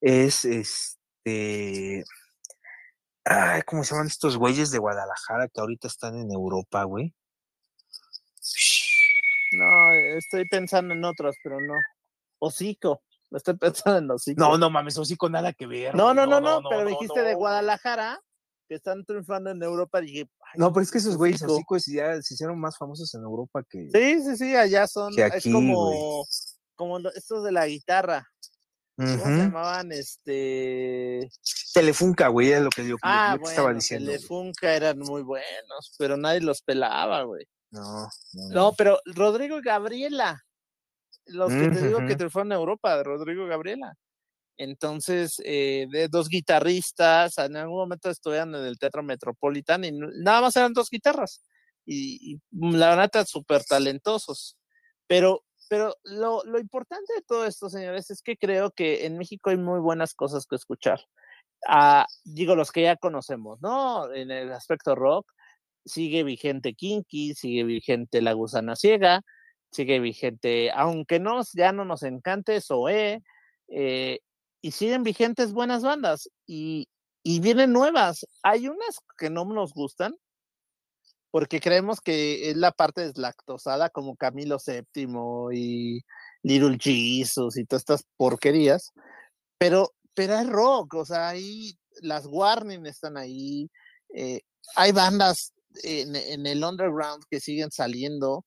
[0.00, 2.04] es este.
[3.24, 7.14] Ay, ¿cómo se llaman estos güeyes de Guadalajara que ahorita están en Europa, güey?
[9.52, 11.74] No, estoy pensando en otros, pero no.
[12.38, 13.02] Hocico.
[13.30, 14.40] Estoy pensando en hocico.
[14.40, 15.94] No, no mames, hocico nada que ver.
[15.94, 18.20] No, no, no, no, pero dijiste de Guadalajara
[18.68, 22.34] que están triunfando en Europa, dije, no, pero es que esos güeyes pues ya se
[22.34, 23.88] hicieron más famosos en Europa que.
[23.90, 26.24] Sí, sí, sí, allá son, es como,
[26.74, 28.28] como estos de la guitarra.
[28.96, 29.92] ¿Cómo se llamaban?
[29.92, 31.30] Este.
[31.72, 34.10] Telefunca, güey, es lo que yo, ah, estaba diciendo.
[34.10, 37.46] Telefunca eran muy buenos, pero nadie los pelaba, güey.
[37.70, 38.08] No,
[38.50, 40.42] no, pero Rodrigo y Gabriela,
[41.26, 43.94] los que te digo que triunfaron en Europa, Rodrigo y Gabriela.
[44.58, 50.40] Entonces, eh, de dos guitarristas, en algún momento estuvieron en el Teatro Metropolitan y nada
[50.42, 51.42] más eran dos guitarras.
[51.86, 54.58] Y, la verdad, súper talentosos.
[55.06, 59.50] Pero, pero lo, lo, importante de todo esto, señores, es que creo que en México
[59.50, 61.00] hay muy buenas cosas que escuchar.
[61.66, 64.12] Ah, digo, los que ya conocemos, ¿no?
[64.12, 65.32] En el aspecto rock,
[65.84, 69.22] sigue vigente Kinky, sigue vigente La Gusana Ciega,
[69.70, 73.22] sigue vigente, aunque no, ya no nos encante, Zoé,
[73.68, 74.20] eh,
[74.60, 76.88] y siguen vigentes buenas bandas y,
[77.22, 78.26] y vienen nuevas.
[78.42, 80.14] Hay unas que no nos gustan
[81.30, 85.08] porque creemos que es la parte deslactosada como Camilo VII
[85.52, 86.00] y
[86.42, 88.92] Little Jesus y todas estas porquerías,
[89.58, 93.68] pero, pero es rock, o sea, ahí las Warning están ahí,
[94.14, 94.40] eh,
[94.76, 95.52] hay bandas
[95.82, 98.44] en, en, el underground que siguen saliendo,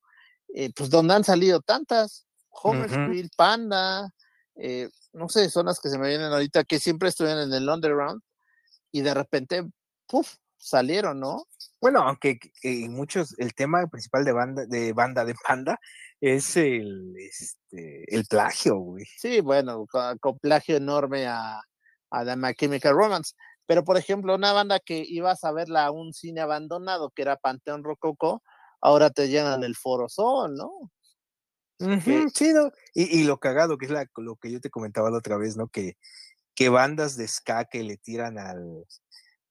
[0.54, 2.90] eh, pues donde han salido tantas, Homer
[3.36, 4.10] Panda,
[4.56, 7.68] eh, no sé, son las que se me vienen ahorita, que siempre estuvieron en el
[7.68, 8.22] underground
[8.90, 9.64] y de repente,
[10.06, 11.46] puff, salieron, ¿no?
[11.80, 12.38] Bueno, aunque
[12.88, 15.80] muchos, el tema principal de banda, de banda de panda
[16.20, 19.04] es el, este, el plagio, güey.
[19.18, 21.60] Sí, bueno, con, plagio enorme a,
[22.10, 23.34] a The Chemical Romance.
[23.66, 27.36] Pero, por ejemplo, una banda que ibas a verla a un cine abandonado, que era
[27.36, 28.42] Panteón Rococo,
[28.80, 30.70] ahora te llenan el Foro Sol, ¿no?
[32.32, 32.72] Chido.
[32.94, 35.68] Y, lo cagado, que es la, lo que yo te comentaba la otra vez, ¿no?
[35.68, 35.96] Que,
[36.54, 38.86] que bandas de ska que le tiran al,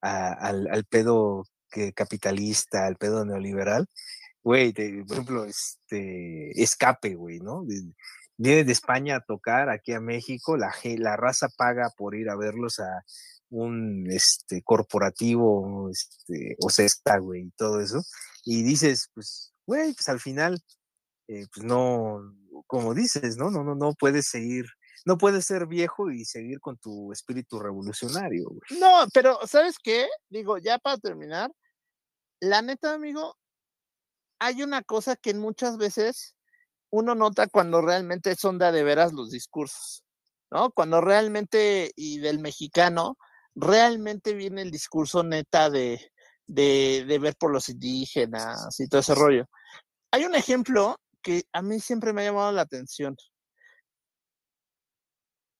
[0.00, 3.88] al, pedo que capitalista, el pedo neoliberal,
[4.42, 7.64] güey, por ejemplo, este, escape, güey, ¿no?
[8.36, 12.36] Viene de España a tocar aquí a México, la, la raza paga por ir a
[12.36, 13.04] verlos a
[13.50, 18.02] un este, corporativo, este, o cesta, güey, y todo eso.
[18.44, 20.60] Y dices, pues, güey, pues al final,
[21.32, 22.20] eh, pues no,
[22.66, 23.50] como dices, ¿no?
[23.50, 24.66] No, no, no puedes seguir
[25.04, 28.50] no puedes ser viejo y seguir con tu espíritu revolucionario.
[28.78, 30.08] No, pero ¿sabes qué?
[30.28, 31.50] Digo, ya para terminar,
[32.40, 33.36] la neta, amigo,
[34.38, 36.34] hay una cosa que muchas veces
[36.90, 40.04] uno nota cuando realmente son de veras los discursos,
[40.50, 40.70] ¿no?
[40.72, 43.16] Cuando realmente, y del mexicano,
[43.54, 46.00] realmente viene el discurso neta de,
[46.46, 49.46] de, de ver por los indígenas y todo ese rollo.
[50.10, 53.16] Hay un ejemplo que a mí siempre me ha llamado la atención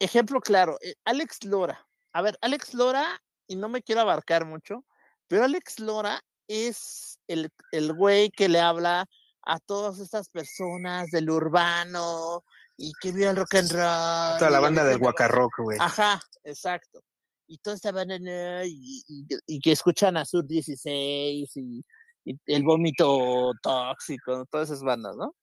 [0.02, 1.86] ejemplo claro, eh, Alex Lora.
[2.12, 4.84] A ver, Alex Lora, y no me quiero abarcar mucho,
[5.28, 9.06] pero Alex Lora es el, el güey que le habla
[9.44, 12.44] a todas estas personas del urbano
[12.76, 14.38] y que vio el rock and roll.
[14.38, 15.78] Toda la banda del Guacarrock, güey.
[15.80, 17.02] Ajá, exacto.
[17.46, 19.02] Y toda esta banda y,
[19.46, 21.84] y, que escuchan a Sur 16 y,
[22.24, 25.34] y el vómito tóxico, todas esas bandas, ¿no?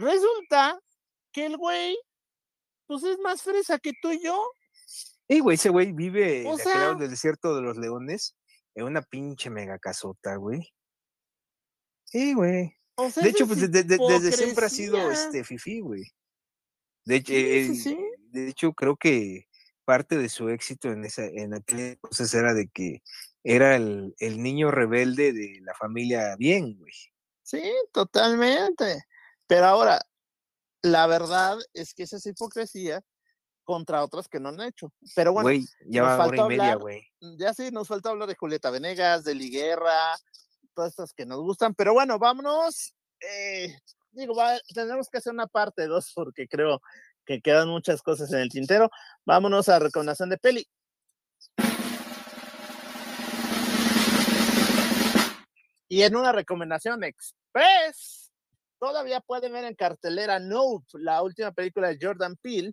[0.00, 0.80] Resulta
[1.32, 1.96] que el güey
[2.86, 4.50] pues es más fresa que tú y yo.
[5.28, 8.34] Y güey, ese güey vive en el desierto de los leones
[8.74, 10.72] en una pinche mega casota, güey.
[12.04, 12.76] Sí, güey.
[13.16, 16.02] de hecho, pues desde siempre ha sido este fifi, güey.
[17.04, 17.70] De hecho, eh,
[18.32, 19.46] de hecho, creo que
[19.84, 23.02] parte de su éxito en esa, en aquel entonces era de que
[23.44, 26.94] era el, el niño rebelde de la familia bien, güey.
[27.42, 27.62] Sí,
[27.92, 29.04] totalmente.
[29.50, 30.00] Pero ahora,
[30.80, 33.02] la verdad es que esa es hipocresía
[33.64, 34.92] contra otras que no han hecho.
[35.16, 35.50] Pero bueno,
[35.86, 37.02] ya nos falta media, güey.
[37.20, 40.16] Ya sí, nos falta hablar de Julieta Venegas, de Liguerra,
[40.72, 41.74] todas estas que nos gustan.
[41.74, 42.94] Pero bueno, vámonos.
[43.18, 43.76] Eh,
[44.12, 44.36] digo,
[44.72, 46.80] tenemos que hacer una parte dos porque creo
[47.26, 48.88] que quedan muchas cosas en el tintero.
[49.24, 50.64] Vámonos a recomendación de peli.
[55.88, 58.19] Y en una recomendación express
[58.80, 62.72] todavía pueden ver en cartelera Nope, la última película de Jordan Peele,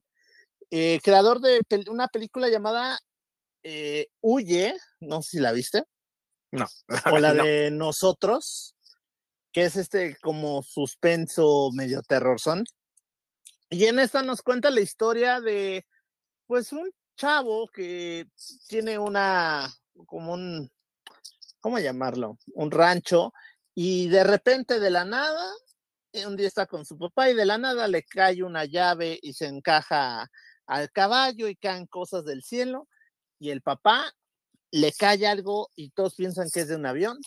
[0.71, 2.97] eh, creador de una película llamada
[3.63, 5.83] eh, Huye, no sé si la viste.
[6.51, 6.65] No.
[7.13, 8.73] O la de Nosotros,
[9.51, 12.63] que es este como suspenso medio terror son.
[13.69, 15.85] Y en esta nos cuenta la historia de,
[16.45, 18.27] pues, un chavo que
[18.69, 19.69] tiene una,
[20.05, 20.71] como un,
[21.59, 22.37] ¿cómo llamarlo?
[22.53, 23.33] Un rancho
[23.75, 25.51] y de repente de la nada
[26.25, 29.33] un día está con su papá y de la nada le cae una llave y
[29.33, 30.29] se encaja
[30.65, 32.87] al caballo y caen cosas del cielo
[33.39, 34.11] y el papá
[34.71, 37.19] le cae algo y todos piensan que es de un avión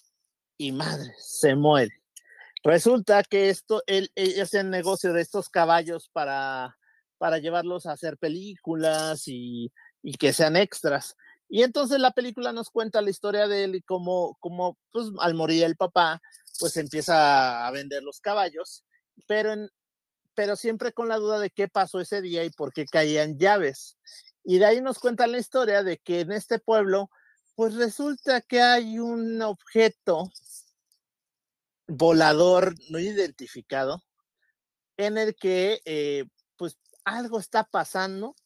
[0.58, 2.02] y madre, se muere.
[2.62, 4.10] Resulta que esto, él,
[4.40, 6.76] hace el negocio de estos caballos para,
[7.16, 9.72] para llevarlos a hacer películas y,
[10.02, 11.16] y, que sean extras.
[11.48, 15.34] Y entonces la película nos cuenta la historia de él y cómo, cómo pues, al
[15.34, 16.20] morir el papá,
[16.60, 18.84] pues empieza a vender los caballos,
[19.26, 19.54] pero,
[20.34, 23.96] pero siempre con la duda de qué pasó ese día y por qué caían llaves.
[24.44, 27.10] Y de ahí nos cuentan la historia de que en este pueblo,
[27.54, 30.30] pues resulta que hay un objeto
[31.88, 34.02] volador no identificado
[34.96, 36.26] en el que eh,
[36.56, 38.36] pues algo está pasando,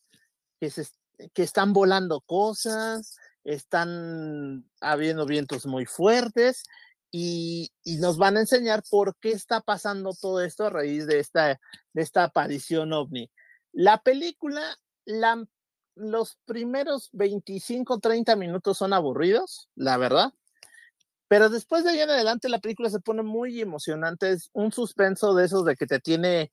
[0.61, 0.87] que, se,
[1.33, 6.65] que están volando cosas, están habiendo vientos muy fuertes
[7.17, 7.71] y,
[8.01, 11.61] nos van a enseñar por qué está pasando todo esto a raíz de esta,
[11.93, 13.31] de esta aparición ovni.
[13.71, 14.61] La película,
[15.05, 15.45] la,
[15.95, 20.33] los primeros 25, 30 minutos son aburridos, la verdad,
[21.29, 25.35] pero después de ahí en adelante la película se pone muy emocionante, es un suspenso
[25.35, 26.51] de esos de que te tiene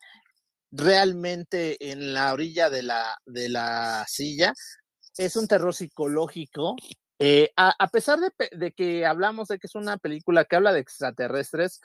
[0.69, 4.53] realmente en la orilla de la, de la silla.
[5.17, 6.75] Es un terror psicológico
[7.23, 11.79] eh, a, pesar de, que hablamos de que es una película que habla de extraterrestres,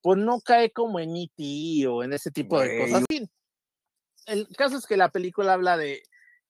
[0.00, 1.86] pues no cae como en E.T.
[1.88, 3.04] o en ese tipo de cosas.
[4.24, 6.02] El caso es que la película habla de,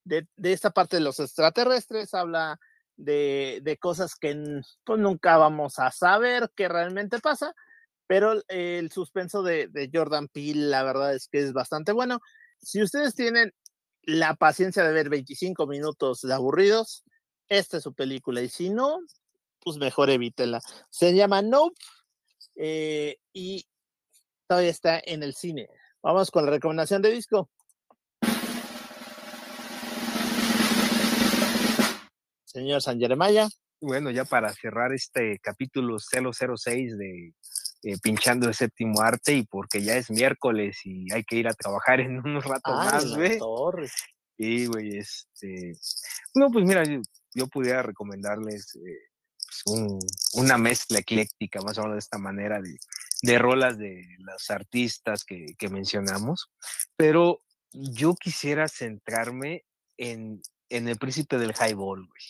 [0.04, 2.60] de, esta parte de los extraterrestres, habla
[2.96, 7.56] de, cosas que pues, nunca vamos a saber qué realmente pasa,
[8.06, 12.20] pero el suspenso de, de Jordan Peele, la verdad es que es bastante bueno.
[12.60, 13.52] Si ustedes tienen
[14.02, 17.04] la paciencia de ver 25 minutos de aburridos,
[17.48, 18.42] esta es su película.
[18.42, 19.00] Y si no,
[19.60, 20.60] pues mejor evítela.
[20.90, 21.76] Se llama Nope
[22.56, 23.66] eh, y
[24.46, 25.68] todavía está en el cine.
[26.02, 27.50] Vamos con la recomendación de disco.
[32.44, 33.48] Señor San Jeremiah.
[33.80, 37.34] bueno, ya para cerrar este capítulo 006 de
[37.82, 41.54] eh, Pinchando el Séptimo Arte y porque ya es miércoles y hay que ir a
[41.54, 43.38] trabajar en unos ratos más, güey.
[44.36, 45.72] Sí, güey, este...
[46.34, 46.84] No, pues mira,
[47.34, 49.10] yo, pudiera recomendarles eh,
[49.64, 49.74] pues,
[50.34, 52.76] una mezcla ecléctica, más o menos de esta manera, de,
[53.22, 56.50] de rolas de los artistas que, que mencionamos,
[56.96, 57.42] pero
[57.72, 59.64] yo quisiera centrarme
[59.96, 62.22] en, en el príncipe del highball, güey.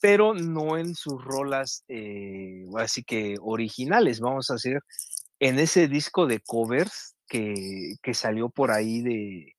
[0.00, 4.80] Pero no en sus rolas, eh, así que originales, vamos a hacer,
[5.38, 9.56] en ese disco de covers que, que salió por ahí de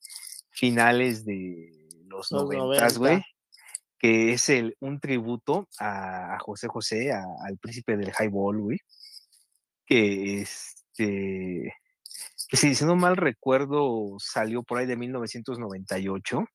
[0.50, 1.72] finales de
[2.08, 3.24] los noventas, güey,
[4.02, 8.80] que es el, un tributo a, José José, al príncipe del highball, güey,
[9.86, 11.76] que este,
[12.50, 16.46] que si, no mal recuerdo, salió por ahí de 1998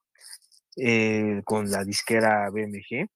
[0.79, 3.07] eh, con la disquera BMG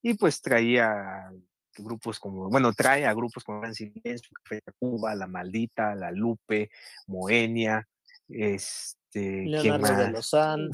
[0.00, 1.30] y pues traía
[1.76, 4.30] grupos como, bueno, trae a grupos como Gran Silencio,
[4.78, 6.70] Cuba, La Maldita, La Lupe,
[7.08, 7.86] Moenia,
[8.26, 10.70] este, Leonardo de Lozán.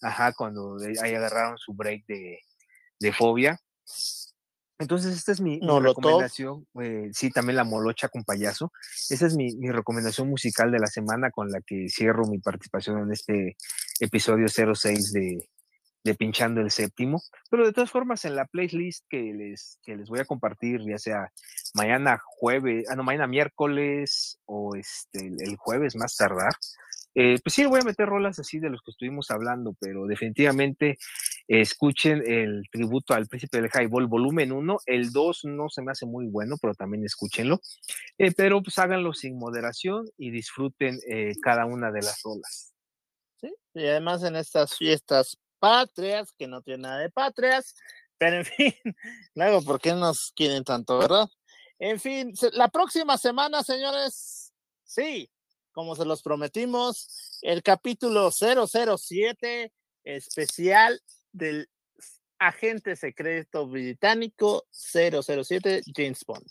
[0.00, 2.38] Ajá, cuando ahí agarraron su break de,
[2.98, 3.60] de fobia.
[4.78, 6.66] Entonces, esta es mi, recomendación.
[6.80, 8.72] Eh, sí, también la molocha con payaso.
[9.10, 12.98] Esa es mi, mi, recomendación musical de la semana con la que cierro mi participación
[12.98, 13.56] en este
[14.00, 15.50] episodio 06 de,
[16.04, 17.22] de Pinchando el Séptimo.
[17.50, 20.98] Pero de todas formas, en la playlist que les, que les voy a compartir, ya
[20.98, 21.30] sea
[21.74, 26.52] mañana jueves, ah, no, mañana miércoles o este, el jueves más tardar,
[27.14, 30.98] eh, pues sí, voy a meter rolas así de los que estuvimos hablando, pero definitivamente
[31.48, 34.78] escuchen el tributo al Príncipe del Highball volumen 1.
[34.86, 37.60] El 2 no se me hace muy bueno, pero también escúchenlo.
[38.18, 42.72] Eh, pero pues háganlo sin moderación y disfruten eh, cada una de las rolas.
[43.40, 47.74] Sí, y además en estas fiestas patrias, que no tiene nada de patrias,
[48.16, 48.74] pero en fin,
[49.34, 51.28] luego, ¿por qué nos quieren tanto, verdad?
[51.80, 54.52] En fin, la próxima semana, señores,
[54.84, 55.30] sí,
[55.80, 59.72] como se los prometimos, el capítulo 007
[60.04, 61.00] especial
[61.32, 61.70] del
[62.38, 66.46] agente secreto británico 007 James Bond.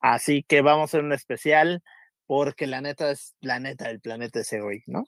[0.00, 1.82] Así que vamos a hacer un especial
[2.24, 5.04] porque la neta es la neta del planeta ese hoy, ¿no?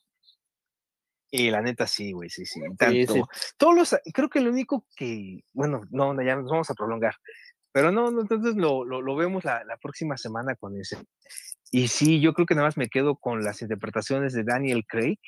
[1.31, 2.61] Y la neta sí, güey, sí, sí.
[2.77, 3.31] Tanto.
[3.57, 7.15] Todos los, creo que lo único que, bueno, no, ya nos vamos a prolongar.
[7.73, 10.97] Pero no, entonces lo, lo, vemos la, la, próxima semana con ese.
[11.70, 15.19] Y sí, yo creo que nada más me quedo con las interpretaciones de Daniel Craig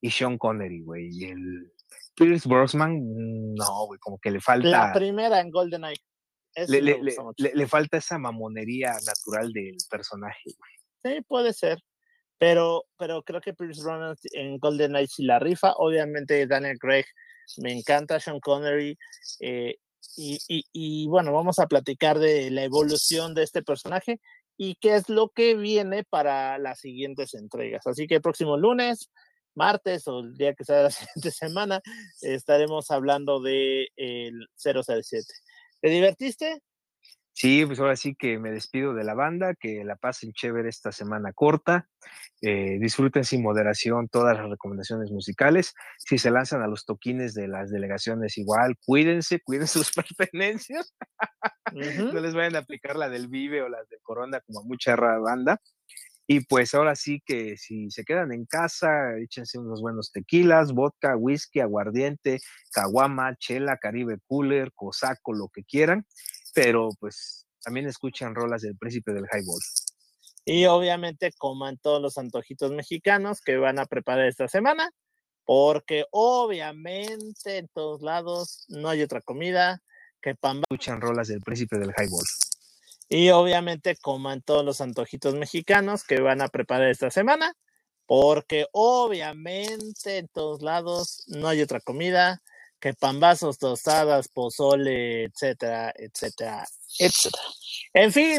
[0.00, 1.08] y Sean Connery, güey.
[1.10, 1.72] Y el
[2.14, 4.68] Pierce Brosnan, no, güey, como que le falta.
[4.68, 5.96] La primera en GoldenEye.
[6.68, 11.14] Le, le, le, le, falta esa mamonería natural del personaje, güey.
[11.16, 11.78] Sí, puede ser
[12.38, 15.72] pero, pero creo que Pierce Brosnan en Golden Knight sí la rifa.
[15.72, 17.04] Obviamente Daniel Craig
[17.58, 18.96] me encanta, Sean Connery.
[19.40, 19.76] Eh,
[20.16, 20.38] y,
[20.72, 24.20] y, bueno, vamos a platicar de la evolución de este personaje
[24.56, 27.86] y qué es lo que viene para las siguientes entregas.
[27.86, 29.10] Así que el próximo lunes,
[29.54, 31.80] martes o el día que sea la siguiente semana,
[32.20, 35.24] estaremos hablando de el 007.
[35.80, 36.62] ¿Te divertiste?
[37.40, 40.90] Sí, pues ahora sí que me despido de la banda, que la pasen chévere esta
[40.90, 41.88] semana corta,
[42.42, 47.46] eh, disfruten sin moderación todas las recomendaciones musicales, si se lanzan a los toquines de
[47.46, 50.92] las delegaciones igual, cuídense, cuiden sus pertenencias,
[51.72, 54.96] no les vayan a aplicar la del Vive o las de Corona como a mucha
[54.96, 55.60] banda,
[56.26, 61.16] y pues ahora sí que si se quedan en casa, échense unos buenos tequilas, vodka,
[61.16, 62.40] whisky, aguardiente,
[62.72, 66.04] caguama, chela, caribe cooler, cosaco, lo que quieran
[66.54, 69.60] pero pues también escuchan rolas del príncipe del highball.
[70.44, 74.90] Y obviamente coman todos los antojitos mexicanos que van a preparar esta semana,
[75.44, 79.82] porque obviamente en todos lados no hay otra comida
[80.22, 80.62] que pan.
[80.70, 82.24] Escuchan rolas del príncipe del highball.
[83.10, 87.54] Y obviamente coman todos los antojitos mexicanos que van a preparar esta semana,
[88.06, 92.42] porque obviamente en todos lados no hay otra comida
[92.80, 96.64] que pambazos, tostadas, pozole, etcétera, etcétera,
[96.98, 97.42] etcétera.
[97.92, 98.38] En fin,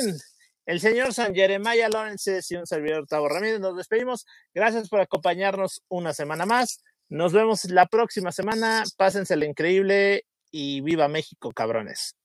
[0.65, 4.25] el señor San Jeremiah Lawrence y un servidor Tavo Ramírez, nos despedimos.
[4.53, 6.83] Gracias por acompañarnos una semana más.
[7.09, 8.83] Nos vemos la próxima semana.
[8.95, 12.15] Pásensela increíble y viva México, cabrones.